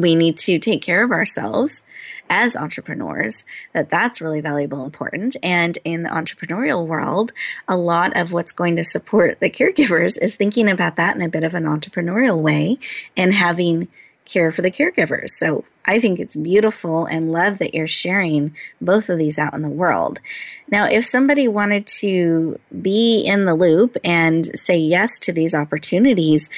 we 0.00 0.14
need 0.14 0.36
to 0.38 0.58
take 0.58 0.82
care 0.82 1.04
of 1.04 1.10
ourselves 1.10 1.82
as 2.30 2.56
entrepreneurs 2.56 3.44
that 3.74 3.90
that's 3.90 4.20
really 4.20 4.40
valuable 4.40 4.78
and 4.78 4.86
important. 4.86 5.36
And 5.42 5.76
in 5.84 6.02
the 6.02 6.08
entrepreneurial 6.08 6.86
world 6.86 7.32
a 7.68 7.76
lot 7.76 8.16
of 8.16 8.32
what's 8.32 8.52
going 8.52 8.76
to 8.76 8.84
support 8.84 9.40
the 9.40 9.50
caregivers 9.50 10.18
is 10.20 10.36
thinking 10.36 10.68
about 10.68 10.96
that 10.96 11.14
in 11.14 11.22
a 11.22 11.28
bit 11.28 11.44
of 11.44 11.54
an 11.54 11.64
entrepreneurial 11.64 12.40
way 12.40 12.78
and 13.16 13.34
having 13.34 13.88
care 14.24 14.52
for 14.52 14.62
the 14.62 14.70
caregivers. 14.70 15.30
So 15.30 15.64
i 15.84 15.98
think 15.98 16.20
it's 16.20 16.36
beautiful 16.36 17.06
and 17.06 17.32
love 17.32 17.58
that 17.58 17.74
you're 17.74 17.88
sharing 17.88 18.54
both 18.80 19.10
of 19.10 19.18
these 19.18 19.38
out 19.38 19.52
in 19.52 19.62
the 19.62 19.68
world. 19.68 20.20
Now 20.68 20.86
if 20.86 21.04
somebody 21.04 21.48
wanted 21.48 21.86
to 21.98 22.58
be 22.80 23.24
in 23.26 23.44
the 23.44 23.54
loop 23.54 23.96
and 24.04 24.46
say 24.58 24.78
yes 24.78 25.18
to 25.20 25.32
these 25.32 25.54
opportunities 25.54 26.48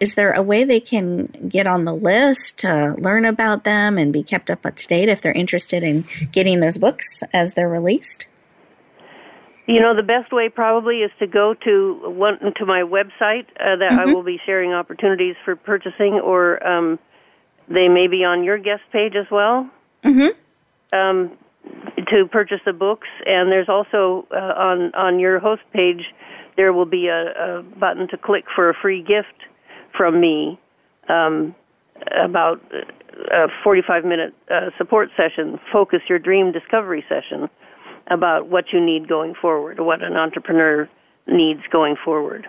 is 0.00 0.14
there 0.14 0.32
a 0.32 0.42
way 0.42 0.64
they 0.64 0.80
can 0.80 1.26
get 1.48 1.66
on 1.66 1.84
the 1.84 1.94
list 1.94 2.58
to 2.60 2.94
learn 2.98 3.26
about 3.26 3.64
them 3.64 3.98
and 3.98 4.12
be 4.12 4.22
kept 4.22 4.50
up 4.50 4.62
to 4.62 4.86
date 4.86 5.08
if 5.08 5.20
they're 5.20 5.32
interested 5.32 5.82
in 5.82 6.04
getting 6.32 6.60
those 6.60 6.78
books 6.78 7.22
as 7.32 7.54
they're 7.54 7.68
released? 7.68 8.26
You 9.66 9.80
know, 9.80 9.94
the 9.94 10.02
best 10.02 10.32
way 10.32 10.48
probably 10.48 11.02
is 11.02 11.12
to 11.20 11.26
go 11.26 11.54
to 11.54 12.00
one 12.10 12.38
to 12.56 12.66
my 12.66 12.80
website 12.80 13.46
uh, 13.60 13.76
that 13.76 13.92
mm-hmm. 13.92 14.00
I 14.00 14.12
will 14.12 14.24
be 14.24 14.40
sharing 14.44 14.72
opportunities 14.72 15.36
for 15.44 15.54
purchasing, 15.54 16.14
or 16.14 16.66
um, 16.66 16.98
they 17.68 17.86
may 17.88 18.08
be 18.08 18.24
on 18.24 18.42
your 18.42 18.58
guest 18.58 18.82
page 18.90 19.14
as 19.14 19.30
well. 19.30 19.70
Mm-hmm. 20.02 20.96
Um, 20.96 21.30
to 22.08 22.26
purchase 22.26 22.60
the 22.64 22.72
books, 22.72 23.06
and 23.26 23.52
there's 23.52 23.68
also 23.68 24.26
uh, 24.32 24.54
on 24.56 24.94
on 24.94 25.20
your 25.20 25.38
host 25.38 25.62
page 25.72 26.02
there 26.56 26.72
will 26.72 26.86
be 26.86 27.06
a, 27.06 27.58
a 27.58 27.62
button 27.62 28.08
to 28.08 28.16
click 28.16 28.46
for 28.54 28.70
a 28.70 28.74
free 28.74 29.02
gift 29.02 29.49
from 29.96 30.20
me 30.20 30.58
um, 31.08 31.54
about 32.22 32.60
a 33.32 33.48
45 33.62 34.04
minute 34.04 34.34
uh, 34.50 34.70
support 34.78 35.10
session, 35.16 35.58
focus 35.72 36.00
your 36.08 36.18
dream 36.18 36.52
discovery 36.52 37.04
session 37.08 37.48
about 38.08 38.48
what 38.48 38.66
you 38.72 38.84
need 38.84 39.08
going 39.08 39.34
forward, 39.40 39.80
what 39.80 40.02
an 40.02 40.16
entrepreneur 40.16 40.88
needs 41.26 41.60
going 41.70 41.96
forward. 42.04 42.46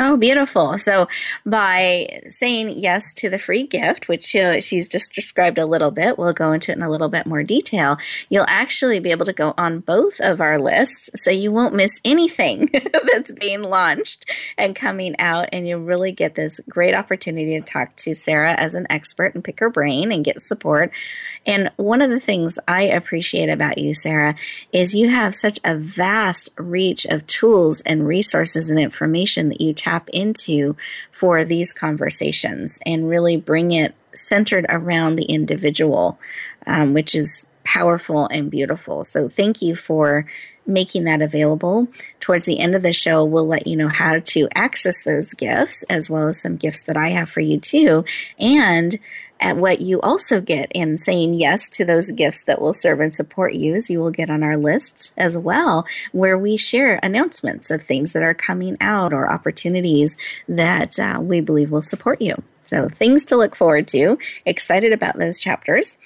Oh, 0.00 0.16
beautiful. 0.16 0.76
So, 0.76 1.06
by 1.46 2.08
saying 2.28 2.78
yes 2.78 3.12
to 3.14 3.30
the 3.30 3.38
free 3.38 3.64
gift, 3.64 4.08
which 4.08 4.34
uh, 4.34 4.60
she's 4.60 4.88
just 4.88 5.14
described 5.14 5.56
a 5.56 5.66
little 5.66 5.92
bit, 5.92 6.18
we'll 6.18 6.32
go 6.32 6.52
into 6.52 6.72
it 6.72 6.76
in 6.76 6.82
a 6.82 6.90
little 6.90 7.08
bit 7.08 7.26
more 7.26 7.44
detail. 7.44 7.98
You'll 8.28 8.46
actually 8.48 8.98
be 8.98 9.12
able 9.12 9.26
to 9.26 9.32
go 9.32 9.54
on 9.56 9.80
both 9.80 10.20
of 10.20 10.40
our 10.40 10.58
lists, 10.58 11.10
so 11.14 11.30
you 11.30 11.52
won't 11.52 11.74
miss 11.74 12.00
anything 12.04 12.70
that's 13.12 13.30
being 13.32 13.62
launched 13.62 14.26
and 14.58 14.74
coming 14.74 15.14
out. 15.20 15.48
And 15.52 15.68
you'll 15.68 15.80
really 15.80 16.10
get 16.10 16.34
this 16.34 16.58
great 16.68 16.94
opportunity 16.94 17.58
to 17.58 17.64
talk 17.64 17.94
to 17.96 18.14
Sarah 18.16 18.54
as 18.54 18.74
an 18.74 18.88
expert 18.90 19.34
and 19.34 19.44
pick 19.44 19.60
her 19.60 19.70
brain 19.70 20.10
and 20.10 20.24
get 20.24 20.42
support. 20.42 20.90
And 21.46 21.70
one 21.76 22.02
of 22.02 22.10
the 22.10 22.20
things 22.20 22.58
I 22.66 22.82
appreciate 22.82 23.48
about 23.48 23.78
you, 23.78 23.94
Sarah, 23.94 24.34
is 24.72 24.94
you 24.94 25.08
have 25.10 25.36
such 25.36 25.60
a 25.64 25.76
vast 25.76 26.50
reach 26.56 27.04
of 27.04 27.26
tools 27.26 27.82
and 27.82 28.06
resources 28.06 28.70
and 28.70 28.80
information 28.80 29.50
that 29.50 29.60
you 29.60 29.72
tap 29.84 30.08
into 30.12 30.76
for 31.10 31.44
these 31.44 31.72
conversations 31.72 32.78
and 32.86 33.08
really 33.08 33.36
bring 33.36 33.72
it 33.72 33.94
centered 34.14 34.66
around 34.68 35.16
the 35.16 35.24
individual, 35.24 36.18
um, 36.66 36.94
which 36.94 37.14
is 37.14 37.46
powerful 37.64 38.26
and 38.28 38.50
beautiful. 38.50 39.04
So 39.04 39.28
thank 39.28 39.62
you 39.62 39.74
for 39.76 40.26
making 40.66 41.04
that 41.04 41.20
available. 41.20 41.88
Towards 42.20 42.46
the 42.46 42.58
end 42.58 42.74
of 42.74 42.82
the 42.82 42.92
show, 42.92 43.24
we'll 43.24 43.46
let 43.46 43.66
you 43.66 43.76
know 43.76 43.88
how 43.88 44.20
to 44.20 44.48
access 44.54 45.02
those 45.02 45.34
gifts, 45.34 45.82
as 45.90 46.08
well 46.08 46.28
as 46.28 46.40
some 46.40 46.56
gifts 46.56 46.82
that 46.82 46.96
I 46.96 47.10
have 47.10 47.28
for 47.28 47.40
you 47.40 47.60
too. 47.60 48.04
And 48.38 48.98
at 49.44 49.58
what 49.58 49.82
you 49.82 50.00
also 50.00 50.40
get 50.40 50.72
in 50.74 50.96
saying 50.96 51.34
yes 51.34 51.68
to 51.68 51.84
those 51.84 52.10
gifts 52.12 52.44
that 52.44 52.62
will 52.62 52.72
serve 52.72 52.98
and 52.98 53.14
support 53.14 53.52
you 53.52 53.74
is 53.74 53.90
you 53.90 54.00
will 54.00 54.10
get 54.10 54.30
on 54.30 54.42
our 54.42 54.56
lists 54.56 55.12
as 55.18 55.36
well 55.36 55.86
where 56.12 56.38
we 56.38 56.56
share 56.56 56.98
announcements 57.02 57.70
of 57.70 57.82
things 57.82 58.14
that 58.14 58.22
are 58.22 58.32
coming 58.32 58.74
out 58.80 59.12
or 59.12 59.30
opportunities 59.30 60.16
that 60.48 60.98
uh, 60.98 61.18
we 61.20 61.42
believe 61.42 61.70
will 61.70 61.82
support 61.82 62.22
you. 62.22 62.34
So 62.62 62.88
things 62.88 63.26
to 63.26 63.36
look 63.36 63.54
forward 63.54 63.86
to. 63.88 64.16
Excited 64.46 64.94
about 64.94 65.18
those 65.18 65.38
chapters. 65.38 65.98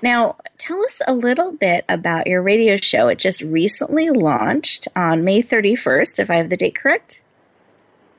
Now 0.00 0.36
tell 0.58 0.80
us 0.84 1.02
a 1.08 1.14
little 1.14 1.50
bit 1.50 1.84
about 1.88 2.28
your 2.28 2.42
radio 2.42 2.76
show. 2.76 3.08
It 3.08 3.18
just 3.18 3.42
recently 3.42 4.10
launched 4.10 4.86
on 4.94 5.24
may 5.24 5.42
31st 5.42 6.20
if 6.20 6.30
i 6.30 6.36
have 6.36 6.48
the 6.48 6.56
date 6.56 6.76
correct. 6.76 7.24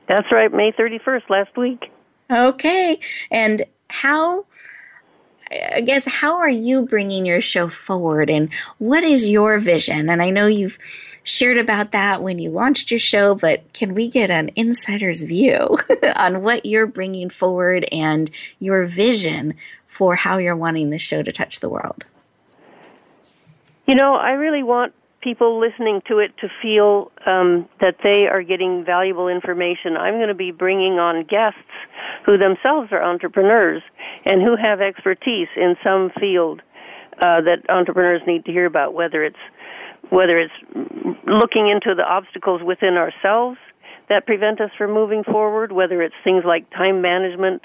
That's 0.06 0.30
right 0.30 0.52
may 0.52 0.72
31st 0.72 1.30
last 1.30 1.56
week. 1.56 1.90
Okay. 2.30 3.00
And 3.30 3.62
how 3.88 4.44
I 5.50 5.80
guess 5.80 6.06
how 6.06 6.38
are 6.38 6.48
you 6.48 6.82
bringing 6.82 7.24
your 7.24 7.40
show 7.40 7.68
forward 7.68 8.30
and 8.30 8.52
what 8.78 9.04
is 9.04 9.26
your 9.26 9.58
vision? 9.58 10.10
And 10.10 10.20
I 10.20 10.30
know 10.30 10.46
you've 10.46 10.78
shared 11.22 11.58
about 11.58 11.92
that 11.92 12.22
when 12.22 12.38
you 12.38 12.50
launched 12.50 12.90
your 12.90 13.00
show, 13.00 13.34
but 13.34 13.72
can 13.72 13.94
we 13.94 14.08
get 14.08 14.30
an 14.30 14.50
insider's 14.56 15.22
view 15.22 15.76
on 16.16 16.42
what 16.42 16.66
you're 16.66 16.86
bringing 16.86 17.30
forward 17.30 17.86
and 17.92 18.30
your 18.58 18.86
vision 18.86 19.54
for 19.86 20.14
how 20.14 20.38
you're 20.38 20.56
wanting 20.56 20.90
the 20.90 20.98
show 20.98 21.22
to 21.22 21.32
touch 21.32 21.60
the 21.60 21.68
world? 21.68 22.04
You 23.86 23.94
know, 23.94 24.14
I 24.16 24.32
really 24.32 24.62
want 24.64 24.92
people 25.26 25.58
listening 25.58 26.00
to 26.06 26.20
it 26.20 26.30
to 26.38 26.48
feel 26.62 27.10
um, 27.26 27.68
that 27.80 27.96
they 28.04 28.28
are 28.28 28.44
getting 28.44 28.84
valuable 28.84 29.26
information. 29.26 29.96
I'm 29.96 30.18
going 30.18 30.28
to 30.28 30.34
be 30.34 30.52
bringing 30.52 31.00
on 31.00 31.24
guests 31.24 31.58
who 32.24 32.38
themselves 32.38 32.92
are 32.92 33.02
entrepreneurs 33.02 33.82
and 34.24 34.40
who 34.40 34.54
have 34.54 34.80
expertise 34.80 35.48
in 35.56 35.74
some 35.82 36.12
field 36.20 36.62
uh, 37.20 37.40
that 37.40 37.68
entrepreneurs 37.68 38.22
need 38.24 38.44
to 38.44 38.52
hear 38.52 38.66
about, 38.66 38.94
whether 38.94 39.24
it's 39.24 39.44
whether 40.10 40.38
it's 40.38 40.54
looking 41.26 41.66
into 41.66 41.96
the 41.96 42.04
obstacles 42.04 42.62
within 42.62 42.94
ourselves 42.94 43.58
that 44.08 44.26
prevent 44.26 44.60
us 44.60 44.70
from 44.78 44.92
moving 44.92 45.24
forward, 45.24 45.72
whether 45.72 46.02
it's 46.02 46.14
things 46.22 46.44
like 46.46 46.70
time 46.70 47.02
management, 47.02 47.62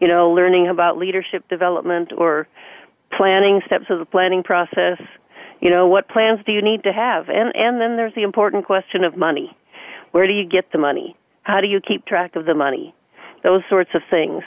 you 0.00 0.08
know, 0.08 0.30
learning 0.30 0.66
about 0.68 0.96
leadership 0.96 1.46
development 1.50 2.10
or 2.16 2.48
planning 3.14 3.60
steps 3.66 3.84
of 3.90 3.98
the 3.98 4.06
planning 4.06 4.42
process. 4.42 4.98
You 5.60 5.70
know, 5.70 5.86
what 5.86 6.08
plans 6.08 6.40
do 6.44 6.52
you 6.52 6.62
need 6.62 6.82
to 6.84 6.92
have? 6.92 7.28
And 7.28 7.54
and 7.54 7.80
then 7.80 7.96
there's 7.96 8.14
the 8.14 8.22
important 8.22 8.66
question 8.66 9.04
of 9.04 9.16
money. 9.16 9.56
Where 10.12 10.26
do 10.26 10.32
you 10.32 10.46
get 10.48 10.70
the 10.72 10.78
money? 10.78 11.16
How 11.42 11.60
do 11.60 11.66
you 11.66 11.80
keep 11.80 12.04
track 12.06 12.36
of 12.36 12.46
the 12.46 12.54
money? 12.54 12.94
those 13.46 13.62
sorts 13.70 13.90
of 13.94 14.02
things. 14.10 14.42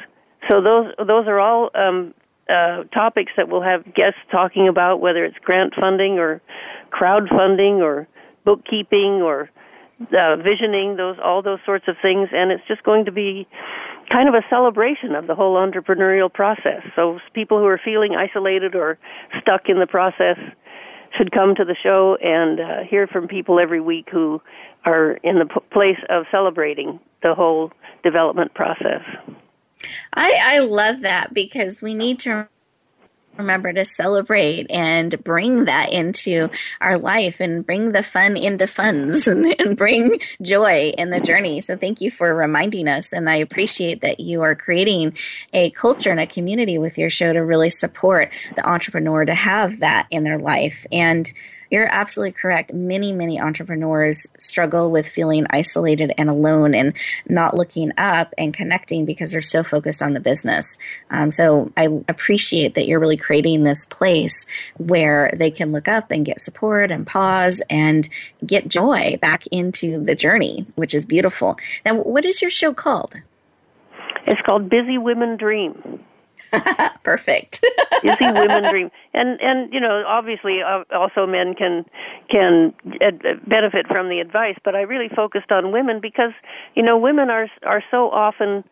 So 0.49 0.61
those 0.61 0.93
those 0.97 1.27
are 1.27 1.39
all 1.39 1.69
um, 1.73 2.13
uh, 2.49 2.83
topics 2.93 3.31
that 3.37 3.47
we'll 3.47 3.61
have 3.61 3.93
guests 3.93 4.19
talking 4.29 4.67
about, 4.67 4.99
whether 4.99 5.23
it's 5.23 5.37
grant 5.39 5.73
funding 5.73 6.19
or 6.19 6.41
crowdfunding 6.91 7.79
or 7.79 8.07
bookkeeping 8.43 9.21
or 9.21 9.49
uh, 10.17 10.35
visioning, 10.35 10.97
those 10.97 11.17
all 11.23 11.41
those 11.41 11.59
sorts 11.65 11.87
of 11.87 11.95
things, 12.01 12.29
and 12.33 12.51
it's 12.51 12.67
just 12.67 12.83
going 12.83 13.05
to 13.05 13.11
be 13.11 13.47
kind 14.09 14.27
of 14.27 14.35
a 14.35 14.43
celebration 14.49 15.15
of 15.15 15.27
the 15.27 15.35
whole 15.35 15.55
entrepreneurial 15.55 16.31
process. 16.33 16.81
So 16.95 17.19
people 17.33 17.59
who 17.59 17.65
are 17.65 17.79
feeling 17.83 18.15
isolated 18.15 18.75
or 18.75 18.97
stuck 19.41 19.69
in 19.69 19.79
the 19.79 19.87
process 19.87 20.37
should 21.17 21.31
come 21.31 21.55
to 21.55 21.65
the 21.65 21.75
show 21.81 22.17
and 22.21 22.59
uh, 22.59 22.83
hear 22.89 23.07
from 23.07 23.27
people 23.27 23.59
every 23.59 23.81
week 23.81 24.07
who 24.11 24.41
are 24.85 25.13
in 25.23 25.39
the 25.39 25.45
p- 25.45 25.59
place 25.71 25.99
of 26.09 26.25
celebrating 26.31 26.99
the 27.23 27.35
whole 27.35 27.71
development 28.03 28.53
process. 28.53 29.01
I, 30.13 30.39
I 30.41 30.59
love 30.59 31.01
that 31.01 31.33
because 31.33 31.81
we 31.81 31.93
need 31.93 32.19
to 32.19 32.47
remember 33.39 33.73
to 33.73 33.85
celebrate 33.85 34.67
and 34.69 35.21
bring 35.23 35.65
that 35.65 35.91
into 35.91 36.49
our 36.81 36.97
life 36.97 37.39
and 37.39 37.65
bring 37.65 37.93
the 37.93 38.03
fun 38.03 38.37
into 38.37 38.67
funds 38.67 39.27
and, 39.27 39.55
and, 39.59 39.77
bring 39.77 40.19
joy 40.41 40.93
in 40.97 41.09
the 41.09 41.19
journey. 41.19 41.61
So 41.61 41.75
thank 41.77 42.01
you 42.01 42.11
for 42.11 42.35
reminding 42.35 42.87
us. 42.87 43.13
And 43.13 43.29
I 43.29 43.37
appreciate 43.37 44.01
that 44.01 44.19
you 44.19 44.41
are 44.41 44.55
creating 44.55 45.17
a 45.53 45.71
culture 45.71 46.11
and 46.11 46.19
a 46.19 46.27
community 46.27 46.77
with 46.77 46.97
your 46.97 47.09
show 47.09 47.33
to 47.33 47.39
really 47.39 47.69
support 47.69 48.29
the 48.55 48.67
entrepreneur 48.67 49.25
to 49.25 49.33
have 49.33 49.79
that 49.79 50.07
in 50.11 50.23
their 50.23 50.37
life. 50.37 50.85
And 50.91 51.31
you're 51.69 51.87
absolutely 51.87 52.33
correct. 52.33 52.73
Many, 52.73 53.11
many 53.13 53.39
entrepreneurs 53.39 54.27
struggle 54.37 54.91
with 54.91 55.07
feeling 55.07 55.45
isolated 55.49 56.13
and 56.17 56.29
alone 56.29 56.73
and 56.73 56.93
not 57.27 57.55
looking 57.55 57.91
up 57.97 58.33
and 58.37 58.53
connecting 58.53 59.05
because 59.05 59.31
they're 59.31 59.41
so 59.41 59.63
focused 59.63 60.01
on 60.01 60.13
the 60.13 60.19
business. 60.19 60.77
Um, 61.09 61.31
so 61.31 61.71
I 61.77 62.03
appreciate 62.07 62.75
that 62.75 62.87
you're 62.87 62.99
really 62.99 63.17
creating 63.17 63.63
this 63.63 63.85
place 63.85 64.45
where 64.77 65.31
they 65.35 65.51
can 65.51 65.71
look 65.71 65.87
up 65.87 66.11
and 66.11 66.25
get 66.25 66.41
support 66.41 66.91
and 66.91 67.05
pause 67.05 67.61
and 67.69 68.07
get 68.45 68.67
joy 68.67 69.17
back 69.21 69.45
into 69.47 70.03
the 70.03 70.15
journey, 70.15 70.65
which 70.75 70.93
is 70.93 71.05
beautiful. 71.05 71.57
Now, 71.85 71.95
what 71.95 72.25
is 72.25 72.41
your 72.41 72.51
show 72.51 72.73
called? 72.73 73.15
It's 74.27 74.41
called 74.41 74.69
Busy 74.69 74.97
Women 74.97 75.37
Dream. 75.37 76.03
Perfect. 77.03 77.63
you 78.03 78.15
see 78.15 78.31
women 78.31 78.63
dream, 78.69 78.91
and 79.13 79.39
and 79.41 79.73
you 79.73 79.79
know 79.79 80.03
obviously 80.07 80.61
uh, 80.61 80.83
also 80.93 81.25
men 81.25 81.53
can 81.55 81.85
can 82.29 82.73
benefit 83.47 83.87
from 83.87 84.09
the 84.09 84.19
advice, 84.19 84.55
but 84.63 84.75
I 84.75 84.81
really 84.81 85.09
focused 85.09 85.51
on 85.51 85.71
women 85.71 85.99
because 86.01 86.31
you 86.75 86.83
know 86.83 86.97
women 86.97 87.29
are 87.29 87.47
are 87.63 87.83
so 87.91 88.09
often 88.09 88.63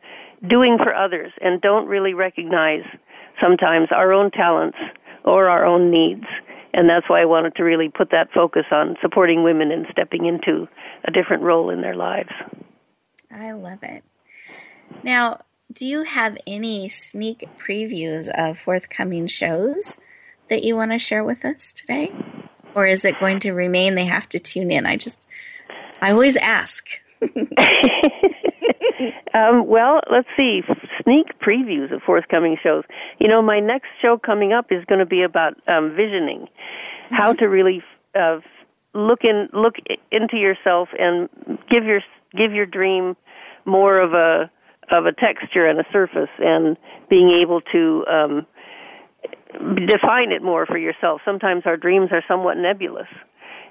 doing 0.48 0.78
for 0.78 0.94
others 0.94 1.32
and 1.42 1.62
don't 1.62 1.88
really 1.88 2.14
recognize 2.14 2.84
sometimes 3.42 3.90
our 3.92 4.14
own 4.14 4.32
talents 4.32 4.78
or 5.24 5.50
our 5.50 5.66
own 5.66 5.92
needs. 5.92 6.26
And 6.74 6.88
that's 6.90 7.10
why 7.10 7.22
I 7.22 7.26
wanted 7.26 7.56
to 7.56 7.64
really 7.64 7.90
put 7.90 8.12
that 8.12 8.32
focus 8.32 8.66
on 8.72 8.98
supporting 9.02 9.44
women 9.44 9.72
and 9.72 9.88
stepping 9.92 10.26
into 10.26 10.68
a 11.06 11.12
different 11.12 11.42
role 11.42 11.70
in 11.70 11.82
their 11.82 11.96
lives. 11.96 12.30
I 13.32 13.54
love 13.54 13.80
it. 13.82 14.04
Now, 15.04 15.42
do 15.72 15.86
you 15.86 16.04
have 16.04 16.38
any 16.48 16.88
sneak 16.90 17.48
previews 17.58 18.30
of 18.30 18.58
forthcoming 18.58 19.28
shows 19.28 20.00
that 20.50 20.64
you 20.64 20.76
want 20.76 20.92
to 20.92 21.00
share 21.00 21.24
with 21.24 21.44
us 21.46 21.74
today? 21.74 22.12
Or 22.74 22.86
is 22.86 23.04
it 23.06 23.20
going 23.20 23.40
to 23.42 23.52
remain 23.52 23.96
they 23.96 24.06
have 24.06 24.30
to 24.30 24.40
tune 24.40 24.72
in? 24.72 24.86
I 24.86 24.96
just, 24.96 25.26
I 26.02 26.12
always 26.12 26.38
ask. 26.38 26.88
um, 29.34 29.68
well, 29.68 30.00
let's 30.12 30.30
see. 30.38 30.62
Sneak 31.04 31.38
previews 31.40 31.92
of 31.94 32.02
forthcoming 32.04 32.58
shows. 32.62 32.84
You 33.20 33.28
know, 33.28 33.42
my 33.42 33.60
next 33.60 33.88
show 34.02 34.18
coming 34.18 34.54
up 34.54 34.72
is 34.72 34.86
going 34.86 35.00
to 35.00 35.06
be 35.06 35.24
about 35.24 35.56
um, 35.68 35.96
visioning, 35.96 36.42
mm-hmm. 36.42 37.16
how 37.16 37.34
to 37.34 37.46
really 37.46 37.84
uh, 38.16 38.40
look 38.94 39.24
in, 39.24 39.50
look 39.54 39.76
into 40.12 40.38
yourself 40.38 40.90
and 40.98 41.28
give 41.70 41.84
your 41.84 42.02
give 42.36 42.54
your 42.54 42.66
dream 42.66 43.16
more 43.66 44.00
of 44.00 44.14
a 44.14 44.52
of 44.92 45.06
a 45.06 45.12
texture 45.12 45.66
and 45.66 45.80
a 45.80 45.86
surface 45.92 46.30
and 46.40 46.78
being 47.10 47.32
able 47.32 47.62
to 47.62 48.06
um, 48.10 48.48
define 49.88 50.32
it 50.32 50.42
more 50.42 50.66
for 50.66 50.78
yourself. 50.78 51.22
Sometimes 51.26 51.64
our 51.66 51.78
dreams 51.78 52.10
are 52.12 52.24
somewhat 52.28 52.58
nebulous, 52.58 53.08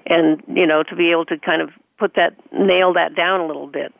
and 0.05 0.41
you 0.47 0.65
know 0.65 0.83
to 0.83 0.95
be 0.95 1.11
able 1.11 1.25
to 1.25 1.37
kind 1.37 1.61
of 1.61 1.69
put 1.97 2.13
that 2.15 2.35
nail 2.53 2.93
that 2.93 3.15
down 3.15 3.39
a 3.39 3.47
little 3.47 3.67
bit. 3.67 3.93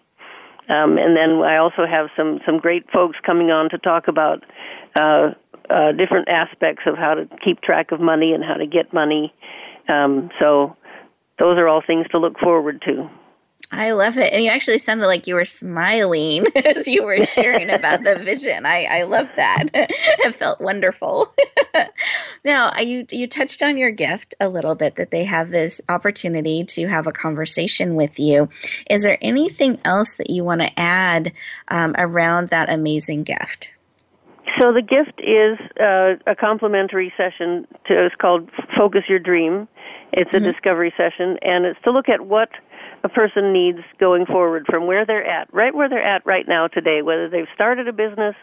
Um, 0.70 0.98
and 0.98 1.16
then 1.16 1.42
I 1.44 1.58
also 1.58 1.86
have 1.90 2.10
some 2.16 2.40
some 2.46 2.60
great 2.60 2.90
folks 2.92 3.18
coming 3.26 3.52
on 3.52 3.70
to 3.70 3.78
talk 3.78 4.08
about 4.08 4.44
uh, 4.96 5.32
uh, 5.70 5.92
different 5.94 6.28
aspects 6.28 6.84
of 6.86 6.98
how 6.98 7.14
to 7.14 7.28
keep 7.44 7.62
track 7.62 7.92
of 7.92 8.00
money 8.00 8.34
and 8.34 8.44
how 8.44 8.56
to 8.56 8.66
get 8.66 8.94
money. 8.94 9.34
Um, 9.88 10.30
so 10.40 10.76
those 11.40 11.58
are 11.58 11.68
all 11.68 11.82
things 11.86 12.08
to 12.12 12.20
look 12.20 12.38
forward 12.40 12.82
to. 12.86 13.10
I 13.72 13.92
love 13.92 14.18
it. 14.18 14.32
And 14.32 14.44
you 14.44 14.50
actually 14.50 14.80
sounded 14.80 15.08
like 15.08 15.28
you 15.28 15.36
were 15.36 15.46
smiling 15.46 16.46
as 16.56 16.88
you 16.88 17.04
were 17.04 17.26
sharing 17.26 17.70
about 17.70 18.04
the 18.04 18.18
vision. 18.18 18.66
I, 18.66 18.88
I 18.90 19.04
love 19.04 19.30
that. 19.36 19.66
it 19.74 20.36
felt 20.36 20.62
wonderful. 20.62 21.34
now, 22.46 22.78
you, 22.80 23.06
you 23.12 23.28
touched 23.28 23.62
on 23.62 23.78
your 23.78 23.92
gift 23.92 24.36
a 24.40 24.48
little 24.48 24.76
bit 24.76 24.96
that 24.96 25.12
they 25.12 25.26
have 25.26 25.50
this 25.50 25.82
opportunity 25.90 26.64
to 26.64 26.88
have 26.88 27.08
a 27.08 27.12
conversation 27.12 27.96
with 27.96 28.20
you. 28.20 28.48
Is 28.90 29.04
there 29.04 29.18
anything 29.22 29.80
else 29.84 30.16
that 30.16 30.30
you 30.30 30.44
want 30.44 30.62
to 30.62 30.80
add 30.80 31.34
um, 31.68 31.94
around 31.98 32.50
that 32.50 32.70
amazing 32.70 33.24
gift? 33.24 33.72
So 34.60 34.72
the 34.72 34.82
gift 34.82 35.20
is 35.20 35.60
uh, 35.80 36.16
a 36.26 36.36
complimentary 36.36 37.14
session. 37.18 37.68
To, 37.88 38.06
it's 38.06 38.16
called 38.16 38.50
Focus 38.78 39.04
Your 39.10 39.20
Dream. 39.20 39.68
It's 40.14 40.32
a 40.34 40.38
mm-hmm. 40.38 40.46
discovery 40.46 40.94
session, 40.96 41.38
and 41.42 41.66
it's 41.66 41.80
to 41.84 41.92
look 41.92 42.08
at 42.08 42.22
what– 42.22 42.50
a 43.04 43.10
person 43.10 43.54
needs 43.54 43.80
going 44.00 44.26
forward 44.26 44.66
from 44.70 44.88
where 44.88 45.06
they're 45.06 45.26
at, 45.26 45.54
right 45.54 45.74
where 45.74 45.90
they're 45.90 46.04
at 46.04 46.26
right 46.26 46.48
now 46.48 46.68
today, 46.68 47.02
whether 47.02 47.30
they've 47.30 47.48
started 47.54 47.88
a 47.88 47.94
business 47.94 48.36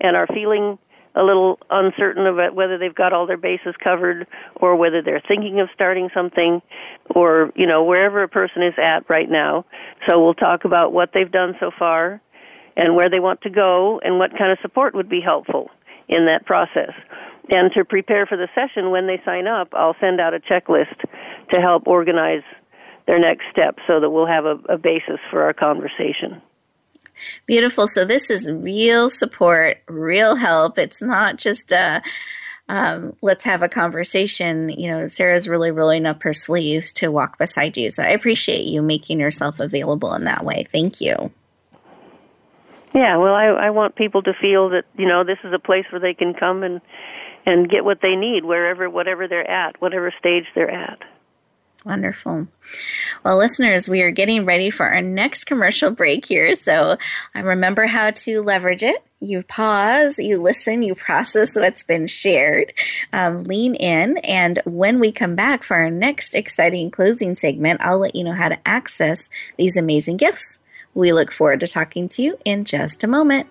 and 0.00 0.16
are 0.16 0.26
feeling 0.26 0.78
a 1.16 1.22
little 1.22 1.58
uncertain 1.70 2.26
about 2.26 2.54
whether 2.54 2.76
they've 2.76 2.94
got 2.94 3.12
all 3.12 3.26
their 3.26 3.38
bases 3.38 3.74
covered 3.82 4.26
or 4.56 4.76
whether 4.76 5.00
they're 5.00 5.22
thinking 5.26 5.60
of 5.60 5.68
starting 5.74 6.10
something 6.14 6.60
or, 7.14 7.50
you 7.56 7.66
know, 7.66 7.82
wherever 7.82 8.22
a 8.22 8.28
person 8.28 8.62
is 8.62 8.74
at 8.76 9.08
right 9.08 9.30
now. 9.30 9.64
So 10.06 10.22
we'll 10.22 10.34
talk 10.34 10.64
about 10.64 10.92
what 10.92 11.10
they've 11.14 11.30
done 11.30 11.54
so 11.58 11.70
far 11.76 12.20
and 12.76 12.94
where 12.94 13.08
they 13.08 13.20
want 13.20 13.40
to 13.40 13.50
go 13.50 13.98
and 14.04 14.18
what 14.18 14.36
kind 14.36 14.52
of 14.52 14.58
support 14.60 14.94
would 14.94 15.08
be 15.08 15.22
helpful 15.22 15.70
in 16.08 16.26
that 16.26 16.44
process. 16.44 16.92
And 17.48 17.72
to 17.72 17.84
prepare 17.84 18.26
for 18.26 18.36
the 18.36 18.48
session 18.54 18.90
when 18.90 19.06
they 19.06 19.20
sign 19.24 19.46
up, 19.46 19.68
I'll 19.72 19.96
send 20.00 20.20
out 20.20 20.34
a 20.34 20.40
checklist 20.40 21.00
to 21.52 21.60
help 21.60 21.86
organize 21.86 22.42
their 23.06 23.18
next 23.18 23.44
step 23.50 23.78
so 23.86 24.00
that 24.00 24.10
we'll 24.10 24.26
have 24.26 24.44
a, 24.44 24.58
a 24.68 24.78
basis 24.78 25.18
for 25.30 25.42
our 25.42 25.52
conversation. 25.52 26.42
Beautiful. 27.46 27.86
So 27.88 28.04
this 28.04 28.30
is 28.30 28.50
real 28.50 29.08
support, 29.10 29.78
real 29.88 30.34
help. 30.36 30.78
It's 30.78 31.00
not 31.00 31.36
just 31.36 31.72
a 31.72 32.02
um, 32.68 33.14
let's 33.22 33.44
have 33.44 33.62
a 33.62 33.68
conversation. 33.68 34.70
You 34.70 34.90
know, 34.90 35.06
Sarah's 35.06 35.48
really 35.48 35.70
rolling 35.70 36.04
up 36.04 36.22
her 36.24 36.32
sleeves 36.32 36.92
to 36.94 37.12
walk 37.12 37.38
beside 37.38 37.76
you. 37.76 37.90
So 37.90 38.02
I 38.02 38.08
appreciate 38.08 38.64
you 38.64 38.82
making 38.82 39.20
yourself 39.20 39.60
available 39.60 40.12
in 40.14 40.24
that 40.24 40.44
way. 40.44 40.66
Thank 40.72 41.00
you. 41.00 41.30
Yeah, 42.92 43.18
well, 43.18 43.34
I, 43.34 43.46
I 43.46 43.70
want 43.70 43.94
people 43.94 44.22
to 44.22 44.32
feel 44.40 44.70
that 44.70 44.84
you 44.96 45.06
know 45.06 45.22
this 45.22 45.38
is 45.44 45.52
a 45.52 45.58
place 45.58 45.84
where 45.90 46.00
they 46.00 46.14
can 46.14 46.34
come 46.34 46.62
and 46.62 46.80
and 47.44 47.68
get 47.68 47.84
what 47.84 48.00
they 48.02 48.16
need 48.16 48.44
wherever, 48.44 48.90
whatever 48.90 49.28
they're 49.28 49.48
at, 49.48 49.80
whatever 49.80 50.12
stage 50.18 50.44
they're 50.54 50.70
at. 50.70 50.98
Wonderful. 51.86 52.48
Well, 53.24 53.38
listeners, 53.38 53.88
we 53.88 54.02
are 54.02 54.10
getting 54.10 54.44
ready 54.44 54.70
for 54.70 54.84
our 54.86 55.00
next 55.00 55.44
commercial 55.44 55.92
break 55.92 56.26
here. 56.26 56.56
So 56.56 56.96
I 57.32 57.38
remember 57.38 57.86
how 57.86 58.10
to 58.10 58.42
leverage 58.42 58.82
it. 58.82 59.04
You 59.20 59.44
pause, 59.44 60.18
you 60.18 60.42
listen, 60.42 60.82
you 60.82 60.96
process 60.96 61.54
what's 61.54 61.84
been 61.84 62.08
shared, 62.08 62.72
um, 63.12 63.44
lean 63.44 63.76
in. 63.76 64.18
And 64.18 64.58
when 64.64 64.98
we 64.98 65.12
come 65.12 65.36
back 65.36 65.62
for 65.62 65.76
our 65.76 65.88
next 65.88 66.34
exciting 66.34 66.90
closing 66.90 67.36
segment, 67.36 67.80
I'll 67.84 68.00
let 68.00 68.16
you 68.16 68.24
know 68.24 68.34
how 68.34 68.48
to 68.48 68.58
access 68.66 69.30
these 69.56 69.76
amazing 69.76 70.16
gifts. 70.16 70.58
We 70.92 71.12
look 71.12 71.30
forward 71.30 71.60
to 71.60 71.68
talking 71.68 72.08
to 72.10 72.22
you 72.22 72.36
in 72.44 72.64
just 72.64 73.04
a 73.04 73.06
moment. 73.06 73.46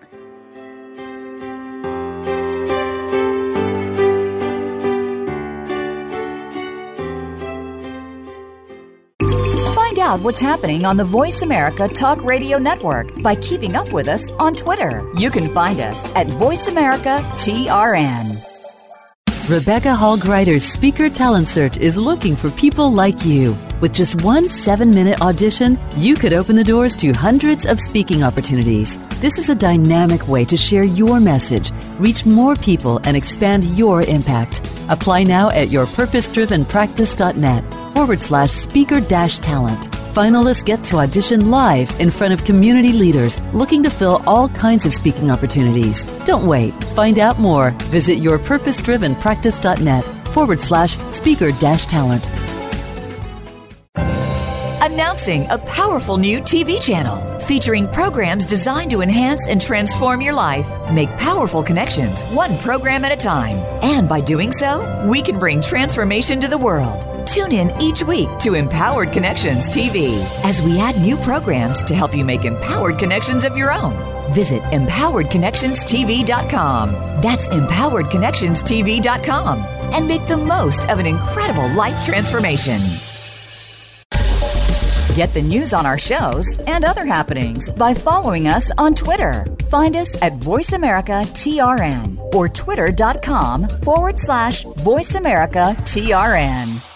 Out 10.06 10.20
what's 10.20 10.38
happening 10.38 10.84
on 10.84 10.96
the 10.96 11.04
Voice 11.04 11.42
America 11.42 11.88
Talk 11.88 12.22
Radio 12.22 12.58
Network 12.58 13.20
by 13.22 13.34
keeping 13.34 13.74
up 13.74 13.92
with 13.92 14.06
us 14.06 14.30
on 14.38 14.54
Twitter. 14.54 15.04
You 15.16 15.32
can 15.32 15.52
find 15.52 15.80
us 15.80 16.00
at 16.14 16.28
Voice 16.28 16.68
America 16.68 17.18
TRN. 17.42 18.40
Rebecca 19.50 19.96
Hall 19.96 20.16
Gruyter's 20.16 20.62
Speaker 20.62 21.10
Talent 21.10 21.48
Search 21.48 21.76
is 21.78 21.96
looking 21.96 22.36
for 22.36 22.50
people 22.50 22.92
like 22.92 23.24
you. 23.24 23.56
With 23.80 23.92
just 23.92 24.22
one 24.22 24.48
seven 24.48 24.90
minute 24.90 25.20
audition, 25.20 25.76
you 25.96 26.14
could 26.14 26.32
open 26.32 26.54
the 26.54 26.62
doors 26.62 26.94
to 26.96 27.10
hundreds 27.10 27.66
of 27.66 27.80
speaking 27.80 28.22
opportunities. 28.22 28.98
This 29.20 29.38
is 29.38 29.48
a 29.48 29.56
dynamic 29.56 30.28
way 30.28 30.44
to 30.44 30.56
share 30.56 30.84
your 30.84 31.18
message, 31.18 31.72
reach 31.98 32.24
more 32.24 32.54
people, 32.54 33.00
and 33.02 33.16
expand 33.16 33.64
your 33.76 34.02
impact. 34.02 34.60
Apply 34.88 35.24
now 35.24 35.50
at 35.50 35.66
yourpurposedrivenpractice.net 35.68 37.85
forward 37.96 38.20
slash 38.20 38.50
speaker 38.50 39.00
dash 39.00 39.38
talent. 39.38 39.90
Finalists 40.12 40.62
get 40.62 40.84
to 40.84 40.98
audition 40.98 41.50
live 41.50 41.90
in 41.98 42.10
front 42.10 42.34
of 42.34 42.44
community 42.44 42.92
leaders 42.92 43.40
looking 43.54 43.82
to 43.82 43.88
fill 43.88 44.22
all 44.26 44.50
kinds 44.50 44.84
of 44.84 44.92
speaking 44.92 45.30
opportunities. 45.30 46.04
Don't 46.26 46.46
wait. 46.46 46.74
Find 46.94 47.18
out 47.18 47.40
more. 47.40 47.70
Visit 47.88 48.18
yourpurposedrivenpractice.net 48.18 50.04
forward 50.28 50.60
slash 50.60 50.98
speaker 51.10 51.52
dash 51.52 51.86
talent. 51.86 52.28
Announcing 54.84 55.48
a 55.48 55.56
powerful 55.56 56.18
new 56.18 56.40
TV 56.40 56.78
channel 56.82 57.40
featuring 57.40 57.88
programs 57.88 58.44
designed 58.44 58.90
to 58.90 59.00
enhance 59.00 59.46
and 59.48 59.62
transform 59.62 60.20
your 60.20 60.34
life. 60.34 60.66
Make 60.92 61.08
powerful 61.16 61.62
connections, 61.62 62.20
one 62.24 62.58
program 62.58 63.06
at 63.06 63.12
a 63.12 63.16
time. 63.16 63.56
And 63.82 64.06
by 64.06 64.20
doing 64.20 64.52
so, 64.52 65.06
we 65.08 65.22
can 65.22 65.38
bring 65.38 65.62
transformation 65.62 66.42
to 66.42 66.48
the 66.48 66.58
world. 66.58 67.15
Tune 67.26 67.52
in 67.52 67.70
each 67.80 68.02
week 68.04 68.28
to 68.38 68.54
Empowered 68.54 69.12
Connections 69.12 69.68
TV 69.68 70.16
as 70.44 70.62
we 70.62 70.78
add 70.78 71.00
new 71.00 71.16
programs 71.16 71.82
to 71.84 71.94
help 71.94 72.14
you 72.16 72.24
make 72.24 72.44
empowered 72.44 72.98
connections 72.98 73.44
of 73.44 73.56
your 73.56 73.72
own. 73.72 73.94
Visit 74.32 74.62
empoweredconnectionstv.com. 74.62 76.92
That's 77.22 77.48
empoweredconnectionstv.com 77.48 79.58
and 79.92 80.06
make 80.06 80.24
the 80.26 80.36
most 80.36 80.88
of 80.88 81.00
an 81.00 81.06
incredible 81.06 81.68
life 81.74 82.04
transformation. 82.04 82.80
Get 85.16 85.34
the 85.34 85.42
news 85.42 85.72
on 85.72 85.84
our 85.84 85.98
shows 85.98 86.46
and 86.66 86.84
other 86.84 87.04
happenings 87.06 87.68
by 87.70 87.94
following 87.94 88.46
us 88.46 88.70
on 88.78 88.94
Twitter. 88.94 89.44
Find 89.70 89.96
us 89.96 90.16
at 90.22 90.34
VoiceAmericaTRN 90.34 92.34
or 92.34 92.48
twitter.com 92.48 93.68
forward 93.68 94.18
slash 94.18 94.64
VoiceAmericaTRN. 94.64 96.95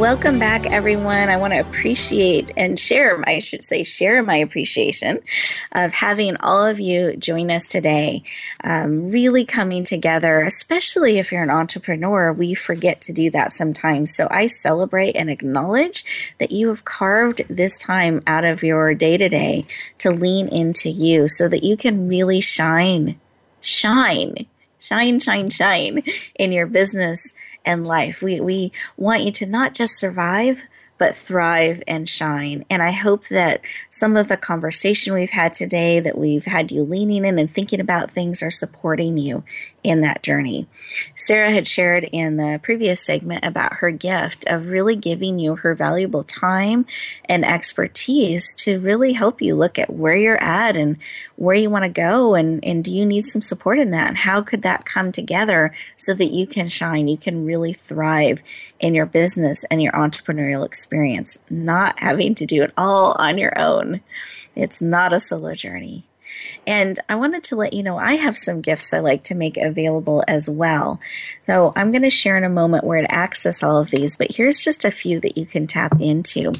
Welcome 0.00 0.38
back, 0.38 0.64
everyone. 0.64 1.28
I 1.28 1.36
want 1.36 1.52
to 1.52 1.60
appreciate 1.60 2.52
and 2.56 2.80
share, 2.80 3.22
I 3.28 3.40
should 3.40 3.62
say, 3.62 3.84
share 3.84 4.22
my 4.22 4.36
appreciation 4.36 5.20
of 5.72 5.92
having 5.92 6.38
all 6.38 6.64
of 6.64 6.80
you 6.80 7.18
join 7.18 7.50
us 7.50 7.66
today. 7.66 8.22
Um, 8.64 9.10
really 9.10 9.44
coming 9.44 9.84
together, 9.84 10.40
especially 10.40 11.18
if 11.18 11.30
you're 11.30 11.42
an 11.42 11.50
entrepreneur, 11.50 12.32
we 12.32 12.54
forget 12.54 13.02
to 13.02 13.12
do 13.12 13.30
that 13.32 13.52
sometimes. 13.52 14.16
So 14.16 14.26
I 14.30 14.46
celebrate 14.46 15.16
and 15.16 15.28
acknowledge 15.28 16.32
that 16.38 16.50
you 16.50 16.68
have 16.68 16.86
carved 16.86 17.42
this 17.50 17.76
time 17.76 18.22
out 18.26 18.46
of 18.46 18.62
your 18.62 18.94
day 18.94 19.18
to 19.18 19.28
day 19.28 19.66
to 19.98 20.12
lean 20.12 20.48
into 20.48 20.88
you 20.88 21.28
so 21.28 21.46
that 21.46 21.62
you 21.62 21.76
can 21.76 22.08
really 22.08 22.40
shine, 22.40 23.20
shine, 23.60 24.46
shine, 24.78 25.20
shine, 25.20 25.50
shine 25.50 26.02
in 26.36 26.52
your 26.52 26.66
business 26.66 27.34
and 27.64 27.86
life. 27.86 28.22
We, 28.22 28.40
we 28.40 28.72
want 28.96 29.22
you 29.22 29.32
to 29.32 29.46
not 29.46 29.74
just 29.74 29.98
survive, 29.98 30.62
but 31.00 31.16
thrive 31.16 31.82
and 31.88 32.06
shine. 32.06 32.66
And 32.68 32.82
I 32.82 32.90
hope 32.90 33.28
that 33.28 33.62
some 33.88 34.18
of 34.18 34.28
the 34.28 34.36
conversation 34.36 35.14
we've 35.14 35.30
had 35.30 35.54
today, 35.54 35.98
that 35.98 36.18
we've 36.18 36.44
had 36.44 36.70
you 36.70 36.82
leaning 36.82 37.24
in 37.24 37.38
and 37.38 37.52
thinking 37.52 37.80
about 37.80 38.10
things, 38.10 38.42
are 38.42 38.50
supporting 38.50 39.16
you 39.16 39.42
in 39.82 40.00
that 40.00 40.22
journey. 40.22 40.66
Sarah 41.16 41.50
had 41.50 41.66
shared 41.66 42.08
in 42.12 42.36
the 42.36 42.60
previous 42.62 43.04
segment 43.04 43.44
about 43.44 43.74
her 43.74 43.90
gift 43.90 44.44
of 44.46 44.68
really 44.68 44.96
giving 44.96 45.38
you 45.38 45.56
her 45.56 45.74
valuable 45.74 46.24
time 46.24 46.86
and 47.26 47.44
expertise 47.44 48.54
to 48.54 48.78
really 48.80 49.12
help 49.12 49.40
you 49.40 49.54
look 49.54 49.78
at 49.78 49.92
where 49.92 50.16
you're 50.16 50.42
at 50.42 50.76
and 50.76 50.98
where 51.36 51.56
you 51.56 51.70
want 51.70 51.84
to 51.84 51.88
go 51.88 52.34
and, 52.34 52.62
and 52.64 52.84
do 52.84 52.92
you 52.92 53.06
need 53.06 53.22
some 53.22 53.40
support 53.40 53.78
in 53.78 53.92
that? 53.92 54.08
And 54.08 54.18
how 54.18 54.42
could 54.42 54.62
that 54.62 54.84
come 54.84 55.12
together 55.12 55.72
so 55.96 56.12
that 56.12 56.32
you 56.32 56.46
can 56.46 56.68
shine 56.68 57.08
you 57.08 57.16
can 57.16 57.46
really 57.46 57.72
thrive 57.72 58.42
in 58.78 58.94
your 58.94 59.06
business 59.06 59.64
and 59.70 59.82
your 59.82 59.92
entrepreneurial 59.92 60.66
experience 60.66 61.38
not 61.48 61.98
having 61.98 62.34
to 62.34 62.46
do 62.46 62.62
it 62.62 62.72
all 62.76 63.12
on 63.18 63.38
your 63.38 63.58
own? 63.58 64.00
It's 64.54 64.82
not 64.82 65.12
a 65.12 65.20
solo 65.20 65.54
journey 65.54 66.04
and 66.66 66.98
I 67.08 67.16
wanted 67.16 67.44
to 67.44 67.56
let 67.56 67.72
you 67.72 67.82
know 67.82 67.98
I 67.98 68.14
have 68.14 68.36
some 68.36 68.60
gifts 68.60 68.92
I 68.92 69.00
like 69.00 69.24
to 69.24 69.34
make 69.34 69.56
available 69.56 70.24
as 70.28 70.48
well. 70.48 71.00
So 71.50 71.72
I'm 71.74 71.90
going 71.90 72.02
to 72.02 72.10
share 72.10 72.36
in 72.36 72.44
a 72.44 72.48
moment 72.48 72.84
where 72.84 73.02
to 73.02 73.12
access 73.12 73.64
all 73.64 73.78
of 73.78 73.90
these, 73.90 74.14
but 74.14 74.30
here's 74.30 74.62
just 74.62 74.84
a 74.84 74.90
few 74.92 75.18
that 75.18 75.36
you 75.36 75.44
can 75.44 75.66
tap 75.66 76.00
into. 76.00 76.52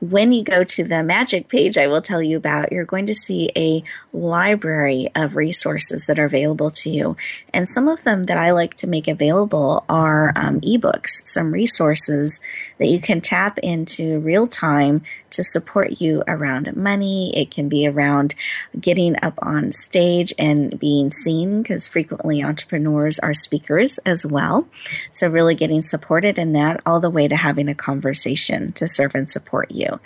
When 0.00 0.32
you 0.32 0.42
go 0.42 0.64
to 0.64 0.82
the 0.82 1.04
magic 1.04 1.46
page 1.46 1.78
I 1.78 1.86
will 1.86 2.02
tell 2.02 2.20
you 2.20 2.36
about, 2.36 2.72
you're 2.72 2.84
going 2.84 3.06
to 3.06 3.14
see 3.14 3.52
a 3.54 3.84
library 4.12 5.08
of 5.14 5.36
resources 5.36 6.06
that 6.06 6.18
are 6.18 6.24
available 6.24 6.72
to 6.72 6.90
you. 6.90 7.16
And 7.52 7.68
some 7.68 7.86
of 7.86 8.02
them 8.02 8.24
that 8.24 8.36
I 8.36 8.50
like 8.50 8.74
to 8.78 8.88
make 8.88 9.06
available 9.06 9.84
are 9.88 10.32
um, 10.34 10.60
ebooks, 10.62 11.24
some 11.26 11.52
resources 11.52 12.40
that 12.78 12.86
you 12.86 13.00
can 13.00 13.20
tap 13.20 13.58
into 13.58 14.18
real 14.18 14.48
time 14.48 15.02
to 15.30 15.44
support 15.44 16.00
you 16.00 16.22
around 16.28 16.76
money. 16.76 17.32
It 17.36 17.50
can 17.50 17.68
be 17.68 17.88
around 17.88 18.34
getting 18.80 19.16
up 19.22 19.34
on 19.38 19.72
stage 19.72 20.32
and 20.38 20.78
being 20.78 21.10
seen, 21.10 21.62
because 21.62 21.88
frequently 21.88 22.42
entrepreneurs 22.42 23.18
are 23.18 23.34
speakers 23.34 23.98
as 23.98 24.23
well. 24.24 24.68
So, 25.12 25.28
really 25.28 25.54
getting 25.54 25.82
supported 25.82 26.38
in 26.38 26.52
that, 26.52 26.80
all 26.86 27.00
the 27.00 27.10
way 27.10 27.28
to 27.28 27.36
having 27.36 27.68
a 27.68 27.74
conversation 27.74 28.72
to 28.72 28.88
serve 28.88 29.14
and 29.14 29.30
support 29.30 29.70
you. 29.70 30.00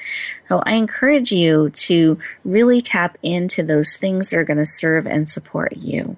So, 0.49 0.63
I 0.65 0.75
encourage 0.75 1.33
you 1.33 1.71
to 1.71 2.19
really 2.45 2.81
tap 2.81 3.19
into 3.23 3.63
those 3.63 3.97
things 3.97 4.31
that 4.31 4.39
are 4.39 4.45
going 4.45 4.59
to 4.59 4.67
serve 4.67 5.07
and 5.07 5.29
support 5.29 5.77
you. 5.77 6.17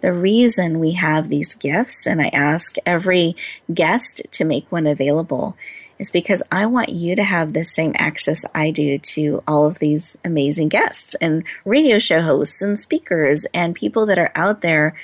The 0.00 0.12
reason 0.12 0.80
we 0.80 0.92
have 0.92 1.28
these 1.28 1.54
gifts, 1.54 2.06
and 2.06 2.20
I 2.20 2.28
ask 2.28 2.76
every 2.84 3.36
guest 3.72 4.22
to 4.32 4.44
make 4.44 4.70
one 4.70 4.86
available, 4.86 5.56
is 5.98 6.10
because 6.10 6.42
I 6.50 6.66
want 6.66 6.90
you 6.90 7.16
to 7.16 7.24
have 7.24 7.52
the 7.52 7.64
same 7.64 7.94
access 7.98 8.44
I 8.54 8.70
do 8.70 8.98
to 8.98 9.42
all 9.46 9.66
of 9.66 9.78
these 9.78 10.16
amazing 10.24 10.68
guests 10.68 11.14
and 11.16 11.44
radio 11.64 11.98
show 11.98 12.20
hosts 12.20 12.62
and 12.62 12.78
speakers 12.78 13.46
and 13.52 13.74
people 13.74 14.06
that 14.06 14.18
are 14.18 14.32
out 14.34 14.60
there 14.60 14.94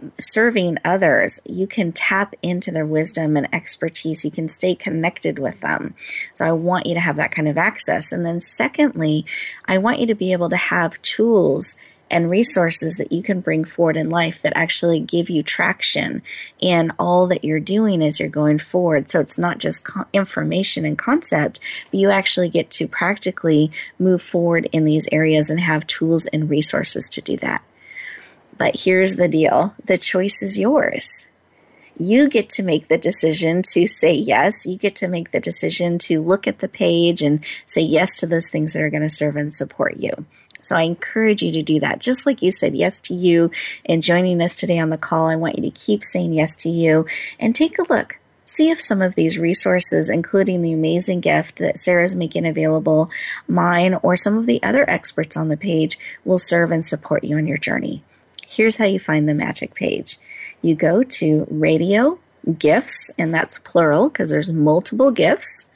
Um, 0.00 0.12
serving 0.20 0.78
others. 0.84 1.40
You 1.44 1.66
can 1.66 1.92
tap 1.92 2.34
into 2.42 2.70
their 2.70 2.86
wisdom 2.86 3.36
and 3.36 3.52
expertise. 3.52 4.24
You 4.24 4.30
can 4.30 4.48
stay 4.48 4.74
connected 4.74 5.38
with 5.38 5.60
them. 5.60 5.94
So 6.34 6.44
I 6.44 6.52
want 6.52 6.86
you 6.86 6.94
to 6.94 7.00
have 7.00 7.16
that 7.16 7.32
kind 7.32 7.48
of 7.48 7.58
access. 7.58 8.12
And 8.12 8.24
then, 8.24 8.40
secondly, 8.40 9.26
I 9.66 9.78
want 9.78 10.00
you 10.00 10.06
to 10.06 10.14
be 10.14 10.32
able 10.32 10.48
to 10.50 10.56
have 10.56 11.00
tools 11.02 11.76
and 12.12 12.28
resources 12.28 12.96
that 12.96 13.12
you 13.12 13.22
can 13.22 13.40
bring 13.40 13.64
forward 13.64 13.96
in 13.96 14.10
life 14.10 14.42
that 14.42 14.56
actually 14.56 14.98
give 14.98 15.30
you 15.30 15.44
traction 15.44 16.22
in 16.58 16.90
all 16.98 17.28
that 17.28 17.44
you're 17.44 17.60
doing 17.60 18.02
as 18.02 18.18
you're 18.18 18.28
going 18.28 18.58
forward. 18.58 19.08
So 19.08 19.20
it's 19.20 19.38
not 19.38 19.58
just 19.58 19.86
information 20.12 20.84
and 20.84 20.98
concept, 20.98 21.60
but 21.90 22.00
you 22.00 22.10
actually 22.10 22.48
get 22.48 22.70
to 22.72 22.88
practically 22.88 23.70
move 23.98 24.20
forward 24.20 24.68
in 24.72 24.84
these 24.84 25.08
areas 25.12 25.50
and 25.50 25.60
have 25.60 25.86
tools 25.86 26.26
and 26.26 26.50
resources 26.50 27.08
to 27.10 27.20
do 27.20 27.36
that. 27.36 27.62
But 28.60 28.78
here's 28.78 29.16
the 29.16 29.26
deal 29.26 29.74
the 29.82 29.96
choice 29.96 30.42
is 30.42 30.58
yours. 30.58 31.28
You 31.98 32.28
get 32.28 32.50
to 32.50 32.62
make 32.62 32.88
the 32.88 32.98
decision 32.98 33.62
to 33.72 33.86
say 33.86 34.12
yes. 34.12 34.66
You 34.66 34.76
get 34.76 34.96
to 34.96 35.08
make 35.08 35.30
the 35.30 35.40
decision 35.40 35.96
to 36.00 36.20
look 36.20 36.46
at 36.46 36.58
the 36.58 36.68
page 36.68 37.22
and 37.22 37.42
say 37.64 37.80
yes 37.80 38.20
to 38.20 38.26
those 38.26 38.50
things 38.50 38.74
that 38.74 38.82
are 38.82 38.90
going 38.90 39.02
to 39.02 39.08
serve 39.08 39.36
and 39.36 39.54
support 39.54 39.96
you. 39.96 40.26
So 40.60 40.76
I 40.76 40.82
encourage 40.82 41.42
you 41.42 41.52
to 41.52 41.62
do 41.62 41.80
that. 41.80 42.00
Just 42.00 42.26
like 42.26 42.42
you 42.42 42.52
said 42.52 42.74
yes 42.74 43.00
to 43.00 43.14
you 43.14 43.50
and 43.86 44.02
joining 44.02 44.42
us 44.42 44.56
today 44.56 44.78
on 44.78 44.90
the 44.90 44.98
call, 44.98 45.26
I 45.26 45.36
want 45.36 45.56
you 45.56 45.62
to 45.62 45.70
keep 45.70 46.04
saying 46.04 46.34
yes 46.34 46.54
to 46.56 46.68
you 46.68 47.06
and 47.38 47.54
take 47.54 47.78
a 47.78 47.90
look. 47.90 48.18
See 48.44 48.68
if 48.68 48.78
some 48.78 49.00
of 49.00 49.14
these 49.14 49.38
resources, 49.38 50.10
including 50.10 50.60
the 50.60 50.74
amazing 50.74 51.20
gift 51.20 51.56
that 51.60 51.78
Sarah's 51.78 52.14
making 52.14 52.46
available, 52.46 53.10
mine, 53.48 53.94
or 54.02 54.16
some 54.16 54.36
of 54.36 54.44
the 54.44 54.62
other 54.62 54.88
experts 54.88 55.34
on 55.34 55.48
the 55.48 55.56
page, 55.56 55.96
will 56.26 56.36
serve 56.36 56.70
and 56.70 56.84
support 56.84 57.24
you 57.24 57.38
on 57.38 57.46
your 57.46 57.56
journey. 57.56 58.04
Here's 58.50 58.76
how 58.76 58.84
you 58.84 58.98
find 58.98 59.28
the 59.28 59.34
magic 59.34 59.74
page. 59.74 60.18
You 60.60 60.74
go 60.74 61.04
to 61.04 61.46
radio 61.48 62.18
gifts, 62.58 63.12
and 63.16 63.32
that's 63.32 63.58
plural 63.58 64.08
because 64.08 64.30
there's 64.30 64.50
multiple 64.50 65.12
gifts 65.12 65.66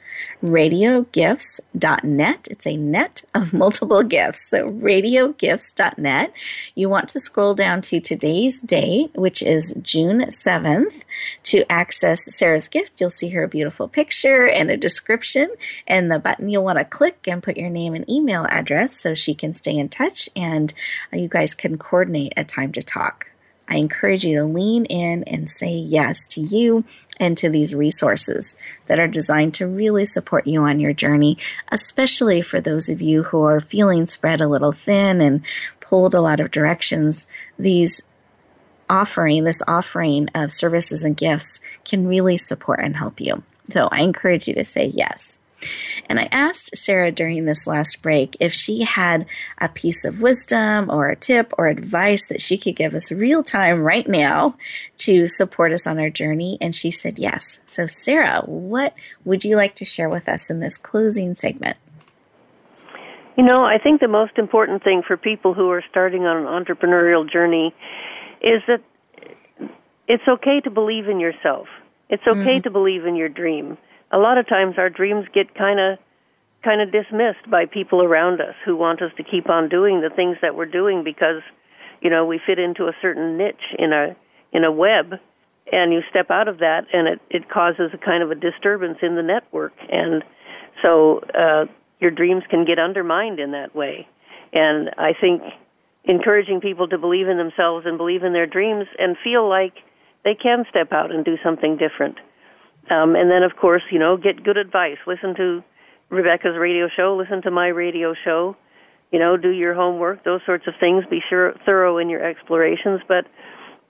radiogifts.net. 0.43 2.47
It's 2.49 2.67
a 2.67 2.77
net 2.77 3.23
of 3.33 3.53
multiple 3.53 4.03
gifts. 4.03 4.49
So, 4.49 4.69
radiogifts.net. 4.69 6.33
You 6.75 6.89
want 6.89 7.09
to 7.09 7.19
scroll 7.19 7.53
down 7.53 7.81
to 7.81 7.99
today's 7.99 8.61
date, 8.61 9.11
which 9.15 9.41
is 9.41 9.77
June 9.81 10.21
7th, 10.21 11.03
to 11.43 11.71
access 11.71 12.37
Sarah's 12.37 12.67
gift. 12.67 12.99
You'll 12.99 13.09
see 13.09 13.29
her 13.29 13.47
beautiful 13.47 13.87
picture 13.87 14.47
and 14.47 14.69
a 14.69 14.77
description, 14.77 15.49
and 15.87 16.11
the 16.11 16.19
button 16.19 16.49
you'll 16.49 16.63
want 16.63 16.79
to 16.79 16.85
click 16.85 17.27
and 17.27 17.43
put 17.43 17.57
your 17.57 17.69
name 17.69 17.93
and 17.93 18.09
email 18.09 18.45
address 18.49 18.99
so 18.99 19.13
she 19.13 19.33
can 19.33 19.53
stay 19.53 19.77
in 19.77 19.89
touch 19.89 20.29
and 20.35 20.73
uh, 21.13 21.17
you 21.17 21.27
guys 21.27 21.55
can 21.55 21.77
coordinate 21.77 22.33
a 22.37 22.43
time 22.43 22.71
to 22.73 22.81
talk. 22.81 23.27
I 23.67 23.77
encourage 23.77 24.23
you 24.23 24.37
to 24.37 24.45
lean 24.45 24.85
in 24.85 25.23
and 25.23 25.49
say 25.49 25.73
yes 25.73 26.25
to 26.31 26.41
you 26.41 26.83
and 27.17 27.37
to 27.37 27.49
these 27.49 27.73
resources 27.73 28.55
that 28.87 28.99
are 28.99 29.07
designed 29.07 29.53
to 29.55 29.67
really 29.67 30.05
support 30.05 30.47
you 30.47 30.61
on 30.61 30.79
your 30.79 30.93
journey, 30.93 31.37
especially 31.71 32.41
for 32.41 32.59
those 32.59 32.89
of 32.89 33.01
you 33.01 33.23
who 33.23 33.43
are 33.43 33.59
feeling 33.59 34.07
spread 34.07 34.41
a 34.41 34.47
little 34.47 34.71
thin 34.71 35.21
and 35.21 35.45
pulled 35.79 36.13
a 36.13 36.21
lot 36.21 36.39
of 36.39 36.51
directions. 36.51 37.27
These 37.57 38.03
offering, 38.89 39.43
this 39.43 39.61
offering 39.67 40.29
of 40.35 40.51
services 40.51 41.03
and 41.03 41.15
gifts 41.17 41.59
can 41.83 42.07
really 42.07 42.37
support 42.37 42.79
and 42.81 42.95
help 42.95 43.19
you. 43.19 43.43
So 43.69 43.87
I 43.91 44.01
encourage 44.01 44.47
you 44.47 44.53
to 44.55 44.65
say 44.65 44.87
yes. 44.87 45.39
And 46.09 46.19
I 46.19 46.27
asked 46.31 46.75
Sarah 46.77 47.11
during 47.11 47.45
this 47.45 47.65
last 47.65 48.01
break 48.01 48.37
if 48.39 48.53
she 48.53 48.83
had 48.83 49.25
a 49.57 49.69
piece 49.69 50.05
of 50.05 50.21
wisdom 50.21 50.89
or 50.89 51.09
a 51.09 51.15
tip 51.15 51.53
or 51.57 51.67
advice 51.67 52.27
that 52.27 52.41
she 52.41 52.57
could 52.57 52.75
give 52.75 52.93
us 52.93 53.11
real 53.11 53.43
time 53.43 53.81
right 53.81 54.07
now 54.07 54.55
to 54.97 55.27
support 55.27 55.71
us 55.71 55.87
on 55.87 55.99
our 55.99 56.09
journey. 56.09 56.57
And 56.61 56.75
she 56.75 56.91
said 56.91 57.17
yes. 57.17 57.59
So, 57.67 57.87
Sarah, 57.87 58.41
what 58.45 58.93
would 59.23 59.43
you 59.43 59.55
like 59.55 59.75
to 59.75 59.85
share 59.85 60.09
with 60.09 60.29
us 60.29 60.49
in 60.49 60.59
this 60.59 60.77
closing 60.77 61.35
segment? 61.35 61.77
You 63.37 63.43
know, 63.43 63.65
I 63.65 63.79
think 63.79 63.99
the 63.99 64.07
most 64.07 64.37
important 64.37 64.83
thing 64.83 65.01
for 65.05 65.17
people 65.17 65.53
who 65.53 65.69
are 65.69 65.83
starting 65.89 66.25
on 66.25 66.37
an 66.37 66.45
entrepreneurial 66.45 67.29
journey 67.29 67.73
is 68.41 68.61
that 68.67 68.81
it's 70.07 70.23
okay 70.27 70.61
to 70.61 70.69
believe 70.69 71.09
in 71.09 71.19
yourself. 71.19 71.67
It's 72.09 72.23
okay 72.27 72.57
mm-hmm. 72.57 72.61
to 72.61 72.69
believe 72.69 73.05
in 73.05 73.15
your 73.15 73.29
dream 73.29 73.77
a 74.15 74.17
lot 74.17 74.37
of 74.37 74.47
times 74.47 74.75
our 74.77 74.89
dreams 74.89 75.25
get 75.33 75.53
kind 75.53 75.79
of 75.79 75.99
kind 76.63 76.81
of 76.81 76.91
dismissed 76.91 77.47
by 77.51 77.65
people 77.65 78.01
around 78.01 78.41
us 78.41 78.55
who 78.65 78.75
want 78.75 79.01
us 79.01 79.11
to 79.17 79.23
keep 79.23 79.49
on 79.49 79.69
doing 79.69 80.01
the 80.01 80.09
things 80.09 80.37
that 80.41 80.55
we're 80.55 80.65
doing 80.65 81.03
because 81.03 81.43
you 82.01 82.09
know 82.09 82.25
we 82.25 82.39
fit 82.43 82.57
into 82.57 82.85
a 82.85 82.93
certain 83.01 83.37
niche 83.37 83.75
in 83.77 83.91
a 83.91 84.15
in 84.53 84.63
a 84.63 84.71
web 84.71 85.19
and 85.71 85.91
you 85.91 86.01
step 86.09 86.31
out 86.31 86.47
of 86.47 86.59
that 86.59 86.85
and 86.93 87.07
it 87.09 87.19
it 87.29 87.49
causes 87.49 87.91
a 87.93 87.97
kind 87.97 88.23
of 88.23 88.31
a 88.31 88.35
disturbance 88.35 88.99
in 89.01 89.15
the 89.15 89.21
network. 89.21 89.73
And 89.91 90.23
so 90.81 91.19
uh 91.37 91.65
your 91.99 92.11
dreams 92.11 92.43
can 92.49 92.65
get 92.65 92.79
undermined 92.79 93.39
in 93.39 93.51
that 93.51 93.75
way. 93.75 94.07
And 94.53 94.91
i 94.97 95.11
think 95.19 95.41
encouraging 96.05 96.61
people 96.61 96.87
to 96.87 96.97
believe 96.97 97.27
in 97.27 97.37
themselves 97.37 97.85
and 97.85 97.97
believe 97.97 98.23
in 98.23 98.31
their 98.31 98.47
dreams 98.47 98.85
and 98.97 99.17
feel 99.21 99.47
like 99.49 99.73
they 100.23 100.35
can 100.35 100.63
step 100.69 100.93
out 100.93 101.11
and 101.11 101.25
do 101.25 101.37
something 101.43 101.75
different 101.75 102.17
um, 102.89 103.15
and 103.15 103.31
then, 103.31 103.43
of 103.43 103.55
course, 103.59 103.83
you 103.91 103.99
know, 103.99 104.17
get 104.17 104.43
good 104.43 104.57
advice. 104.57 104.97
Listen 105.07 105.35
to 105.35 105.63
Rebecca's 106.09 106.55
radio 106.57 106.87
show. 106.95 107.15
Listen 107.17 107.41
to 107.43 107.51
my 107.51 107.67
radio 107.67 108.13
show. 108.23 108.55
You 109.11 109.19
know, 109.19 109.37
do 109.37 109.49
your 109.49 109.73
homework. 109.73 110.23
Those 110.23 110.41
sorts 110.45 110.67
of 110.67 110.73
things. 110.79 111.03
Be 111.09 111.21
sure 111.29 111.53
thorough 111.65 111.97
in 111.97 112.09
your 112.09 112.23
explorations. 112.23 113.01
But 113.07 113.25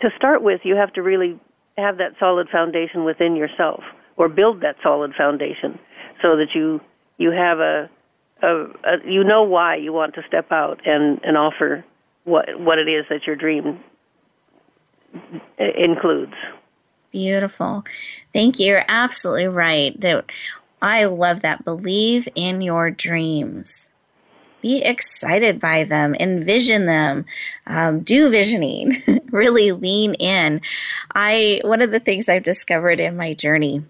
to 0.02 0.10
start 0.16 0.42
with, 0.42 0.62
you 0.64 0.76
have 0.76 0.94
to 0.94 1.02
really 1.02 1.40
have 1.78 1.98
that 1.98 2.14
solid 2.20 2.48
foundation 2.50 3.04
within 3.04 3.36
yourself, 3.36 3.84
or 4.18 4.30
build 4.30 4.62
that 4.62 4.76
solid 4.82 5.14
foundation, 5.18 5.78
so 6.22 6.38
that 6.38 6.50
you 6.54 6.80
you 7.18 7.32
have 7.32 7.60
a, 7.60 7.90
a, 8.42 8.48
a 8.48 8.98
you 9.06 9.24
know 9.24 9.44
why 9.44 9.76
you 9.76 9.92
want 9.92 10.16
to 10.16 10.22
step 10.28 10.52
out 10.52 10.80
and 10.86 11.20
and 11.24 11.38
offer 11.38 11.84
what 12.24 12.46
what 12.60 12.80
it 12.80 12.88
is 12.88 13.06
that 13.10 13.28
your 13.28 13.36
dream 13.36 13.80
includes. 15.58 16.34
Beautiful. 17.16 17.86
Thank 18.34 18.60
you. 18.60 18.66
You're 18.66 18.84
absolutely 18.90 19.48
right. 19.48 19.98
That 20.02 20.26
I 20.82 21.06
love 21.06 21.44
that. 21.44 21.64
Believe 21.64 22.28
in 22.36 22.62
your 22.62 22.92
dreams. 22.92 23.90
Be 24.62 24.84
excited 24.84 25.62
by 25.62 25.86
them. 25.86 26.14
Envision 26.16 26.88
them. 26.88 27.24
Um, 27.68 28.02
do 28.02 28.30
visioning. 28.30 29.02
really 29.32 29.72
lean 29.72 30.16
in. 30.16 30.60
I 31.16 31.62
one 31.64 31.82
of 31.82 31.92
the 31.92 32.02
things 32.02 32.28
I've 32.28 32.44
discovered 32.44 33.00
in 33.00 33.16
my 33.16 33.34
journey 33.34 33.86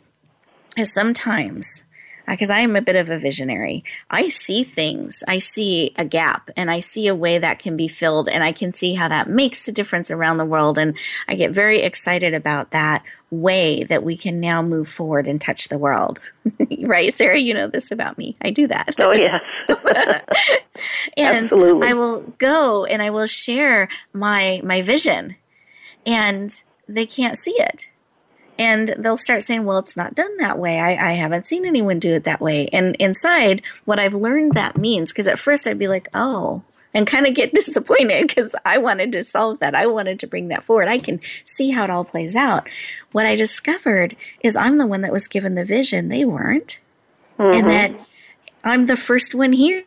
is 0.77 0.93
sometimes 0.93 1.83
Uh, 2.27 2.31
because 2.31 2.49
I 2.49 2.59
am 2.59 2.75
a 2.75 2.81
bit 2.81 2.95
of 2.95 3.09
a 3.09 3.19
visionary. 3.19 3.83
I 4.09 4.29
see 4.29 4.63
things, 4.63 5.23
I 5.27 5.37
see 5.37 5.93
a 5.95 6.05
gap, 6.05 6.49
and 6.57 6.71
I 6.71 6.79
see 6.79 7.07
a 7.07 7.15
way 7.15 7.37
that 7.37 7.59
can 7.59 7.77
be 7.77 7.87
filled, 7.87 8.29
and 8.29 8.43
I 8.43 8.51
can 8.51 8.73
see 8.73 8.93
how 8.93 9.07
that 9.07 9.29
makes 9.29 9.67
a 9.67 9.71
difference 9.71 10.09
around 10.09 10.37
the 10.37 10.45
world. 10.45 10.77
And 10.77 10.97
I 11.27 11.35
get 11.35 11.51
very 11.51 11.79
excited 11.79 12.33
about 12.33 12.71
that 12.71 13.03
way 13.31 13.83
that 13.83 14.03
we 14.03 14.15
can 14.15 14.39
now 14.39 14.61
move 14.61 14.87
forward 14.87 15.27
and 15.27 15.39
touch 15.39 15.67
the 15.67 15.77
world. 15.77 16.31
right, 16.81 17.13
Sarah? 17.13 17.39
You 17.39 17.53
know 17.53 17.67
this 17.67 17.91
about 17.91 18.17
me. 18.17 18.35
I 18.41 18.49
do 18.49 18.67
that. 18.67 18.95
Oh, 18.99 19.13
yes. 19.13 19.41
and 21.17 21.45
Absolutely. 21.45 21.87
I 21.87 21.93
will 21.93 22.21
go 22.37 22.85
and 22.85 23.01
I 23.01 23.09
will 23.09 23.27
share 23.27 23.87
my 24.13 24.61
my 24.63 24.81
vision, 24.81 25.35
and 26.05 26.51
they 26.87 27.05
can't 27.05 27.37
see 27.37 27.55
it 27.59 27.87
and 28.57 28.95
they'll 28.97 29.17
start 29.17 29.43
saying, 29.43 29.65
well, 29.65 29.77
it's 29.77 29.97
not 29.97 30.15
done 30.15 30.37
that 30.37 30.57
way. 30.57 30.79
I, 30.79 31.11
I 31.11 31.13
haven't 31.13 31.47
seen 31.47 31.65
anyone 31.65 31.99
do 31.99 32.13
it 32.13 32.23
that 32.23 32.41
way. 32.41 32.67
And 32.71 32.95
inside, 32.95 33.61
what 33.83 33.99
I've 33.99 34.13
learned 34.13 34.53
that 34.53 34.77
means, 34.77 35.11
because 35.11 35.27
at 35.27 35.39
first 35.39 35.67
I'd 35.67 35.79
be 35.79 35.87
like, 35.87 36.07
oh, 36.13 36.63
and 36.93 37.05
kind 37.05 37.27
of 37.27 37.35
get 37.35 37.53
disappointed 37.53 38.27
because 38.27 38.55
I 38.65 38.77
wanted 38.77 39.11
to 39.11 39.23
solve 39.23 39.59
that. 39.59 39.75
I 39.75 39.87
wanted 39.87 40.19
to 40.21 40.27
bring 40.27 40.47
that 40.47 40.63
forward. 40.63 40.87
I 40.87 40.99
can 40.99 41.19
see 41.43 41.71
how 41.71 41.83
it 41.83 41.89
all 41.89 42.05
plays 42.05 42.35
out. 42.35 42.67
What 43.11 43.25
I 43.25 43.35
discovered 43.35 44.15
is 44.41 44.55
I'm 44.55 44.77
the 44.77 44.87
one 44.87 45.01
that 45.01 45.13
was 45.13 45.27
given 45.27 45.55
the 45.55 45.65
vision, 45.65 46.09
they 46.09 46.25
weren't. 46.25 46.79
Mm-hmm. 47.37 47.59
And 47.59 47.69
that 47.69 48.07
I'm 48.63 48.85
the 48.85 48.95
first 48.95 49.35
one 49.35 49.51
here 49.51 49.83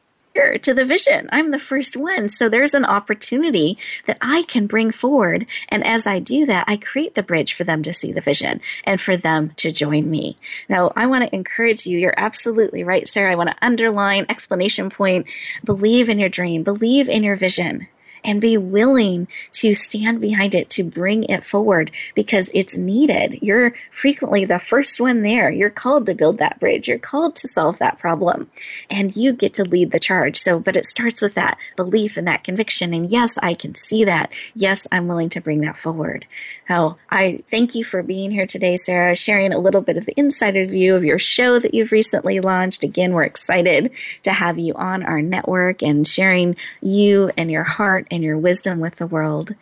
to 0.59 0.75
the 0.75 0.85
vision. 0.85 1.29
I'm 1.33 1.51
the 1.51 1.59
first 1.59 1.97
one. 1.97 2.29
So 2.29 2.49
there's 2.49 2.75
an 2.75 2.85
opportunity 2.85 3.79
that 4.07 4.19
I 4.21 4.43
can 4.43 4.67
bring 4.67 4.91
forward. 4.91 5.47
And 5.69 5.85
as 5.85 6.07
I 6.07 6.19
do 6.19 6.47
that, 6.47 6.65
I 6.69 6.77
create 6.77 7.15
the 7.15 7.23
bridge 7.23 7.55
for 7.55 7.65
them 7.65 7.83
to 7.83 7.93
see 7.93 8.13
the 8.13 8.21
vision 8.21 8.61
and 8.85 9.01
for 9.01 9.17
them 9.17 9.53
to 9.57 9.73
join 9.73 10.09
me. 10.11 10.37
Now, 10.69 10.93
I 10.97 11.07
want 11.07 11.25
to 11.25 11.35
encourage 11.35 11.87
you. 11.87 11.99
You're 11.99 12.15
absolutely 12.17 12.85
right, 12.85 13.07
Sarah. 13.07 13.33
I 13.33 13.37
want 13.37 13.51
to 13.51 13.57
underline 13.61 14.27
explanation 14.29 14.91
point. 14.91 15.27
Believe 15.65 16.09
in 16.09 16.19
your 16.19 16.29
dream, 16.29 16.63
believe 16.63 17.09
in 17.09 17.23
your 17.23 17.37
vision 17.37 17.89
and 18.25 18.41
be 18.41 18.57
willing 18.57 19.29
to 19.53 19.75
stand 19.75 20.21
behind 20.21 20.55
it 20.55 20.71
to 20.71 20.85
bring 20.85 21.25
it 21.25 21.45
forward 21.45 21.91
because 22.15 22.51
it's 22.55 22.77
needed. 22.77 23.39
You're 23.43 23.75
frequently 23.91 24.45
the 24.45 24.59
first 24.59 25.01
one 25.01 25.23
there. 25.23 25.51
You're 25.51 25.71
called 25.71 26.07
to 26.07 26.15
build 26.15 26.39
that 26.39 26.61
bridge. 26.61 26.89
You're 26.89 26.99
called 26.99 27.37
to 27.37 27.49
solve 27.49 27.79
that 27.79 27.99
problem 27.99 28.51
and 28.91 29.15
you 29.15 29.33
get 29.33 29.55
to 29.55 29.65
lead 29.65 29.93
the 29.93 30.01
charge. 30.01 30.37
So, 30.37 30.59
but 30.59 30.77
it 30.77 30.87
starts 30.87 31.23
with 31.23 31.35
that 31.35 31.59
belief 31.77 32.17
and 32.17 32.27
that 32.27 32.45
conviction. 32.45 32.95
And 32.95 33.09
yes, 33.09 33.39
I 33.39 33.55
can 33.55 33.75
see 33.75 34.05
that. 34.05 34.31
Yes, 34.55 34.87
I'm 34.91 35.09
willing 35.09 35.29
to 35.31 35.41
bring 35.41 35.61
that 35.63 35.79
forward. 35.79 36.27
Oh, 36.71 36.97
I 37.11 37.43
thank 37.51 37.75
you 37.75 37.85
for 37.85 38.03
being 38.03 38.31
here 38.31 38.47
today, 38.47 38.77
Sarah, 38.77 39.17
sharing 39.17 39.55
a 39.55 39.59
little 39.59 39.81
bit 39.81 39.97
of 39.97 40.05
the 40.05 40.19
insider's 40.19 40.71
view 40.71 40.95
of 40.97 41.05
your 41.05 41.19
show 41.19 41.59
that 41.59 41.75
you've 41.75 41.93
recently 41.93 42.41
launched. 42.41 42.85
Again, 42.85 43.13
we're 43.13 43.23
excited 43.23 43.93
to 44.23 44.33
have 44.33 44.59
you 44.59 44.75
on 44.75 45.03
our 45.03 45.23
network 45.23 45.83
and 45.83 46.07
sharing 46.07 46.57
you 46.83 47.31
and 47.37 47.51
your 47.51 47.65
heart 47.65 48.07
and 48.11 48.23
your 48.23 48.39
wisdom 48.39 48.81
with 48.81 48.97
the 48.97 49.07
world. 49.07 49.55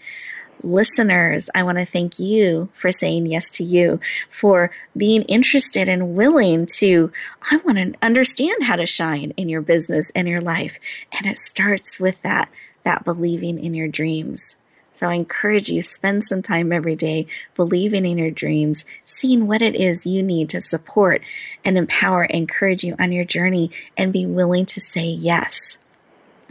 Listeners, 0.63 1.49
I 1.55 1.63
want 1.63 1.79
to 1.79 1.85
thank 1.85 2.19
you 2.19 2.69
for 2.73 2.91
saying 2.91 3.27
yes 3.27 3.51
to 3.51 3.65
you, 3.65 4.01
for 4.31 4.71
being 4.97 5.23
interested 5.23 5.89
and 5.89 6.17
willing 6.17 6.67
to. 6.79 7.13
I 7.51 7.59
want 7.59 7.79
to 7.79 7.95
understand 8.01 8.63
how 8.63 8.77
to 8.77 8.87
shine 8.87 9.33
in 9.37 9.49
your 9.49 9.61
business 9.61 10.11
and 10.15 10.27
your 10.27 10.41
life. 10.41 10.79
And 11.13 11.27
it 11.27 11.39
starts 11.39 12.01
with 12.01 12.23
that, 12.23 12.49
that 12.85 13.05
believing 13.05 13.63
in 13.63 13.75
your 13.75 13.89
dreams. 13.89 14.57
So 14.93 15.11
I 15.11 15.15
encourage 15.15 15.69
you 15.69 15.83
spend 15.83 16.25
some 16.25 16.41
time 16.41 16.73
every 16.73 16.97
day 16.97 17.27
believing 17.55 18.07
in 18.07 18.17
your 18.17 18.31
dreams, 18.31 18.87
seeing 19.05 19.47
what 19.47 19.61
it 19.61 19.75
is 19.75 20.07
you 20.07 20.23
need 20.23 20.49
to 20.51 20.61
support 20.63 21.21
and 21.67 21.77
empower, 21.77 22.25
encourage 22.25 22.83
you 22.83 22.97
on 22.99 23.13
your 23.13 23.25
journey, 23.25 23.71
and 23.95 24.11
be 24.11 24.25
willing 24.25 24.65
to 24.67 24.81
say 24.81 25.05
yes 25.05 25.77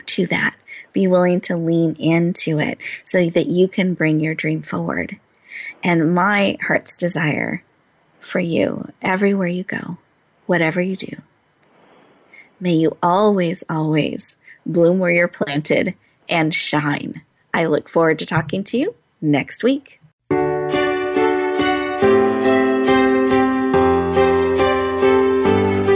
to 0.05 0.27
that 0.27 0.55
be 0.95 1.05
willing 1.07 1.41
to 1.41 1.57
lean 1.57 1.93
into 1.99 2.57
it 2.57 2.79
so 3.03 3.29
that 3.29 3.47
you 3.47 3.67
can 3.67 3.93
bring 3.93 4.21
your 4.21 4.33
dream 4.33 4.61
forward. 4.63 5.19
And 5.83 6.15
my 6.15 6.57
heart's 6.65 6.95
desire 6.95 7.61
for 8.21 8.39
you, 8.39 8.89
everywhere 9.01 9.49
you 9.49 9.65
go, 9.65 9.97
whatever 10.45 10.81
you 10.81 10.95
do, 10.95 11.17
may 12.61 12.73
you 12.73 12.97
always, 13.03 13.63
always 13.69 14.37
bloom 14.65 14.97
where 14.97 15.11
you're 15.11 15.27
planted 15.27 15.93
and 16.29 16.55
shine. 16.55 17.21
I 17.53 17.65
look 17.65 17.89
forward 17.89 18.19
to 18.19 18.25
talking 18.25 18.63
to 18.63 18.77
you 18.77 18.95
next 19.21 19.65
week. 19.65 19.99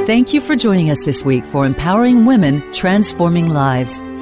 Thank 0.06 0.34
you 0.34 0.42
for 0.42 0.56
joining 0.56 0.90
us 0.90 1.06
this 1.06 1.24
week 1.24 1.46
for 1.46 1.66
Empowering 1.66 2.26
Women, 2.26 2.62
Transforming 2.74 3.48
Lives. 3.48 4.02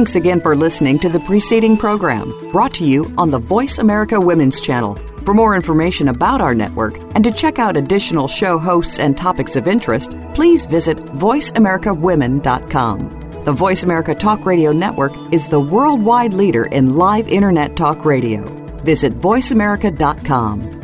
Thanks 0.00 0.16
again 0.16 0.40
for 0.40 0.56
listening 0.56 0.98
to 1.00 1.10
the 1.10 1.20
preceding 1.20 1.76
program 1.76 2.32
brought 2.50 2.72
to 2.76 2.86
you 2.86 3.12
on 3.18 3.30
the 3.30 3.38
Voice 3.38 3.78
America 3.78 4.18
Women's 4.18 4.58
Channel. 4.58 4.94
For 5.26 5.34
more 5.34 5.54
information 5.54 6.08
about 6.08 6.40
our 6.40 6.54
network 6.54 6.96
and 7.14 7.22
to 7.22 7.30
check 7.30 7.58
out 7.58 7.76
additional 7.76 8.26
show 8.26 8.58
hosts 8.58 8.98
and 8.98 9.14
topics 9.14 9.56
of 9.56 9.68
interest, 9.68 10.16
please 10.32 10.64
visit 10.64 10.96
VoiceAmericaWomen.com. 10.96 13.44
The 13.44 13.52
Voice 13.52 13.82
America 13.82 14.14
Talk 14.14 14.46
Radio 14.46 14.72
Network 14.72 15.12
is 15.34 15.48
the 15.48 15.60
worldwide 15.60 16.32
leader 16.32 16.64
in 16.64 16.96
live 16.96 17.28
Internet 17.28 17.76
talk 17.76 18.06
radio. 18.06 18.44
Visit 18.78 19.12
VoiceAmerica.com. 19.12 20.79